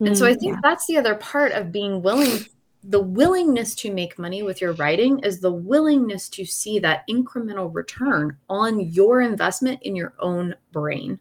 And 0.00 0.16
so 0.16 0.24
I 0.26 0.32
Mm. 0.32 0.38
think 0.40 0.52
Yeah. 0.54 0.60
that's 0.62 0.86
the 0.86 0.96
other 0.96 1.14
part 1.14 1.52
of 1.52 1.72
being 1.72 2.02
willing 2.02 2.46
the 2.88 3.00
willingness 3.00 3.74
to 3.74 3.92
make 3.92 4.16
money 4.16 4.44
with 4.44 4.60
your 4.60 4.72
writing 4.74 5.18
is 5.20 5.40
the 5.40 5.50
willingness 5.50 6.28
to 6.28 6.44
see 6.44 6.78
that 6.78 7.02
incremental 7.08 7.74
return 7.74 8.36
on 8.48 8.78
your 8.78 9.20
investment 9.22 9.82
in 9.82 9.96
your 9.96 10.14
own 10.20 10.54
brain 10.70 11.18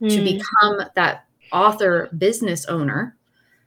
to 0.00 0.20
Mm. 0.20 0.24
become 0.24 0.88
that 0.96 1.26
author 1.52 2.08
business 2.18 2.66
owner, 2.66 3.16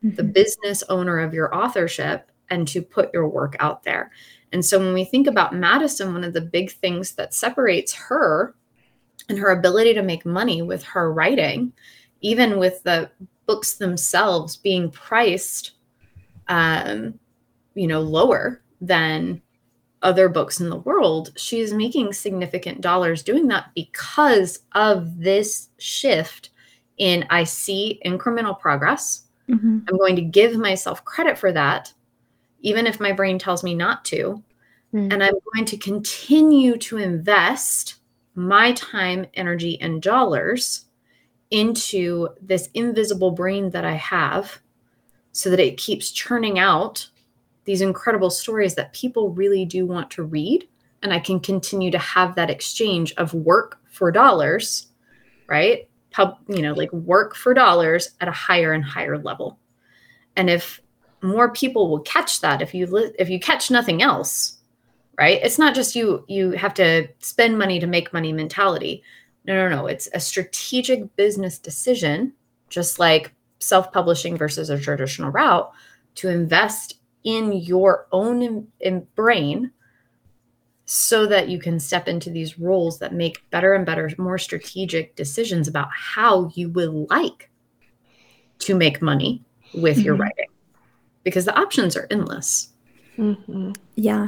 the 0.04 0.24
Mhm. 0.24 0.34
business 0.34 0.84
owner 0.90 1.20
of 1.20 1.34
your 1.34 1.54
authorship, 1.56 2.32
and 2.50 2.68
to 2.68 2.82
put 2.82 3.14
your 3.14 3.28
work 3.28 3.56
out 3.60 3.84
there. 3.84 4.12
And 4.54 4.64
so 4.64 4.80
when 4.80 4.94
we 4.94 5.04
think 5.04 5.28
about 5.28 5.54
Madison, 5.54 6.14
one 6.14 6.24
of 6.24 6.34
the 6.34 6.42
big 6.42 6.72
things 6.72 7.14
that 7.16 7.34
separates 7.34 7.94
her 7.94 8.56
and 9.28 9.38
her 9.38 9.52
ability 9.52 9.94
to 9.96 10.02
make 10.04 10.26
money 10.26 10.62
with 10.62 10.84
her 10.84 11.12
writing, 11.12 11.74
even 12.22 12.58
with 12.58 12.82
the 12.84 13.10
books 13.46 13.74
themselves 13.74 14.56
being 14.56 14.90
priced 14.92 15.72
um, 16.48 17.20
you 17.76 17.88
know, 17.88 18.00
lower 18.00 18.62
than 18.80 19.42
other 20.02 20.30
books 20.30 20.62
in 20.62 20.70
the 20.70 20.78
world, 20.78 21.32
she's 21.36 21.74
making 21.74 22.14
significant 22.14 22.82
dollars 22.82 23.24
doing 23.24 23.48
that 23.48 23.66
because 23.76 24.60
of 24.74 25.20
this 25.20 25.70
shift 25.78 26.52
in 26.98 27.26
I 27.30 27.44
see 27.44 28.00
incremental 28.06 28.58
progress. 28.58 29.27
Mhm. 29.50 29.86
I'm 29.88 29.98
going 29.98 30.16
to 30.16 30.22
give 30.22 30.58
myself 30.58 31.06
credit 31.06 31.38
for 31.38 31.52
that, 31.52 31.94
even 32.62 32.86
if 32.86 33.00
my 33.00 33.12
brain 33.12 33.40
tells 33.40 33.64
me 33.64 33.74
not 33.76 34.04
to. 34.06 34.44
Mm. 34.94 35.14
And 35.14 35.24
I'm 35.24 35.36
going 35.54 35.66
to 35.66 35.78
continue 35.78 36.78
to 36.78 36.98
invest 36.98 37.96
my 38.36 38.72
time, 38.74 39.26
energy, 39.34 39.80
and 39.82 40.02
dollars 40.02 40.86
into 41.50 42.30
this 42.42 42.70
invisible 42.74 43.32
brain 43.32 43.70
that 43.72 43.86
I 43.86 43.94
have 43.94 44.60
so 45.32 45.50
that 45.50 45.60
it 45.60 45.78
keeps 45.78 46.12
churning 46.12 46.60
out 46.60 47.08
these 47.66 47.82
incredible 47.82 48.30
stories 48.30 48.76
that 48.76 48.94
people 48.94 49.32
really 49.32 49.66
do 49.66 49.86
want 49.86 50.10
to 50.12 50.24
read. 50.24 50.68
And 51.04 51.14
I 51.14 51.20
can 51.20 51.40
continue 51.40 51.92
to 51.92 52.00
have 52.00 52.36
that 52.36 52.50
exchange 52.50 53.14
of 53.18 53.34
work 53.34 53.80
for 53.90 54.12
dollars, 54.12 54.88
right? 55.48 55.88
Pub, 56.18 56.40
you 56.48 56.64
know, 56.64 56.74
like 56.74 56.92
work 56.92 57.36
for 57.36 57.54
dollars 57.54 58.10
at 58.20 58.28
a 58.28 58.32
higher 58.32 58.74
and 58.74 58.84
higher 58.84 59.20
level. 59.20 59.60
And 60.36 60.50
if 60.50 60.82
more 61.22 61.52
people 61.52 61.92
will 61.92 62.00
catch 62.00 62.42
that, 62.42 62.60
if 62.60 62.74
you 62.74 62.88
li- 62.88 63.14
if 63.20 63.30
you 63.30 63.40
catch 63.40 63.70
nothing 63.70 64.02
else, 64.02 64.58
right? 65.20 65.40
It's 65.44 65.60
not 65.60 65.76
just 65.76 65.96
you 65.96 66.26
you 66.28 66.52
have 66.54 66.74
to 66.74 67.08
spend 67.20 67.60
money 67.60 67.80
to 67.80 67.86
make 67.86 68.14
money 68.14 68.34
mentality. 68.34 69.04
No, 69.46 69.54
no, 69.54 69.76
no. 69.76 69.86
It's 69.86 70.10
a 70.12 70.20
strategic 70.20 71.16
business 71.16 71.60
decision 71.60 72.34
just 72.70 72.98
like 72.98 73.36
self-publishing 73.60 74.38
versus 74.38 74.72
a 74.72 74.80
traditional 74.80 75.30
route 75.30 75.72
to 76.16 76.30
invest 76.30 77.00
in 77.26 77.54
your 77.54 78.08
own 78.12 78.42
in, 78.42 78.68
in 78.80 79.06
brain 79.14 79.72
so 80.90 81.28
that 81.28 81.50
you 81.50 81.60
can 81.60 81.82
step 81.82 82.08
into 82.08 82.30
these 82.30 82.58
roles 82.58 82.98
that 83.00 83.14
make 83.14 83.44
better 83.52 83.74
and 83.74 83.86
better 83.86 84.10
more 84.18 84.38
strategic 84.38 85.18
decisions 85.18 85.68
about 85.68 85.90
how 85.92 86.50
you 86.56 86.70
would 86.70 87.10
like 87.10 87.50
to 88.60 88.74
make 88.74 89.02
money 89.02 89.44
with 89.74 90.00
your 90.00 90.16
Mhm. 90.16 90.22
writing 90.22 90.48
because 91.24 91.44
the 91.44 91.60
options 91.60 91.98
are 91.98 92.08
endless 92.10 92.72
Mhm. 93.18 93.76
Yeah. 93.96 94.28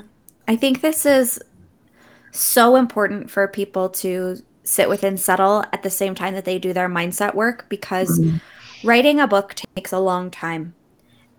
I 0.49 0.57
think 0.57 0.81
this 0.81 1.05
is 1.05 1.39
so 2.31 2.75
important 2.75 3.31
for 3.31 3.47
people 3.47 3.87
to 3.89 4.37
sit 4.63 4.89
with 4.89 5.03
and 5.03 5.19
settle 5.19 5.63
at 5.71 5.83
the 5.83 5.89
same 5.89 6.13
time 6.13 6.33
that 6.33 6.43
they 6.43 6.59
do 6.59 6.73
their 6.73 6.89
mindset 6.89 7.35
work 7.35 7.67
because 7.69 8.19
writing 8.83 9.19
a 9.19 9.27
book 9.27 9.55
takes 9.75 9.93
a 9.93 9.99
long 9.99 10.29
time. 10.29 10.73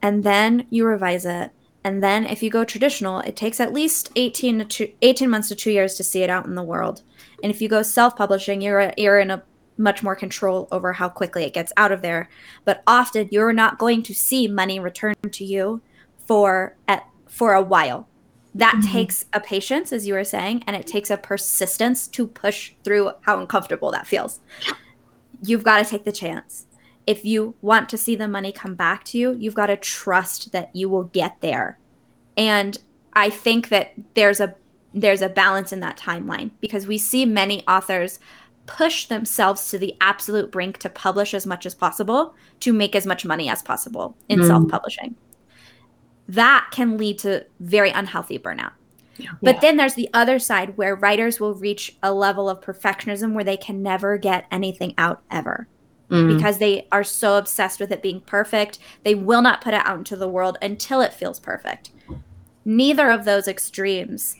And 0.00 0.24
then 0.24 0.66
you 0.70 0.86
revise 0.86 1.26
it. 1.26 1.50
And 1.84 2.02
then 2.02 2.26
if 2.26 2.42
you 2.42 2.50
go 2.50 2.64
traditional, 2.64 3.20
it 3.20 3.36
takes 3.36 3.58
at 3.58 3.72
least 3.72 4.10
18 4.16 4.58
to 4.58 4.64
two, 4.64 4.92
18 5.00 5.30
months 5.30 5.48
to 5.48 5.54
2 5.54 5.70
years 5.70 5.94
to 5.94 6.04
see 6.04 6.22
it 6.22 6.30
out 6.30 6.46
in 6.46 6.54
the 6.54 6.62
world. 6.62 7.02
And 7.42 7.50
if 7.50 7.62
you 7.62 7.68
go 7.68 7.82
self-publishing, 7.82 8.60
you're 8.60 8.92
you're 8.98 9.18
in 9.18 9.30
a 9.30 9.42
much 9.78 10.02
more 10.02 10.14
control 10.14 10.68
over 10.70 10.92
how 10.92 11.08
quickly 11.08 11.44
it 11.44 11.54
gets 11.54 11.72
out 11.78 11.90
of 11.90 12.02
there. 12.02 12.28
But 12.66 12.82
often 12.86 13.28
you're 13.30 13.54
not 13.54 13.78
going 13.78 14.02
to 14.04 14.14
see 14.14 14.46
money 14.46 14.78
return 14.78 15.14
to 15.30 15.44
you 15.44 15.80
for 16.26 16.76
at 16.86 17.06
for 17.26 17.54
a 17.54 17.62
while. 17.62 18.06
That 18.54 18.74
Mhm. 18.74 18.92
takes 18.92 19.24
a 19.32 19.40
patience, 19.40 19.92
as 19.92 20.06
you 20.06 20.14
were 20.14 20.24
saying, 20.24 20.64
and 20.66 20.76
it 20.76 20.86
takes 20.86 21.08
a 21.08 21.16
persistence 21.16 22.08
to 22.08 22.26
push 22.26 22.72
through 22.84 23.12
how 23.22 23.38
uncomfortable 23.38 23.90
that 23.92 24.06
feels. 24.06 24.40
You've 25.42 25.62
got 25.62 25.78
to 25.82 25.88
take 25.88 26.04
the 26.04 26.12
chance. 26.12 26.66
If 27.10 27.24
you 27.24 27.54
want 27.60 27.88
to 27.88 27.98
see 27.98 28.14
the 28.14 28.28
money 28.28 28.52
come 28.52 28.76
back 28.76 29.02
to 29.06 29.18
you, 29.18 29.34
you've 29.36 29.54
got 29.54 29.66
to 29.66 29.76
trust 29.76 30.52
that 30.52 30.70
you 30.74 30.88
will 30.88 31.04
get 31.04 31.40
there. 31.40 31.76
And 32.36 32.78
I 33.14 33.30
think 33.30 33.68
that 33.70 33.92
there's 34.14 34.40
a 34.40 34.54
there's 34.94 35.22
a 35.22 35.28
balance 35.28 35.72
in 35.72 35.80
that 35.80 35.96
timeline 35.96 36.50
because 36.60 36.86
we 36.86 36.98
see 36.98 37.24
many 37.24 37.66
authors 37.66 38.18
push 38.66 39.06
themselves 39.06 39.70
to 39.70 39.78
the 39.78 39.94
absolute 40.00 40.52
brink 40.52 40.78
to 40.78 40.88
publish 40.88 41.34
as 41.34 41.46
much 41.46 41.66
as 41.66 41.74
possible 41.74 42.34
to 42.60 42.72
make 42.72 42.94
as 42.94 43.06
much 43.06 43.24
money 43.24 43.48
as 43.48 43.62
possible 43.62 44.16
in 44.28 44.40
Mm. 44.40 44.46
self-publishing 44.46 45.16
that 46.28 46.68
can 46.70 46.96
lead 46.96 47.18
to 47.18 47.44
very 47.58 47.90
unhealthy 47.90 48.38
burnout. 48.38 48.72
Yeah. 49.16 49.30
But 49.42 49.56
Yeah. 49.56 49.60
then 49.60 49.76
there's 49.76 49.94
the 49.94 50.08
other 50.14 50.38
side 50.38 50.76
where 50.76 50.94
writers 50.94 51.40
will 51.40 51.54
reach 51.54 51.96
a 52.04 52.12
level 52.14 52.48
of 52.48 52.60
perfectionism 52.60 53.32
where 53.32 53.44
they 53.44 53.56
can 53.56 53.82
never 53.82 54.16
get 54.16 54.46
anything 54.52 54.94
out 54.96 55.22
ever 55.30 55.66
Mm. 56.10 56.36
because 56.36 56.58
they 56.58 56.88
are 56.90 57.04
so 57.04 57.38
obsessed 57.38 57.78
with 57.78 57.92
it 57.92 58.02
being 58.02 58.20
perfect. 58.22 58.80
They 59.04 59.14
will 59.14 59.42
not 59.42 59.60
put 59.60 59.74
it 59.74 59.86
out 59.86 59.98
into 59.98 60.16
the 60.16 60.28
world 60.28 60.58
until 60.60 61.00
it 61.00 61.14
feels 61.14 61.38
perfect. 61.38 61.90
Neither 62.64 63.10
of 63.10 63.24
those 63.24 63.46
extremes 63.46 64.36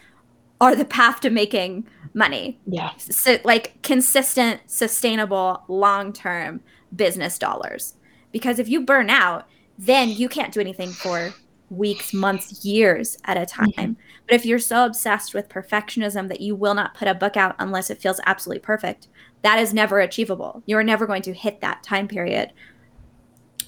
are 0.61 0.75
the 0.75 0.85
path 0.85 1.21
to 1.21 1.31
making 1.31 1.87
money. 2.13 2.59
Yeah. 2.67 2.91
So, 2.99 3.39
like 3.45 3.81
consistent, 3.83 4.61
sustainable, 4.67 5.63
long 5.69 6.13
term 6.13 6.61
business 6.95 7.39
dollars. 7.39 7.95
Because 8.33 8.59
if 8.59 8.69
you 8.69 8.83
burn 8.83 9.09
out, 9.09 9.49
then 9.79 10.11
you 10.11 10.29
can't 10.29 10.53
do 10.53 10.61
anything 10.61 10.91
for 10.91 11.33
weeks, 11.71 12.13
months, 12.13 12.65
years 12.65 13.17
at 13.25 13.39
a 13.39 13.47
time. 13.47 13.97
But 14.27 14.35
if 14.35 14.45
you're 14.45 14.59
so 14.59 14.85
obsessed 14.85 15.35
with 15.35 15.49
perfectionism 15.49 16.29
that 16.29 16.41
you 16.41 16.55
will 16.55 16.75
not 16.75 16.95
put 16.95 17.09
a 17.09 17.15
book 17.15 17.37
out 17.37 17.57
unless 17.59 17.91
it 17.91 18.01
feels 18.01 18.21
absolutely 18.27 18.61
perfect, 18.61 19.09
that 19.43 19.59
is 19.59 19.73
never 19.73 20.01
achievable. 20.01 20.63
You're 20.67 20.83
never 20.83 21.07
going 21.07 21.23
to 21.23 21.33
hit 21.33 21.61
that 21.61 21.83
time 21.83 22.09
period 22.09 22.53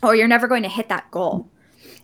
or 0.02 0.14
you're 0.14 0.28
never 0.28 0.48
going 0.48 0.62
to 0.62 0.68
hit 0.68 0.88
that 0.88 1.10
goal. 1.10 1.48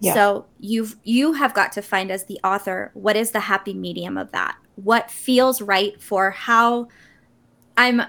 Yeah. 0.00 0.14
So 0.14 0.46
you've 0.60 0.96
you 1.02 1.32
have 1.32 1.54
got 1.54 1.72
to 1.72 1.82
find 1.82 2.10
as 2.10 2.24
the 2.26 2.38
author 2.44 2.90
what 2.94 3.16
is 3.16 3.32
the 3.32 3.40
happy 3.40 3.74
medium 3.74 4.16
of 4.16 4.30
that? 4.32 4.56
What 4.76 5.10
feels 5.10 5.60
right 5.60 6.00
for 6.00 6.30
how 6.30 6.88
I'm 7.76 8.02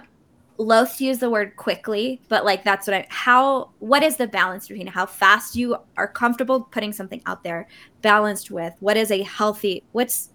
loath 0.57 0.97
to 0.97 1.05
use 1.05 1.20
the 1.20 1.30
word 1.30 1.55
quickly, 1.55 2.22
but 2.28 2.45
like 2.45 2.64
that's 2.64 2.86
what 2.86 2.93
I 2.93 3.07
how 3.10 3.72
what 3.80 4.03
is 4.03 4.18
the 4.18 4.28
balance 4.28 4.68
between 4.68 4.88
how 4.88 5.05
fast 5.05 5.55
you 5.55 5.78
are 5.97 6.07
comfortable 6.07 6.62
putting 6.62 6.93
something 6.93 7.22
out 7.26 7.43
there 7.43 7.68
balanced 8.01 8.51
with 8.51 8.74
what 8.80 8.97
is 8.97 9.10
a 9.10 9.24
healthy 9.24 9.84
what's 9.93 10.30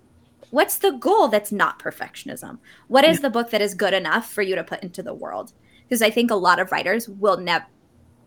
what's 0.50 0.78
the 0.78 0.92
goal 0.92 1.28
that's 1.28 1.52
not 1.52 1.78
perfectionism? 1.78 2.58
What 2.88 3.04
is 3.04 3.20
the 3.20 3.30
book 3.30 3.50
that 3.50 3.62
is 3.62 3.74
good 3.74 3.94
enough 3.94 4.30
for 4.30 4.42
you 4.42 4.54
to 4.54 4.64
put 4.64 4.82
into 4.82 5.02
the 5.02 5.14
world? 5.14 5.52
Because 5.88 6.02
I 6.02 6.10
think 6.10 6.30
a 6.30 6.36
lot 6.36 6.58
of 6.60 6.72
writers 6.72 7.08
will 7.08 7.36
never 7.36 7.66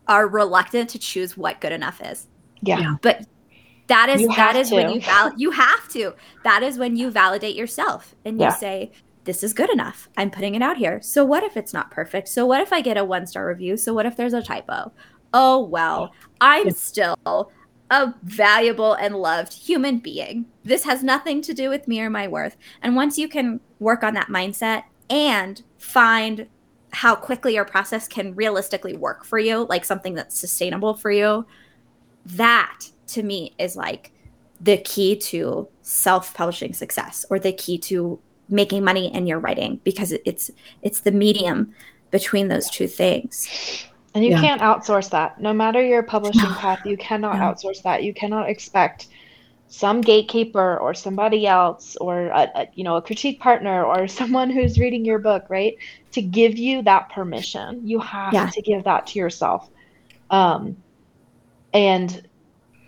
are 0.08 0.28
reluctant 0.28 0.90
to 0.92 1.00
choose 1.00 1.36
what 1.36 1.60
good 1.60 1.72
enough 1.74 2.02
is. 2.02 2.28
Yeah. 2.62 2.80
Yeah. 2.80 2.96
But 3.02 3.26
that 3.88 4.10
is 4.10 4.22
that 4.22 4.30
is 4.30 4.36
that 4.36 4.36
have 4.36 4.56
is 4.56 4.72
when 4.72 4.90
you 4.90 5.02
val- 5.02 5.34
you 5.38 5.52
have 5.52 5.88
to. 5.90 6.14
That 6.44 6.64
is 6.64 6.78
when 6.78 6.96
you 6.96 7.10
validate 7.12 7.56
yourself 7.56 8.16
and 8.26 8.38
you 8.38 8.46
Yeah. 8.46 8.54
say 8.56 8.92
this 9.26 9.44
is 9.44 9.54
good 9.54 9.70
enough. 9.70 10.08
I'm 10.16 10.32
putting 10.32 10.56
it 10.56 10.62
out 10.62 10.78
here. 10.78 11.02
So 11.02 11.26
what 11.26 11.44
if 11.44 11.58
it's 11.58 11.74
not 11.74 11.92
perfect? 11.92 12.30
So 12.30 12.46
what 12.46 12.62
if 12.62 12.72
I 12.72 12.82
get 12.82 12.98
a 12.98 13.04
one 13.04 13.28
star 13.28 13.48
review? 13.48 13.76
So 13.76 13.94
what 13.94 14.06
if 14.06 14.16
there's 14.16 14.34
a 14.34 14.42
typo? 14.42 14.92
Oh 15.34 15.62
well, 15.66 16.14
I'm 16.40 16.68
Yeah. 16.68 16.74
still 16.74 17.52
a 17.90 18.14
valuable 18.24 18.94
and 18.94 19.16
loved 19.16 19.54
human 19.54 20.00
being. 20.00 20.46
This 20.64 20.84
has 20.84 21.04
nothing 21.04 21.42
to 21.44 21.54
do 21.54 21.70
with 21.70 21.88
me 21.88 22.02
or 22.02 22.10
my 22.10 22.28
worth. 22.28 22.58
And 22.82 22.96
once 22.96 23.18
you 23.18 23.28
can 23.28 23.60
work 23.80 24.04
on 24.04 24.14
that 24.16 24.28
mindset 24.28 24.84
and 25.10 25.62
find 25.78 26.48
how 26.92 27.16
quickly 27.16 27.54
your 27.54 27.66
process 27.66 28.08
can 28.08 28.36
realistically 28.36 28.96
work 28.96 29.24
for 29.24 29.40
you, 29.40 29.66
like 29.70 29.86
something 29.86 30.16
that's 30.16 30.38
sustainable 30.38 30.96
for 30.96 31.12
you, 31.12 31.46
that 32.26 32.82
to 33.08 33.24
me 33.24 33.54
is 33.58 33.76
like 33.76 34.12
the 34.60 34.78
key 34.78 35.16
to 35.16 35.68
self-publishing 35.82 36.74
success 36.74 37.26
or 37.30 37.40
the 37.40 37.54
key 37.54 37.78
to 37.78 38.20
making 38.50 38.84
money 38.84 39.14
in 39.14 39.28
your 39.28 39.40
writing 39.40 39.80
because 39.84 40.14
it's 40.26 40.50
it's 40.82 41.02
the 41.02 41.12
medium 41.12 41.74
between 42.12 42.48
those 42.48 42.70
two 42.70 42.88
things. 42.88 43.48
And 44.18 44.26
you 44.26 44.32
Yeah. 44.32 44.42
can't 44.42 44.62
outsource 44.64 45.12
that. 45.12 45.40
No 45.40 45.54
matter 45.54 45.80
your 45.80 46.02
publishing 46.02 46.56
path, 46.56 46.80
you 46.84 46.98
cannot 46.98 47.40
No. 47.40 47.40
outsource 47.40 47.84
that. 47.84 48.02
You 48.04 48.16
cannot 48.16 48.50
expect 48.50 49.08
some 49.68 50.02
gatekeeper 50.02 50.78
or 50.80 50.96
somebody 50.96 51.46
else 51.46 51.96
or 52.02 52.28
a, 52.28 52.50
a 52.56 52.68
you 52.74 52.84
know 52.84 52.96
a 52.96 53.02
critique 53.04 53.40
partner 53.40 53.86
or 53.86 54.08
someone 54.20 54.50
who's 54.50 54.80
reading 54.80 55.06
your 55.06 55.20
book, 55.20 55.44
right, 55.52 55.76
to 56.14 56.24
give 56.24 56.58
you 56.58 56.82
that 56.82 57.12
permission. 57.12 57.82
You 57.86 58.00
have 58.00 58.34
Yeah. 58.34 58.50
to 58.50 58.62
give 58.64 58.86
that 58.86 59.06
to 59.08 59.20
yourself. 59.20 59.70
Um, 60.32 60.78
and 61.74 62.28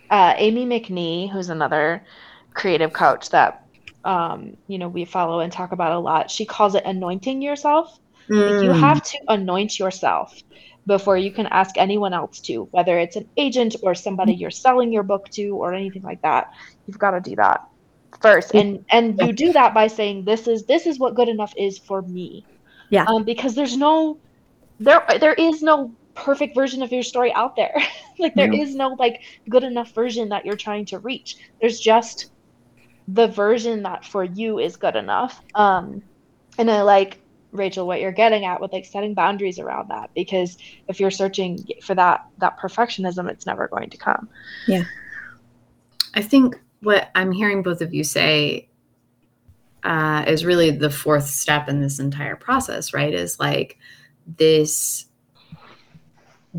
uh, 0.09 0.33
Amie 0.37 0.65
McNee, 0.65 1.29
who's 1.31 1.49
another 1.49 2.05
creative 2.53 2.93
coach 2.93 3.29
that 3.29 3.61
um, 4.03 4.55
you 4.67 4.77
know 4.79 4.89
we 4.89 5.05
follow 5.05 5.39
and 5.39 5.51
talk 5.51 5.71
about 5.71 5.93
a 5.93 5.99
lot, 5.99 6.31
she 6.31 6.45
calls 6.45 6.75
it 6.75 6.83
anointing 6.85 7.41
yourself. 7.41 7.89
Like, 8.45 8.61
you 8.61 8.71
Mm. 8.71 8.73
have 8.73 9.01
to 9.03 9.17
anoint 9.27 9.79
yourself 9.79 10.33
before 10.89 11.17
you 11.17 11.31
can 11.31 11.47
ask 11.47 11.77
anyone 11.77 12.13
else 12.13 12.41
to, 12.41 12.67
whether 12.71 12.99
it's 12.99 13.17
an 13.17 13.29
agent 13.37 13.77
or 13.83 13.95
somebody 13.95 14.35
you're 14.35 14.51
selling 14.51 14.93
your 14.93 15.03
book 15.03 15.29
to 15.35 15.49
or 15.51 15.73
anything 15.73 16.03
like 16.03 16.21
that. 16.23 16.47
You've 16.87 16.99
got 16.99 17.11
to 17.11 17.21
do 17.21 17.37
that 17.37 17.61
first. 18.21 18.53
And 18.55 18.85
and 18.91 19.19
you 19.21 19.33
do 19.33 19.53
that 19.53 19.73
by 19.73 19.87
saying 19.87 20.25
this 20.25 20.47
is 20.47 20.65
this 20.67 20.87
is 20.87 20.99
what 20.99 21.15
good 21.15 21.29
enough 21.29 21.53
is 21.57 21.79
for 21.79 22.01
me. 22.03 22.47
Yeah. 22.89 23.07
Um, 23.07 23.25
because 23.25 23.55
there's 23.55 23.77
no 23.77 24.19
there 24.79 25.03
there 25.19 25.33
is 25.33 25.61
no 25.63 25.95
perfect 26.15 26.55
version 26.55 26.83
of 26.83 26.91
your 26.91 27.03
story 27.03 27.33
out 27.33 27.55
there. 27.55 27.75
like 28.19 28.35
there 28.35 28.49
No. 28.49 28.53
is 28.53 28.75
no 28.75 28.95
like 28.99 29.21
good 29.49 29.63
enough 29.63 29.93
version 29.95 30.29
that 30.29 30.45
you're 30.45 30.57
trying 30.57 30.85
to 30.87 30.99
reach. 30.99 31.37
There's 31.61 31.79
just 31.79 32.27
the 33.07 33.27
version 33.27 33.83
that 33.83 34.05
for 34.05 34.23
you 34.23 34.59
is 34.59 34.77
good 34.77 34.95
enough. 34.95 35.41
Um 35.55 36.03
and 36.57 36.71
I 36.71 36.83
like 36.83 37.18
Rachel, 37.51 37.87
what 37.87 37.99
you're 37.99 38.11
getting 38.11 38.45
at 38.45 38.61
with 38.61 38.71
like 38.73 38.85
setting 38.85 39.13
boundaries 39.13 39.59
around 39.59 39.89
that, 39.89 40.11
because 40.13 40.57
if 40.87 40.99
you're 40.99 41.11
searching 41.11 41.65
for 41.81 41.95
that 41.95 42.25
that 42.37 42.59
perfectionism, 42.59 43.29
it's 43.29 43.45
never 43.45 43.67
going 43.67 43.89
to 43.89 43.97
come. 43.97 44.29
Yeah, 44.67 44.83
I 46.13 46.21
think 46.21 46.59
what 46.81 47.09
I'm 47.15 47.31
hearing 47.31 47.63
both 47.63 47.81
of 47.81 47.93
you 47.93 48.03
say 48.03 48.67
uh, 49.83 50.25
is 50.27 50.45
really 50.45 50.71
the 50.71 50.89
fourth 50.89 51.25
step 51.27 51.67
in 51.69 51.81
this 51.81 51.99
entire 51.99 52.35
process, 52.35 52.93
right? 52.93 53.13
Is 53.13 53.39
like 53.39 53.77
this 54.27 55.05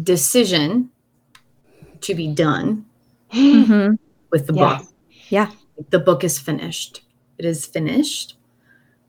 decision 0.03 0.91
to 2.01 2.15
be 2.15 2.29
done 2.29 2.87
Mhm. 3.31 3.99
with 4.31 4.47
the 4.47 4.55
Yeah. 4.55 4.79
book. 4.79 4.89
Yeah. 5.29 5.51
The 5.91 5.99
book 5.99 6.25
is 6.25 6.39
finished. 6.39 7.03
It 7.39 7.45
is 7.45 7.67
finished 7.67 8.37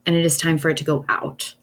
and 0.05 0.15
it 0.15 0.25
is 0.25 0.37
time 0.37 0.57
for 0.57 0.69
it 0.69 0.77
to 0.77 0.83
go 0.83 1.05
out. 1.07 1.55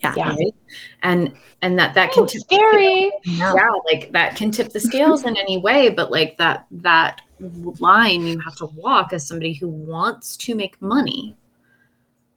Yeah. 0.00 0.14
Yeah. 0.16 0.28
Right? 0.30 0.54
And 1.02 1.34
and 1.62 1.78
that 1.78 1.94
that 1.94 2.12
can 2.12 2.24
Ooh, 2.24 2.28
tip 2.28 2.42
scary. 2.42 3.10
No. 3.26 3.54
yeah, 3.54 3.68
like 3.86 4.12
that 4.12 4.36
can 4.36 4.50
tip 4.50 4.72
the 4.72 4.80
scales 4.80 5.24
in 5.24 5.36
any 5.36 5.58
way, 5.58 5.88
but 5.88 6.10
like 6.10 6.36
that 6.38 6.66
that 6.70 7.22
line 7.40 8.26
you 8.26 8.38
have 8.40 8.56
to 8.56 8.66
walk 8.66 9.12
as 9.12 9.26
somebody 9.26 9.52
who 9.54 9.68
wants 9.68 10.36
to 10.38 10.54
make 10.54 10.80
money. 10.82 11.36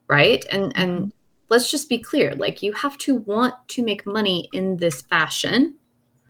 Right? 0.07 0.45
And 0.51 0.73
mm-hmm. 0.73 0.81
and 0.81 1.13
let's 1.49 1.69
just 1.71 1.89
be 1.89 1.97
clear, 1.99 2.35
like 2.35 2.61
you 2.63 2.73
have 2.73 2.97
to 2.99 3.15
want 3.15 3.55
to 3.69 3.83
make 3.83 4.05
money 4.05 4.49
in 4.53 4.77
this 4.77 5.01
fashion 5.01 5.75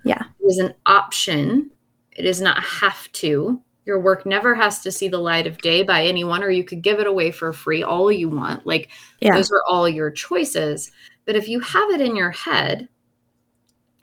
Yeah. 0.03 0.23
It 0.39 0.45
is 0.45 0.57
an 0.59 0.73
option. 0.85 1.71
It 2.13 2.25
is 2.25 2.41
not 2.41 2.63
have 2.63 3.11
to. 3.13 3.61
Your 3.85 3.99
work 3.99 4.25
never 4.25 4.55
has 4.55 4.81
to 4.81 4.91
see 4.91 5.07
the 5.07 5.17
light 5.17 5.47
of 5.47 5.57
day 5.59 5.83
by 5.83 6.05
anyone, 6.05 6.43
or 6.43 6.49
you 6.49 6.63
could 6.63 6.81
give 6.81 6.99
it 6.99 7.07
away 7.07 7.31
for 7.31 7.51
free 7.53 7.83
all 7.83 8.11
you 8.11 8.29
want. 8.29 8.65
Like 8.65 8.89
Yeah. 9.19 9.35
those 9.35 9.51
are 9.51 9.63
all 9.67 9.87
your 9.89 10.11
choices. 10.11 10.91
But 11.29 11.35
if 11.35 11.47
you 11.47 11.59
have 11.59 11.91
it 11.91 12.01
in 12.01 12.15
your 12.15 12.31
head 12.31 12.89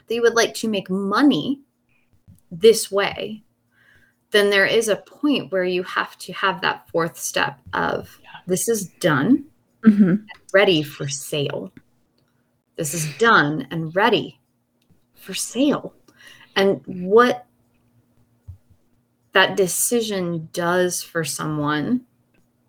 that 0.06 0.14
you 0.14 0.22
would 0.22 0.36
like 0.36 0.54
to 0.54 0.68
make 0.68 0.88
money 0.88 1.60
this 2.52 2.88
way, 2.88 3.42
then 4.30 4.48
there 4.48 4.64
is 4.64 4.86
a 4.86 4.94
point 4.94 5.50
where 5.50 5.64
you 5.64 5.82
have 5.82 6.16
to 6.18 6.32
have 6.34 6.60
that 6.60 6.88
fourth 6.88 7.18
step 7.18 7.58
of 7.72 8.20
this 8.46 8.68
is 8.68 8.90
done, 9.00 9.46
Mhm. 9.82 10.24
ready 10.52 10.84
for 10.84 11.08
sale. 11.08 11.72
This 12.76 12.94
is 12.94 13.12
done 13.18 13.66
and 13.72 13.92
ready 13.96 14.38
for 15.16 15.34
sale. 15.34 15.94
And 16.54 16.80
what 16.86 17.48
that 19.32 19.56
decision 19.56 20.48
does 20.52 21.02
for 21.02 21.24
someone, 21.24 22.06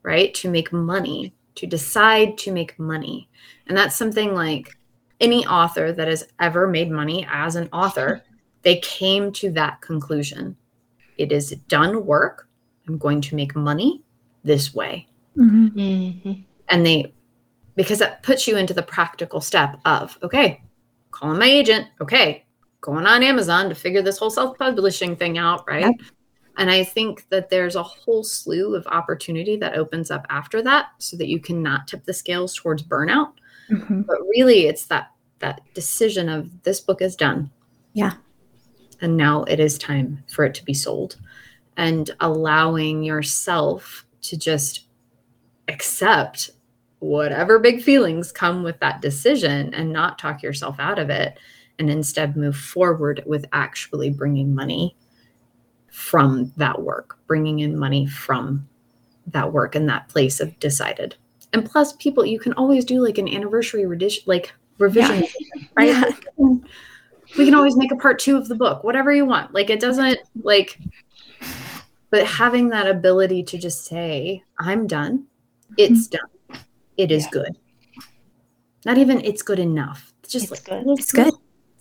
right, 0.01 0.33
to 0.33 0.49
make 0.49 0.73
money, 0.73 1.35
to 1.57 1.67
decide 1.67 2.37
to 2.39 2.51
make 2.51 2.77
money. 2.79 3.29
And 3.67 3.77
that's 3.77 3.95
something 3.95 4.33
like 4.33 4.77
any 5.19 5.45
author 5.45 5.91
that 5.91 6.07
has 6.07 6.27
ever 6.39 6.67
made 6.67 6.89
money 6.91 7.27
as 7.29 7.55
an 7.55 7.69
author, 7.73 8.21
they 8.61 8.77
came 8.79 9.31
to 9.33 9.51
that 9.51 9.81
conclusion. 9.81 10.55
It 11.17 11.31
is 11.31 11.51
done 11.67 12.05
work. 12.05 12.47
I'm 12.87 12.97
going 12.97 13.21
to 13.21 13.35
make 13.35 13.55
money 13.55 14.01
this 14.43 14.73
way 14.73 15.07
Mhm. 15.37 15.71
Mhm. 15.73 16.43
and 16.69 16.85
they 16.85 17.13
because 17.75 17.99
that 17.99 18.23
puts 18.23 18.47
you 18.47 18.55
into 18.55 18.73
the 18.73 18.81
practical 18.81 19.41
step 19.41 19.77
of 19.83 20.17
okay 20.23 20.61
calling 21.11 21.37
my 21.37 21.47
agent 21.47 21.87
okay 21.99 22.45
going 22.79 23.05
on 23.05 23.23
amazon 23.23 23.67
to 23.67 23.75
figure 23.75 24.01
this 24.01 24.17
whole 24.17 24.29
self-publishing 24.29 25.17
thing 25.17 25.37
out 25.37 25.67
right 25.67 25.81
Yep. 25.81 25.95
And 26.57 26.69
i 26.69 26.83
think 26.83 27.25
that 27.29 27.49
there's 27.49 27.75
a 27.75 27.83
whole 27.83 28.23
slew 28.23 28.75
of 28.75 28.85
opportunity 28.87 29.55
that 29.55 29.75
opens 29.77 30.11
up 30.11 30.25
after 30.29 30.61
that 30.61 30.87
so 30.97 31.15
that 31.17 31.27
you 31.27 31.39
cannot 31.39 31.87
tip 31.87 32.03
the 32.05 32.13
scales 32.13 32.53
towards 32.55 32.83
burnout 32.83 33.31
Mhm. 33.69 34.05
but 34.05 34.19
really 34.29 34.67
it's 34.67 34.85
that 34.87 35.11
that 35.39 35.61
decision 35.73 36.29
of 36.29 36.63
this 36.63 36.79
book 36.79 37.01
is 37.01 37.15
done 37.15 37.51
Yeah. 37.93 38.13
and 39.01 39.15
now 39.17 39.43
it 39.43 39.59
is 39.59 39.77
time 39.77 40.23
for 40.27 40.45
it 40.45 40.53
to 40.55 40.65
be 40.65 40.73
sold 40.73 41.17
and 41.75 42.09
allowing 42.19 43.03
yourself 43.03 44.05
to 44.23 44.37
just 44.37 44.87
accept 45.67 46.49
whatever 46.99 47.59
big 47.59 47.81
feelings 47.83 48.31
come 48.31 48.63
with 48.63 48.79
that 48.79 49.01
decision 49.01 49.73
and 49.73 49.91
not 49.93 50.17
talk 50.17 50.41
yourself 50.41 50.77
out 50.79 50.97
of 50.97 51.09
it 51.11 51.37
and 51.77 51.89
instead 51.89 52.35
move 52.35 52.55
forward 52.57 53.21
with 53.27 53.45
actually 53.53 54.09
bringing 54.09 54.55
money 54.55 54.95
from 55.91 56.51
that 56.57 56.81
work 56.81 57.17
bringing 57.27 57.59
in 57.59 57.77
money 57.77 58.05
from 58.05 58.67
that 59.27 59.51
work 59.51 59.75
and 59.75 59.89
that 59.89 60.07
place 60.09 60.39
of 60.39 60.57
decided 60.59 61.15
and 61.53 61.69
plus 61.69 61.93
people 61.93 62.25
you 62.25 62.39
can 62.39 62.53
always 62.53 62.85
do 62.85 63.01
like 63.03 63.17
an 63.17 63.27
anniversary 63.27 63.85
revision, 63.85 64.23
like 64.25 64.53
revision 64.77 65.23
right 65.77 65.89
Yeah. 65.89 66.11
we 67.37 67.45
can 67.45 67.55
always 67.55 67.75
make 67.75 67.91
a 67.91 67.97
part 67.97 68.19
two 68.19 68.37
of 68.37 68.47
the 68.47 68.55
book 68.55 68.83
whatever 68.83 69.11
you 69.11 69.25
want 69.25 69.53
like 69.53 69.69
it 69.69 69.79
doesn't 69.79 70.19
like 70.43 70.79
but 72.09 72.25
having 72.25 72.69
that 72.69 72.87
ability 72.87 73.43
to 73.43 73.57
just 73.57 73.85
say 73.85 74.43
i'm 74.59 74.87
done 74.87 75.25
it's 75.77 76.07
mm-hmm. 76.07 76.53
done 76.53 76.61
it 76.97 77.11
is 77.11 77.23
Yeah. 77.25 77.29
good 77.31 77.57
not 78.85 78.97
even 78.97 79.19
it's 79.21 79.41
good 79.41 79.59
enough 79.59 80.13
it's 80.27 80.33
just 80.33 80.51
It's 80.51 80.67
like 80.67 80.83
good. 80.85 80.99
It's 80.99 81.11
good. 81.13 81.33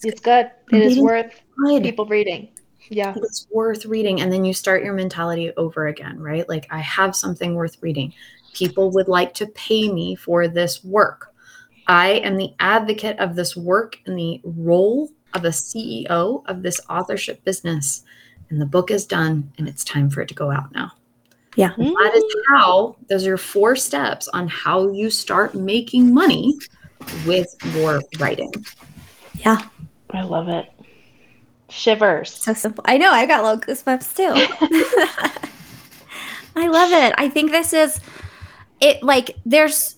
It's 0.04 0.20
good. 0.20 0.50
It 0.70 0.82
is 0.82 1.00
worth 1.00 1.34
people 1.82 2.06
reading. 2.06 2.48
Yeah. 2.90 3.14
it's 3.16 3.46
worth 3.50 3.84
reading 3.86 4.20
and 4.20 4.32
then 4.32 4.44
you 4.44 4.52
start 4.54 4.82
your 4.84 4.92
mentality 4.94 5.52
over 5.56 5.86
again 5.88 6.18
right 6.20 6.48
like 6.48 6.66
i 6.70 6.78
have 6.80 7.16
something 7.16 7.54
worth 7.54 7.76
reading 7.82 8.12
people 8.54 8.90
would 8.92 9.08
like 9.08 9.34
to 9.34 9.46
pay 9.48 9.90
me 9.92 10.14
for 10.14 10.48
this 10.48 10.84
work 10.84 11.32
i 11.86 12.08
am 12.08 12.36
the 12.36 12.52
advocate 12.60 13.18
of 13.18 13.34
this 13.34 13.56
work 13.56 13.98
and 14.06 14.18
the 14.18 14.40
role 14.44 15.10
of 15.34 15.44
a 15.44 15.48
ceo 15.48 16.42
of 16.46 16.62
this 16.62 16.80
authorship 16.88 17.42
business 17.44 18.04
and 18.50 18.60
the 18.60 18.66
book 18.66 18.90
is 18.90 19.04
done 19.06 19.52
and 19.58 19.68
it's 19.68 19.84
time 19.84 20.08
for 20.08 20.20
it 20.20 20.28
to 20.28 20.34
go 20.34 20.50
out 20.50 20.72
now 20.72 20.92
Yeah. 21.56 21.72
that 21.76 22.12
is 22.14 22.24
how 22.50 22.96
those 23.08 23.26
are 23.26 23.36
four 23.38 23.74
steps 23.76 24.28
on 24.28 24.48
how 24.48 24.90
you 24.92 25.10
start 25.10 25.54
making 25.54 26.14
money 26.14 26.56
with 27.26 27.54
your 27.74 28.00
writing 28.18 28.52
Yeah. 29.34 29.62
I 30.10 30.22
love 30.22 30.48
it. 30.48 30.70
Shivers. 31.68 32.32
So 32.32 32.54
simple. 32.54 32.84
I 32.86 32.96
know. 32.98 33.10
I 33.12 33.26
got 33.26 33.42
little 33.44 33.60
goosebumps 33.60 34.14
too. 34.16 34.32
I 36.56 36.68
love 36.68 36.92
it. 36.92 37.14
I 37.18 37.28
think 37.28 37.50
this 37.50 37.72
is 37.72 38.00
it. 38.80 39.02
Like, 39.02 39.36
there's 39.44 39.96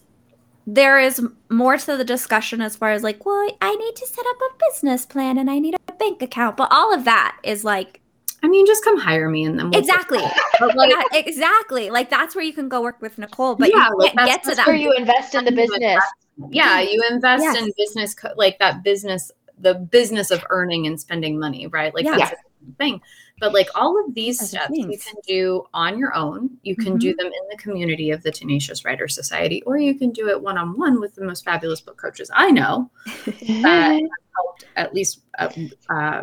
there 0.67 0.99
is 0.99 1.27
more 1.51 1.79
to 1.79 1.97
the 1.97 2.05
discussion 2.05 2.61
as 2.61 2.77
far 2.77 2.91
as 2.91 3.03
like, 3.03 3.25
well, 3.25 3.49
I 3.63 3.75
need 3.75 3.97
to 3.97 4.07
set 4.07 4.25
up 4.29 4.37
a 4.37 4.65
business 4.71 5.07
plan 5.07 5.39
and 5.39 5.51
I 5.51 5.59
need 5.59 5.75
a 5.89 5.93
bank 5.95 6.21
account, 6.21 6.57
but 6.59 6.69
all 6.71 6.93
of 6.95 7.05
that 7.05 7.39
is 7.43 7.65
like 7.65 8.01
i 8.43 8.47
mean 8.47 8.65
just 8.67 8.85
come 8.85 8.97
hire 8.97 9.29
me 9.29 9.43
and 9.45 9.59
then 9.59 9.69
we'll 9.71 9.81
exactly, 9.81 10.19
like, 10.61 10.91
Yeah, 10.91 11.03
exactly. 11.13 11.91
Like 11.91 12.09
that's 12.11 12.35
where 12.37 12.45
you 12.45 12.53
can 12.53 12.69
go 12.69 12.83
work 12.83 13.01
with 13.03 13.17
Nicole, 13.19 13.57
but 13.57 13.71
Yeah, 13.71 13.89
you 13.89 13.99
can't 14.05 14.17
that's- 14.17 14.27
get 14.37 14.43
to 14.43 14.47
that's 14.49 14.57
that. 14.59 14.67
where 14.67 14.77
you 14.77 14.93
invest 14.93 15.35
in 15.35 15.45
the 15.47 15.53
business. 15.53 16.03
yeah 16.51 16.81
you 16.81 17.03
invest 17.11 17.43
Yes. 17.43 17.57
in 17.63 17.73
business 17.77 18.15
co- 18.15 18.35
like 18.37 18.59
that 18.61 18.83
business 18.85 19.33
the 19.61 19.75
business 19.75 20.31
of 20.31 20.45
earning 20.51 20.87
and 20.87 20.99
spending 21.01 21.39
money 21.39 21.67
right? 21.69 21.95
Like 21.95 22.05
Yeah. 22.05 22.17
that's 22.19 22.33
a 22.33 22.73
thing. 22.77 23.01
But 23.41 23.55
like 23.55 23.69
all 23.75 24.05
of 24.05 24.15
these 24.15 24.41
Other 24.41 24.49
steps 24.49 24.71
you 24.77 24.99
can 24.99 25.15
do 25.27 25.65
on 25.73 25.99
your 25.99 26.15
own. 26.17 26.51
You 26.63 26.75
can 26.75 26.99
do 26.99 27.15
them 27.15 27.27
in 27.27 27.49
the 27.51 27.57
community 27.57 28.11
of 28.11 28.23
the 28.23 28.33
tenacious 28.33 28.85
writer 28.85 29.07
society 29.07 29.63
or 29.63 29.79
you 29.79 29.95
can 29.97 30.11
do 30.11 30.29
it 30.29 30.41
one-on-one 30.43 30.99
with 31.01 31.15
the 31.15 31.25
most 31.25 31.45
fabulous 31.45 31.81
book 31.81 31.97
coaches 31.97 32.31
i 32.35 32.51
know 32.51 32.91
that 33.27 34.01
helped 34.35 34.65
at 34.77 34.93
least 34.93 35.21
uh, 35.39 35.49
uh, 35.89 36.23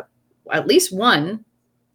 at 0.52 0.66
least 0.66 0.94
one 0.94 1.44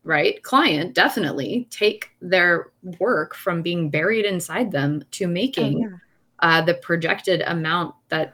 right 0.03 0.41
client 0.41 0.95
definitely 0.95 1.67
take 1.69 2.09
their 2.21 2.71
work 2.99 3.35
from 3.35 3.61
being 3.61 3.89
buried 3.91 4.25
inside 4.25 4.71
them 4.71 5.03
to 5.11 5.25
Oh, 5.25 5.27
making 5.27 5.81
yeah. 5.81 5.87
uh, 6.39 6.61
the 6.63 6.73
projected 6.73 7.41
amount 7.45 7.93
that, 8.09 8.33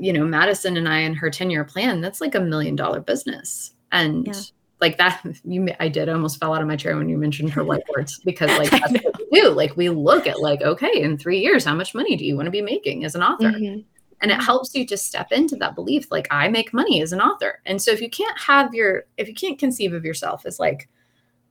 you 0.00 0.12
know 0.12 0.24
madison 0.24 0.76
and 0.76 0.88
i 0.88 0.98
and 0.98 1.16
her 1.16 1.30
10 1.30 1.50
year 1.50 1.64
plan 1.64 2.00
that's 2.00 2.20
like 2.20 2.34
a 2.34 2.40
million 2.40 2.74
dollar 2.76 3.00
business. 3.00 3.72
And 3.92 4.26
Yeah. 4.26 4.34
like 4.80 4.98
that 4.98 5.24
you 5.44 5.68
i 5.80 5.88
did 5.88 6.08
I 6.08 6.12
almost 6.12 6.38
fell 6.40 6.54
out 6.54 6.60
of 6.62 6.68
my 6.68 6.76
chair 6.76 6.96
when 6.96 7.08
you 7.08 7.16
mentioned 7.18 7.50
her 7.50 7.64
whiteboards 7.64 8.22
because 8.24 8.50
like 8.58 8.70
that's 8.70 8.92
what 8.92 9.16
we 9.30 9.40
do. 9.40 9.48
Like 9.50 9.76
we 9.76 9.88
look 9.88 10.26
at 10.26 10.40
like 10.40 10.62
okay 10.62 11.00
in 11.02 11.16
three 11.18 11.40
years 11.40 11.64
how 11.64 11.74
much 11.74 11.94
money 11.94 12.16
do 12.16 12.24
you 12.24 12.36
want 12.36 12.46
to 12.46 12.50
be 12.50 12.62
making 12.62 13.04
as 13.04 13.14
an 13.14 13.22
author? 13.22 13.50
Mhm. 13.52 13.84
and 14.20 14.30
it 14.32 14.42
helps 14.42 14.74
you 14.74 14.84
to 14.86 14.96
step 14.96 15.30
into 15.30 15.54
that 15.56 15.74
belief 15.76 16.10
like 16.10 16.26
i 16.32 16.48
make 16.48 16.72
money 16.74 17.00
as 17.02 17.12
an 17.12 17.20
author. 17.20 17.60
And 17.66 17.80
so 17.80 17.92
if 17.92 18.00
you 18.00 18.10
can't 18.10 18.38
have 18.40 18.74
your 18.74 19.04
if 19.16 19.28
you 19.28 19.34
can't 19.34 19.58
conceive 19.60 19.92
of 19.94 20.04
yourself 20.04 20.44
as 20.44 20.58
like 20.58 20.88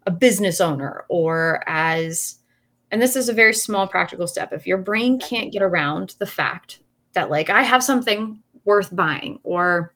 a 0.05 0.11
business 0.11 0.59
owner 0.61 1.05
or 1.09 1.63
as 1.67 2.37
and 2.91 3.01
this 3.01 3.15
is 3.17 3.27
a 3.29 3.33
very 3.33 3.53
small 3.53 3.87
practical 3.87 4.27
step 4.27 4.51
if 4.53 4.65
your 4.67 4.77
brain 4.77 5.19
can't 5.19 5.51
get 5.51 5.61
around 5.61 6.15
the 6.19 6.25
fact 6.25 6.79
that 7.13 7.29
like 7.29 7.49
i 7.49 7.61
have 7.61 7.83
something 7.83 8.41
worth 8.65 8.95
buying 8.95 9.39
or 9.43 9.93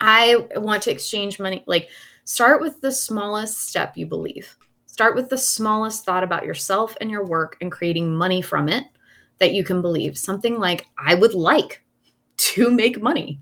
i 0.00 0.36
want 0.56 0.82
to 0.82 0.90
exchange 0.90 1.38
money 1.38 1.62
like 1.66 1.88
start 2.28 2.60
with 2.60 2.78
the 2.82 2.92
smallest 2.92 3.68
step 3.68 3.96
you 3.96 4.04
believe. 4.04 4.54
Start 4.84 5.14
with 5.14 5.30
the 5.30 5.38
smallest 5.38 6.04
thought 6.04 6.22
about 6.22 6.44
yourself 6.44 6.94
and 7.00 7.10
your 7.10 7.24
work 7.24 7.56
and 7.62 7.72
creating 7.72 8.14
money 8.14 8.42
from 8.42 8.68
it 8.68 8.84
that 9.38 9.54
you 9.54 9.64
can 9.64 9.80
believe. 9.80 10.18
Something 10.18 10.58
like 10.58 10.86
i 10.98 11.14
would 11.14 11.32
like 11.32 11.82
to 12.36 12.70
make 12.70 13.00
money 13.00 13.40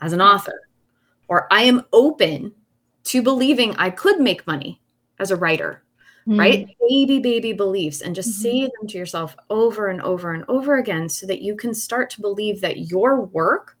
as 0.00 0.12
an 0.12 0.20
author 0.20 0.68
or 1.26 1.52
i 1.52 1.62
am 1.62 1.82
open 1.92 2.52
to 3.04 3.20
believing 3.20 3.74
i 3.76 3.90
could 3.90 4.20
make 4.20 4.46
money 4.46 4.80
as 5.18 5.30
a 5.30 5.36
writer 5.36 5.82
right? 6.38 6.68
Baby, 6.88 7.18
baby 7.18 7.52
beliefs, 7.52 8.00
and 8.00 8.14
just 8.14 8.30
Mhm. 8.30 8.42
say 8.42 8.60
them 8.62 8.88
to 8.88 8.98
yourself 8.98 9.36
over 9.50 9.88
and 9.88 10.00
over 10.02 10.32
and 10.32 10.44
over 10.48 10.76
again 10.76 11.08
so 11.08 11.26
that 11.26 11.42
you 11.42 11.56
can 11.56 11.74
start 11.74 12.10
to 12.10 12.20
believe 12.20 12.60
that 12.60 12.90
your 12.90 13.20
work 13.22 13.76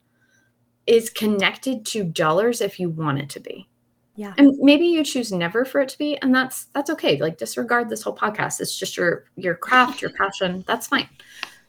is 0.86 1.10
connected 1.10 1.86
to 1.86 2.02
dollars 2.04 2.60
if 2.60 2.80
you 2.80 2.90
want 2.90 3.18
it 3.18 3.28
to 3.30 3.40
be. 3.40 3.68
Yeah. 4.16 4.34
And 4.36 4.56
maybe 4.58 4.86
you 4.86 5.04
choose 5.04 5.32
never 5.32 5.64
for 5.64 5.80
it 5.80 5.88
to 5.90 5.98
be, 5.98 6.16
and 6.18 6.34
that's 6.34 6.64
that's 6.74 6.90
okay. 6.90 7.18
Like 7.18 7.38
disregard 7.38 7.88
this 7.88 8.02
whole 8.02 8.16
podcast. 8.16 8.60
It's 8.60 8.76
just 8.76 8.96
your 8.96 9.24
your 9.36 9.54
craft, 9.54 10.02
your 10.02 10.10
passion. 10.18 10.64
That's 10.66 10.88
fine. 10.88 11.08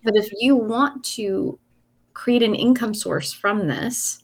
But 0.04 0.16
if 0.16 0.30
you 0.40 0.56
want 0.56 1.04
to 1.16 1.60
create 2.14 2.44
an 2.44 2.56
income 2.56 2.94
source 2.94 3.32
from 3.32 3.68
this, 3.68 4.24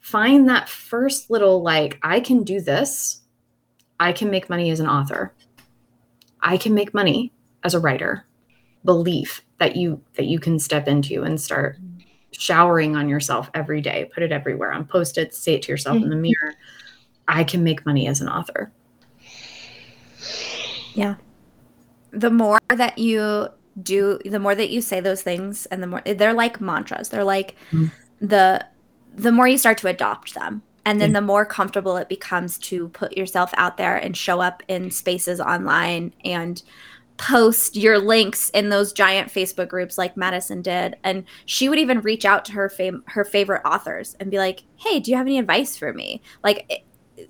find 0.00 0.48
that 0.48 0.68
first 0.68 1.30
little 1.30 1.62
like, 1.62 1.98
I 2.02 2.20
can 2.20 2.44
do 2.44 2.60
this. 2.60 3.22
I 4.00 4.12
can 4.12 4.30
make 4.30 4.48
money 4.48 4.70
as 4.70 4.80
an 4.80 4.88
author. 4.88 5.34
I 6.42 6.56
can 6.56 6.74
make 6.74 6.92
money 6.92 7.32
as 7.64 7.74
a 7.74 7.80
writer. 7.80 8.26
Belief 8.84 9.42
that 9.58 9.76
you 9.76 10.02
that 10.14 10.26
you 10.26 10.40
can 10.40 10.58
step 10.58 10.88
into 10.88 11.22
and 11.22 11.40
start 11.40 11.78
showering 12.32 12.96
on 12.96 13.08
yourself 13.08 13.48
every 13.54 13.80
day. 13.80 14.10
Put 14.12 14.22
it 14.24 14.32
everywhere 14.32 14.72
on 14.72 14.86
post-its, 14.86 15.38
say 15.38 15.54
it 15.54 15.62
to 15.62 15.72
yourself 15.72 15.96
in 15.98 16.10
the 16.10 16.16
mirror. 16.16 16.54
I 17.28 17.44
can 17.44 17.62
make 17.62 17.86
money 17.86 18.08
as 18.08 18.20
an 18.20 18.28
author. 18.28 18.72
Yeah. 20.94 21.16
The 22.10 22.30
more 22.30 22.58
that 22.68 22.98
you 22.98 23.48
do, 23.82 24.18
the 24.24 24.38
more 24.38 24.54
that 24.54 24.70
you 24.70 24.82
say 24.82 25.00
those 25.00 25.22
things, 25.22 25.66
and 25.66 25.82
the 25.82 25.86
more 25.86 26.02
they're 26.04 26.34
like 26.34 26.60
mantras. 26.60 27.08
They're 27.08 27.24
like 27.24 27.54
Mm. 27.70 27.90
the 28.20 28.66
the 29.14 29.32
more 29.32 29.46
you 29.46 29.58
start 29.58 29.78
to 29.78 29.88
adopt 29.88 30.34
them, 30.34 30.62
and 30.84 31.00
then 31.00 31.10
Yeah. 31.10 31.20
the 31.20 31.26
more 31.26 31.44
comfortable 31.46 31.96
it 31.96 32.08
becomes 32.08 32.58
to 32.58 32.88
put 32.88 33.16
yourself 33.16 33.50
out 33.56 33.76
there 33.76 33.96
and 33.96 34.16
show 34.16 34.40
up 34.40 34.62
in 34.68 34.90
spaces 34.90 35.40
online 35.40 36.12
and 36.24 36.62
post 37.18 37.76
your 37.76 37.98
links 37.98 38.50
in 38.50 38.68
those 38.70 38.92
giant 38.92 39.28
Facebook 39.32 39.68
groups 39.68 39.96
like 39.98 40.16
Madison 40.16 40.60
did. 40.62 40.96
And 41.04 41.24
she 41.44 41.68
would 41.68 41.78
even 41.78 42.00
reach 42.00 42.24
out 42.24 42.44
to 42.46 42.52
her 42.52 42.68
fam- 42.68 43.04
her 43.06 43.24
favorite 43.24 43.62
authors 43.64 44.16
and 44.18 44.30
be 44.30 44.38
like, 44.38 44.64
"Hey, 44.76 44.98
do 44.98 45.10
you 45.10 45.16
have 45.16 45.26
any 45.26 45.38
advice 45.38 45.76
for 45.76 45.92
me?" 45.92 46.20
Like 46.42 46.64
it- 46.68 46.82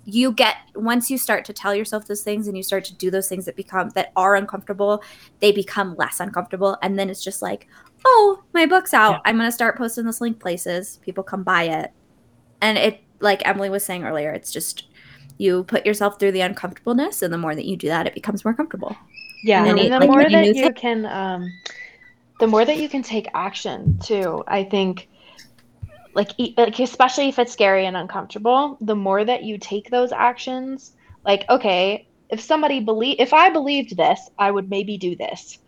you 0.05 0.33
get 0.33 0.57
once 0.77 1.11
you 1.11 1.19
start 1.19 1.45
to 1.45 1.53
tell 1.53 1.75
yourself 1.75 2.07
those 2.07 2.23
things 2.23 2.47
and 2.47 2.57
you 2.57 2.63
start 2.63 2.85
to 2.85 2.95
do 2.95 3.11
those 3.11 3.29
things 3.29 3.45
that 3.45 3.57
become 3.57 3.91
that 3.91 4.13
are 4.17 4.37
uncomfortable, 4.37 5.03
they 5.41 5.53
become 5.53 5.95
less 5.99 6.21
uncomfortable 6.21 6.79
and 6.81 6.99
then 6.99 7.11
it's 7.11 7.23
just 7.23 7.43
like, 7.43 7.67
"Oh, 8.07 8.43
my 8.55 8.65
book's 8.65 8.95
out. 8.95 9.15
Yeah. 9.15 9.21
I'm 9.27 9.37
going 9.37 9.49
to 9.49 9.53
start 9.53 9.77
posting 9.77 10.07
this 10.07 10.21
link 10.21 10.39
places. 10.41 10.99
People 11.03 11.25
come 11.25 11.43
buy 11.43 11.65
it." 11.65 11.91
And 12.63 12.79
it 12.79 13.01
like 13.23 13.47
Emily 13.47 13.71
was 13.71 13.85
saying 13.85 14.05
earlier, 14.05 14.33
it's 14.33 14.53
just 14.53 14.85
you 15.39 15.65
put 15.65 15.87
yourself 15.87 16.19
through 16.19 16.33
the 16.33 16.41
uncomfortableness 16.43 17.23
and 17.23 17.33
the 17.33 17.39
more 17.39 17.55
that 17.55 17.65
you 17.65 17.77
do 17.77 17.89
that, 17.89 18.07
it 18.07 18.15
becomes 18.15 18.45
more 18.45 18.55
comfortable. 18.55 18.97
Yeah, 19.43 19.65
And 19.65 19.79
then, 19.79 19.91
the 19.91 19.99
like, 20.01 20.09
more 20.09 20.23
that 20.29 20.55
you 20.55 20.67
it- 20.67 20.77
can, 20.77 21.07
um, 21.07 21.51
the 22.39 22.47
more 22.47 22.65
that 22.65 22.77
you 22.79 22.89
can 22.89 23.03
take 23.03 23.29
action 23.35 23.99
too. 24.03 24.45
I 24.47 24.65
think, 24.65 25.09
like, 26.15 26.31
e- 26.39 26.55
like 26.57 26.79
especially 26.79 27.29
if 27.29 27.39
it's 27.39 27.53
scary 27.53 27.87
and 27.87 27.97
uncomfortable, 27.97 28.77
the 28.81 28.95
more 28.95 29.25
that 29.25 29.43
you 29.45 29.59
take 29.59 29.91
those 29.91 30.13
actions, 30.13 30.93
like, 31.25 31.49
okay, 31.49 32.07
if 32.31 32.41
somebody 32.41 32.81
believe, 32.81 33.17
if 33.19 33.33
I 33.33 33.51
believed 33.51 33.97
this, 33.97 34.21
I 34.39 34.51
would 34.51 34.69
maybe 34.71 34.97
do 34.99 35.17
this, 35.17 35.59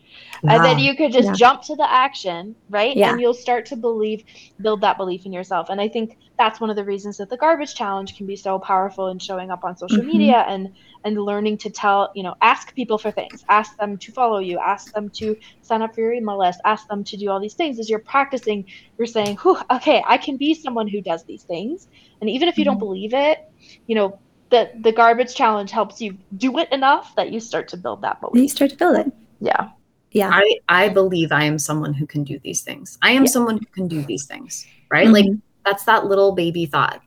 and 0.48 0.64
then 0.64 0.78
you 0.78 0.96
could 0.96 1.12
just 1.12 1.28
Yeah. 1.28 1.34
jump 1.34 1.62
to 1.62 1.76
the 1.76 1.90
action, 1.90 2.56
right? 2.68 2.96
Yeah. 2.96 3.10
And 3.10 3.20
you'll 3.20 3.34
start 3.34 3.66
to 3.66 3.76
believe, 3.76 4.20
build 4.60 4.80
that 4.82 4.96
belief 4.96 5.22
in 5.26 5.32
yourself. 5.32 5.68
And 5.70 5.80
I 5.80 5.88
think 5.88 6.16
that's 6.38 6.60
one 6.60 6.70
of 6.70 6.76
the 6.76 6.84
reasons 6.84 7.16
that 7.18 7.30
the 7.30 7.36
garbage 7.36 7.74
challenge 7.74 8.14
can 8.16 8.26
be 8.26 8.36
so 8.36 8.58
powerful 8.58 9.08
in 9.08 9.18
showing 9.18 9.50
up 9.50 9.60
on 9.64 9.76
social 9.76 10.04
Mhm. 10.04 10.06
media 10.06 10.44
and 10.48 10.68
and 11.04 11.18
learning 11.20 11.58
to 11.58 11.70
tell, 11.70 12.10
you 12.14 12.22
know, 12.22 12.34
ask 12.42 12.74
people 12.74 12.98
for 12.98 13.10
things, 13.10 13.42
ask 13.50 13.76
them 13.78 13.98
to 13.98 14.12
follow 14.12 14.38
you, 14.38 14.58
ask 14.58 14.92
them 14.94 15.10
to 15.16 15.36
sign 15.62 15.82
up 15.82 15.94
for 15.94 16.00
your 16.00 16.12
email 16.14 16.38
list, 16.38 16.60
ask 16.64 16.86
them 16.88 17.04
to 17.04 17.16
do 17.18 17.28
all 17.30 17.40
these 17.40 17.54
things. 17.54 17.78
As 17.78 17.90
you're 17.90 18.02
practicing, 18.06 18.64
you're 18.98 19.06
saying, 19.06 19.36
Whew, 19.42 19.58
okay, 19.70 20.02
I 20.06 20.18
can 20.18 20.36
be 20.38 20.54
someone 20.54 20.88
who 20.88 21.02
does 21.02 21.22
these 21.28 21.44
things. 21.44 21.86
And 22.20 22.30
even 22.30 22.48
if 22.48 22.58
you 22.58 22.64
don't 22.64 22.76
Mhm. 22.76 22.78
believe 22.78 23.14
it, 23.14 23.38
you 23.86 23.94
know, 23.94 24.20
the 24.50 24.70
the 24.82 24.92
garbage 24.92 25.34
challenge 25.34 25.70
helps 25.70 26.00
you 26.00 26.18
do 26.36 26.58
it 26.58 26.70
enough 26.72 27.12
that 27.16 27.32
you 27.32 27.40
start 27.40 27.68
to 27.68 27.76
build 27.76 28.02
that 28.02 28.18
And 28.32 28.42
you 28.42 28.48
start 28.48 28.70
to 28.70 28.76
build 28.76 28.96
it. 28.98 29.12
Yeah. 29.40 29.68
Yeah. 30.14 30.30
I 30.32 30.58
I 30.68 30.88
believe 30.88 31.30
I 31.32 31.44
am 31.44 31.58
someone 31.58 31.92
who 31.92 32.06
can 32.06 32.24
do 32.24 32.38
these 32.42 32.62
things. 32.62 32.96
I 33.02 33.10
am 33.10 33.24
Yeah. 33.24 33.30
someone 33.30 33.58
who 33.58 33.66
can 33.66 33.88
do 33.88 34.00
these 34.02 34.24
things, 34.24 34.66
right? 34.90 35.08
Like 35.08 35.26
Mhm. 35.26 35.42
that's 35.66 35.84
that 35.84 36.06
little 36.06 36.32
baby 36.32 36.64
thought 36.66 37.02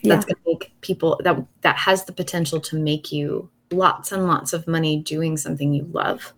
Yeah. 0.00 0.14
that's 0.16 0.24
going 0.26 0.36
to 0.36 0.42
make 0.46 0.72
people 0.80 1.20
that 1.22 1.36
that 1.60 1.76
has 1.76 2.04
the 2.04 2.12
potential 2.12 2.58
to 2.60 2.76
make 2.78 3.12
you 3.12 3.48
lots 3.70 4.10
and 4.10 4.26
lots 4.26 4.52
of 4.52 4.66
money 4.66 4.98
doing 5.02 5.36
something 5.36 5.72
you 5.72 5.84
love 5.92 6.32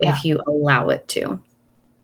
Yeah. 0.00 0.14
if 0.16 0.24
you 0.24 0.40
allow 0.46 0.88
it 0.88 1.06
to. 1.08 1.40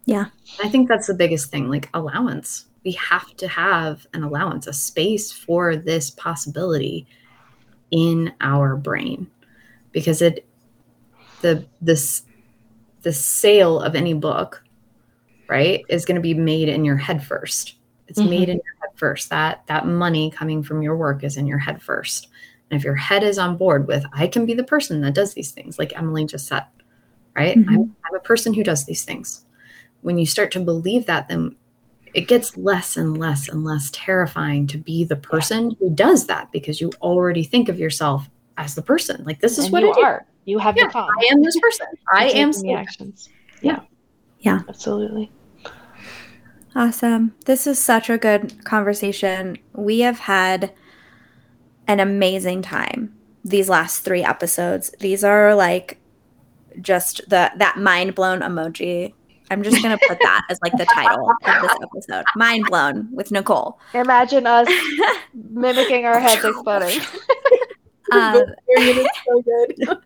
Yeah. 0.05 0.27
I 0.62 0.68
think 0.68 0.89
that's 0.89 1.07
the 1.09 1.14
biggest 1.14 1.51
thing, 1.51 1.68
like 1.68 1.89
allowance. 1.95 2.66
We 2.85 2.93
have 2.93 3.35
to 3.39 3.49
have 3.49 4.07
an 4.14 4.22
allowance, 4.22 4.66
a 4.68 4.72
space 4.72 5.33
for 5.33 5.74
this 5.77 6.11
possibility 6.11 7.07
in 7.91 8.33
our 8.41 8.77
brain 8.77 9.27
because 9.93 10.20
it 10.22 10.45
the 11.43 11.64
this 11.81 12.22
the 13.07 13.13
sale 13.13 13.79
of 13.81 13.95
any 13.95 14.15
book 14.15 14.65
right 15.49 15.85
is 15.89 16.05
going 16.05 16.17
to 16.17 16.21
be 16.21 16.35
made 16.35 16.69
in 16.69 16.85
your 16.85 16.97
head 16.97 17.25
first 17.25 17.77
it's 18.09 18.19
Mhm. 18.21 18.31
made 18.31 18.49
in 18.49 18.57
your 18.57 18.75
head 18.81 18.91
first 18.97 19.31
that 19.31 19.63
that 19.69 19.87
money 19.87 20.29
coming 20.29 20.61
from 20.61 20.83
your 20.83 20.97
work 20.97 21.23
is 21.23 21.37
in 21.37 21.47
your 21.47 21.59
head 21.59 21.81
first 21.81 22.27
and 22.69 22.77
if 22.77 22.85
your 22.85 22.97
head 22.97 23.23
is 23.23 23.39
on 23.39 23.57
board 23.57 23.87
with 23.87 24.05
i 24.13 24.27
can 24.27 24.45
be 24.45 24.55
the 24.55 24.65
person 24.65 25.01
that 25.03 25.15
does 25.15 25.35
these 25.35 25.53
things 25.53 25.79
like 25.79 25.97
emily 25.97 26.25
just 26.27 26.49
said 26.49 26.65
right 27.37 27.57
Mhm. 27.57 27.69
I'm, 27.69 27.97
I'm 28.07 28.17
a 28.17 28.21
person 28.31 28.53
who 28.53 28.65
does 28.65 28.87
these 28.87 29.05
things 29.05 29.45
when 30.01 30.19
you 30.19 30.27
start 30.27 30.51
to 30.53 30.61
believe 30.61 31.07
that 31.07 31.29
then 31.29 31.55
it 32.13 32.27
gets 32.27 32.57
less 32.57 32.97
and 32.97 33.17
less 33.19 33.49
and 33.49 33.63
less 33.63 33.89
terrifying 33.93 34.67
to 34.67 34.79
be 34.79 35.05
the 35.05 35.15
person 35.15 35.77
who 35.79 35.91
does 35.95 36.27
that 36.27 36.51
because 36.51 36.81
you 36.81 36.91
already 37.01 37.45
think 37.45 37.69
of 37.69 37.79
yourself 37.79 38.29
as 38.57 38.75
the 38.75 38.83
person 38.83 39.23
like 39.25 39.41
this 39.41 39.59
is 39.59 39.67
and 39.67 39.73
what 39.75 39.83
you 39.85 39.91
I 39.93 39.95
do. 39.95 40.03
are. 40.03 40.27
You 40.47 40.59
have 40.59 40.76
Yeah, 40.76 40.86
become. 40.86 41.09
I 41.20 41.26
am 41.32 41.42
this 41.42 41.59
person. 41.61 41.86
I 42.11 42.28
am 42.30 42.53
the 42.53 42.72
actions. 42.72 43.28
Yeah. 43.61 43.80
Yeah. 44.40 44.61
Absolutely. 44.68 45.30
Awesome. 46.74 47.34
This 47.47 47.66
is 47.66 47.78
such 47.78 48.09
a 48.09 48.16
good 48.16 48.64
conversation. 48.64 49.59
We 49.74 50.01
have 50.01 50.20
had 50.20 50.72
an 51.88 52.01
amazing 52.01 52.62
time 52.62 53.12
these 53.44 53.68
last 53.68 54.01
three 54.01 54.22
episodes. 54.24 54.92
These 55.01 55.24
are 55.24 55.55
like 55.55 55.99
just 56.80 57.28
the 57.28 57.51
that 57.57 57.78
mind 57.78 58.14
blown 58.14 58.40
emoji. 58.40 59.14
I'm 59.51 59.62
just 59.62 59.82
gonna 59.82 59.99
put 60.09 60.18
that 60.20 60.42
as 60.51 60.59
like 60.62 60.72
the 60.76 60.84
title 60.86 61.30
of 61.30 61.62
this 61.62 61.76
episode. 61.82 62.24
Mind 62.36 62.66
blown 62.66 63.09
with 63.12 63.30
Nicole. 63.30 63.78
Imagine 63.94 64.47
us 64.47 64.68
mimicking 65.32 66.05
our 66.05 66.18
heads 66.20 66.44
exploding. 66.44 67.01
Um, 68.12 68.44
so 69.26 69.42
good. 69.42 69.76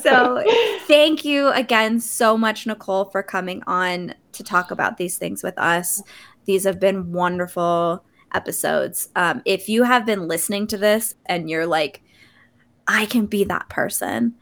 so 0.00 0.42
thank 0.86 1.24
you 1.24 1.48
again 1.48 2.00
so 2.00 2.36
much 2.36 2.66
nicole 2.66 3.06
for 3.06 3.22
coming 3.22 3.62
on 3.66 4.14
to 4.32 4.42
talk 4.42 4.70
about 4.70 4.96
these 4.96 5.18
things 5.18 5.42
with 5.42 5.58
us. 5.58 6.02
These 6.44 6.64
have 6.64 6.80
been 6.80 7.12
wonderful 7.12 8.04
episodes. 8.34 9.08
Um, 9.14 9.42
if 9.44 9.68
you 9.68 9.82
have 9.84 10.06
been 10.06 10.26
listening 10.26 10.66
to 10.68 10.78
this 10.78 11.14
and 11.26 11.50
you're 11.50 11.66
like 11.66 12.02
i 12.88 13.06
can 13.06 13.26
be 13.26 13.44
that 13.44 13.68
person 13.68 14.34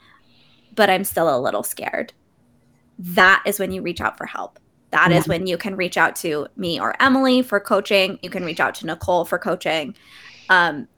but 0.74 0.88
i'm 0.88 1.04
still 1.04 1.36
a 1.36 1.38
little 1.38 1.62
scared 1.62 2.14
that 3.00 3.42
is 3.46 3.58
when 3.58 3.72
you 3.72 3.80
reach 3.80 4.00
out 4.00 4.18
for 4.18 4.26
help. 4.26 4.58
That 4.90 5.12
is 5.12 5.26
when 5.26 5.46
you 5.46 5.56
can 5.56 5.76
reach 5.76 5.96
out 5.96 6.16
to 6.16 6.48
me 6.56 6.78
or 6.80 7.00
emily 7.00 7.42
for 7.42 7.60
coaching. 7.60 8.18
You 8.22 8.28
can 8.28 8.44
reach 8.44 8.60
out 8.60 8.74
to 8.76 8.86
nicole 8.86 9.24
for 9.24 9.38
coaching. 9.38 9.94
Um, 10.48 10.88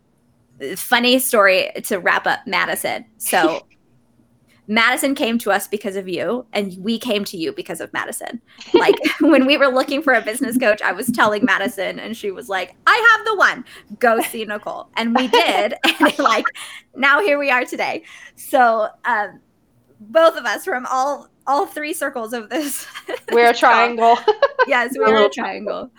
funny 0.77 1.19
story 1.19 1.71
to 1.85 1.99
wrap 1.99 2.27
up 2.27 2.41
madison. 2.47 3.05
So 3.19 3.67
Madison 4.73 5.15
came 5.15 5.39
to 5.39 5.51
us 5.53 5.69
because 5.69 5.97
of 5.97 6.09
you, 6.09 6.47
and 6.55 6.77
we 6.79 6.99
came 6.99 7.25
to 7.27 7.37
you 7.37 7.53
because 7.53 7.81
of 7.81 7.93
Madison. 7.93 8.41
Like 8.73 8.95
when 9.21 9.45
we 9.45 9.59
were 9.59 9.69
looking 9.69 10.03
for 10.03 10.15
a 10.15 10.23
business 10.23 10.57
coach, 10.57 10.81
I 10.81 10.93
was 10.93 11.09
telling 11.09 11.45
Madison, 11.45 11.99
and 11.99 12.17
she 12.17 12.31
was 12.31 12.49
like, 12.49 12.75
"I 12.87 13.17
have 13.17 13.27
the 13.27 13.37
one. 13.37 13.65
Go 13.99 14.21
see 14.23 14.45
Nicole," 14.45 14.89
and 14.97 15.15
we 15.15 15.29
did. 15.29 15.75
And 16.01 16.19
like 16.19 16.47
now 16.97 17.21
here 17.21 17.39
we 17.39 17.51
are 17.51 17.65
today. 17.65 18.03
So 18.35 18.89
um, 19.05 19.41
both 20.01 20.37
of 20.37 20.47
us 20.47 20.65
from 20.65 20.87
all 20.87 21.29
all 21.47 21.67
three 21.67 21.93
circles 21.93 22.33
of 22.33 22.49
this. 22.49 22.87
We're 23.31 23.51
a 23.51 23.55
triangle. 23.65 24.17
Yes, 24.67 24.95
We're 24.97 25.17
a 25.17 25.27
a 25.27 25.29
triangle. 25.29 25.91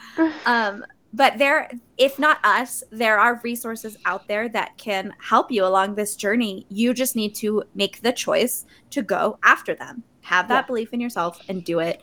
Um, 0.45 0.83
but 1.13 1.37
there, 1.37 1.69
if 1.97 2.17
not 2.17 2.39
us, 2.43 2.83
there 2.91 3.19
are 3.19 3.39
resources 3.43 3.95
out 4.05 4.27
there 4.27 4.49
that 4.49 4.77
can 4.77 5.13
help 5.19 5.51
you 5.51 5.65
along 5.65 5.95
this 5.95 6.15
journey. 6.15 6.65
You 6.69 6.93
just 6.93 7.15
need 7.15 7.35
to 7.35 7.63
make 7.75 8.01
the 8.01 8.11
choice 8.11 8.65
to 8.89 9.01
go 9.01 9.37
after 9.43 9.75
them. 9.75 10.03
Have 10.21 10.47
that 10.47 10.63
Yeah. 10.63 10.67
belief 10.67 10.93
in 10.93 10.99
yourself 10.99 11.39
and 11.49 11.63
do 11.63 11.79
it. 11.79 12.01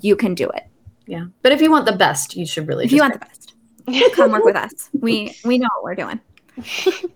You 0.00 0.16
can 0.16 0.34
do 0.34 0.48
it. 0.48 0.64
Yeah. 1.06 1.26
But 1.42 1.52
if 1.52 1.60
you 1.60 1.70
want 1.70 1.86
the 1.86 1.92
best, 1.96 2.36
you 2.36 2.46
should 2.46 2.66
really 2.68 2.84
If 2.84 2.90
just 2.90 2.96
you 2.96 3.02
want 3.02 3.14
the 3.14 3.26
best, 3.26 3.54
come 4.14 4.32
work 4.32 4.44
with 4.44 4.56
us. 4.56 4.90
We 4.92 5.34
we 5.44 5.58
know 5.58 5.68
what 5.80 5.84
we're 5.84 5.94
doing. 5.94 6.20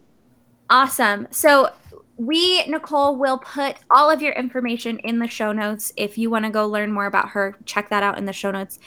Awesome. 0.71 1.29
So 1.31 1.69
we, 2.17 2.65
Nicole, 2.65 3.17
will 3.17 3.37
put 3.39 3.77
all 3.91 4.11
of 4.11 4.23
your 4.23 4.33
information 4.33 4.99
in 5.01 5.19
the 5.19 5.29
show 5.29 5.53
notes. 5.53 5.93
If 5.97 6.17
you 6.17 6.31
want 6.31 6.47
to 6.47 6.51
go 6.51 6.67
learn 6.67 6.93
more 6.93 7.05
about 7.05 7.29
her, 7.31 7.57
check 7.67 7.91
that 7.91 8.03
out 8.03 8.17
in 8.17 8.25
the 8.25 8.33
show 8.33 8.51
notes. 8.51 8.79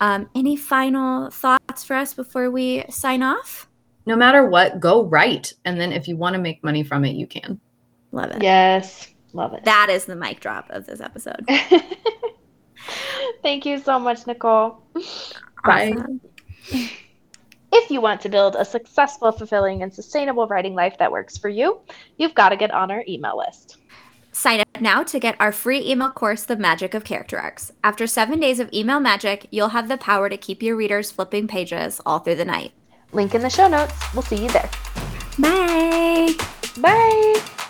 Um, 0.00 0.28
any 0.34 0.56
final 0.56 1.30
thoughts 1.30 1.84
for 1.84 1.94
us 1.96 2.14
before 2.14 2.50
we 2.50 2.84
sign 2.90 3.22
off? 3.22 3.68
no 4.06 4.16
matter 4.16 4.46
what, 4.48 4.80
go 4.80 5.04
right. 5.04 5.52
And 5.64 5.80
then 5.80 5.92
if 5.92 6.08
you 6.08 6.16
want 6.16 6.34
to 6.34 6.40
make 6.40 6.62
money 6.62 6.84
from 6.84 7.04
it, 7.04 7.16
you 7.16 7.26
can. 7.26 7.60
Love 8.12 8.30
it. 8.30 8.42
yes. 8.42 9.08
Love 9.32 9.52
it. 9.52 9.64
That 9.64 9.88
is 9.90 10.06
the 10.06 10.16
mic 10.16 10.40
drop 10.40 10.70
of 10.70 10.86
this 10.86 11.00
episode. 11.00 11.44
Thank 13.42 13.66
you 13.66 13.78
so 13.80 13.98
much, 13.98 14.26
Nicole. 14.26 14.80
Bye. 15.64 15.92
Awesome. 15.92 16.20
If 17.72 17.90
you 17.90 18.00
want 18.00 18.20
to 18.22 18.28
build 18.28 18.54
a 18.56 18.64
successful, 18.64 19.32
fulfilling, 19.32 19.82
and 19.82 19.92
sustainable 19.92 20.46
writing 20.46 20.74
life 20.74 20.96
that 20.98 21.10
works 21.10 21.36
for 21.36 21.48
you, 21.48 21.80
you've 22.16 22.34
got 22.34 22.50
to 22.50 22.56
get 22.56 22.70
on 22.70 22.90
our 22.90 23.04
email 23.08 23.36
list. 23.36 23.75
Sign 24.36 24.60
up 24.60 24.82
now 24.82 25.02
to 25.02 25.18
get 25.18 25.34
our 25.40 25.50
free 25.50 25.82
email 25.82 26.10
course, 26.10 26.42
The 26.42 26.56
Magic 26.56 26.92
of 26.92 27.04
Character 27.04 27.38
Arcs. 27.38 27.72
After 27.82 28.06
seven 28.06 28.38
days 28.38 28.60
of 28.60 28.70
email 28.70 29.00
magic, 29.00 29.46
you'll 29.50 29.70
have 29.70 29.88
the 29.88 29.96
power 29.96 30.28
to 30.28 30.36
keep 30.36 30.62
your 30.62 30.76
readers 30.76 31.10
flipping 31.10 31.48
pages 31.48 32.02
all 32.04 32.18
through 32.18 32.34
the 32.34 32.44
night. 32.44 32.72
Link 33.12 33.34
in 33.34 33.40
the 33.40 33.48
show 33.48 33.66
notes. 33.66 33.94
We'll 34.12 34.20
see 34.20 34.42
you 34.42 34.50
there. 34.50 34.68
Bye. 35.38 36.34
Bye. 36.82 37.65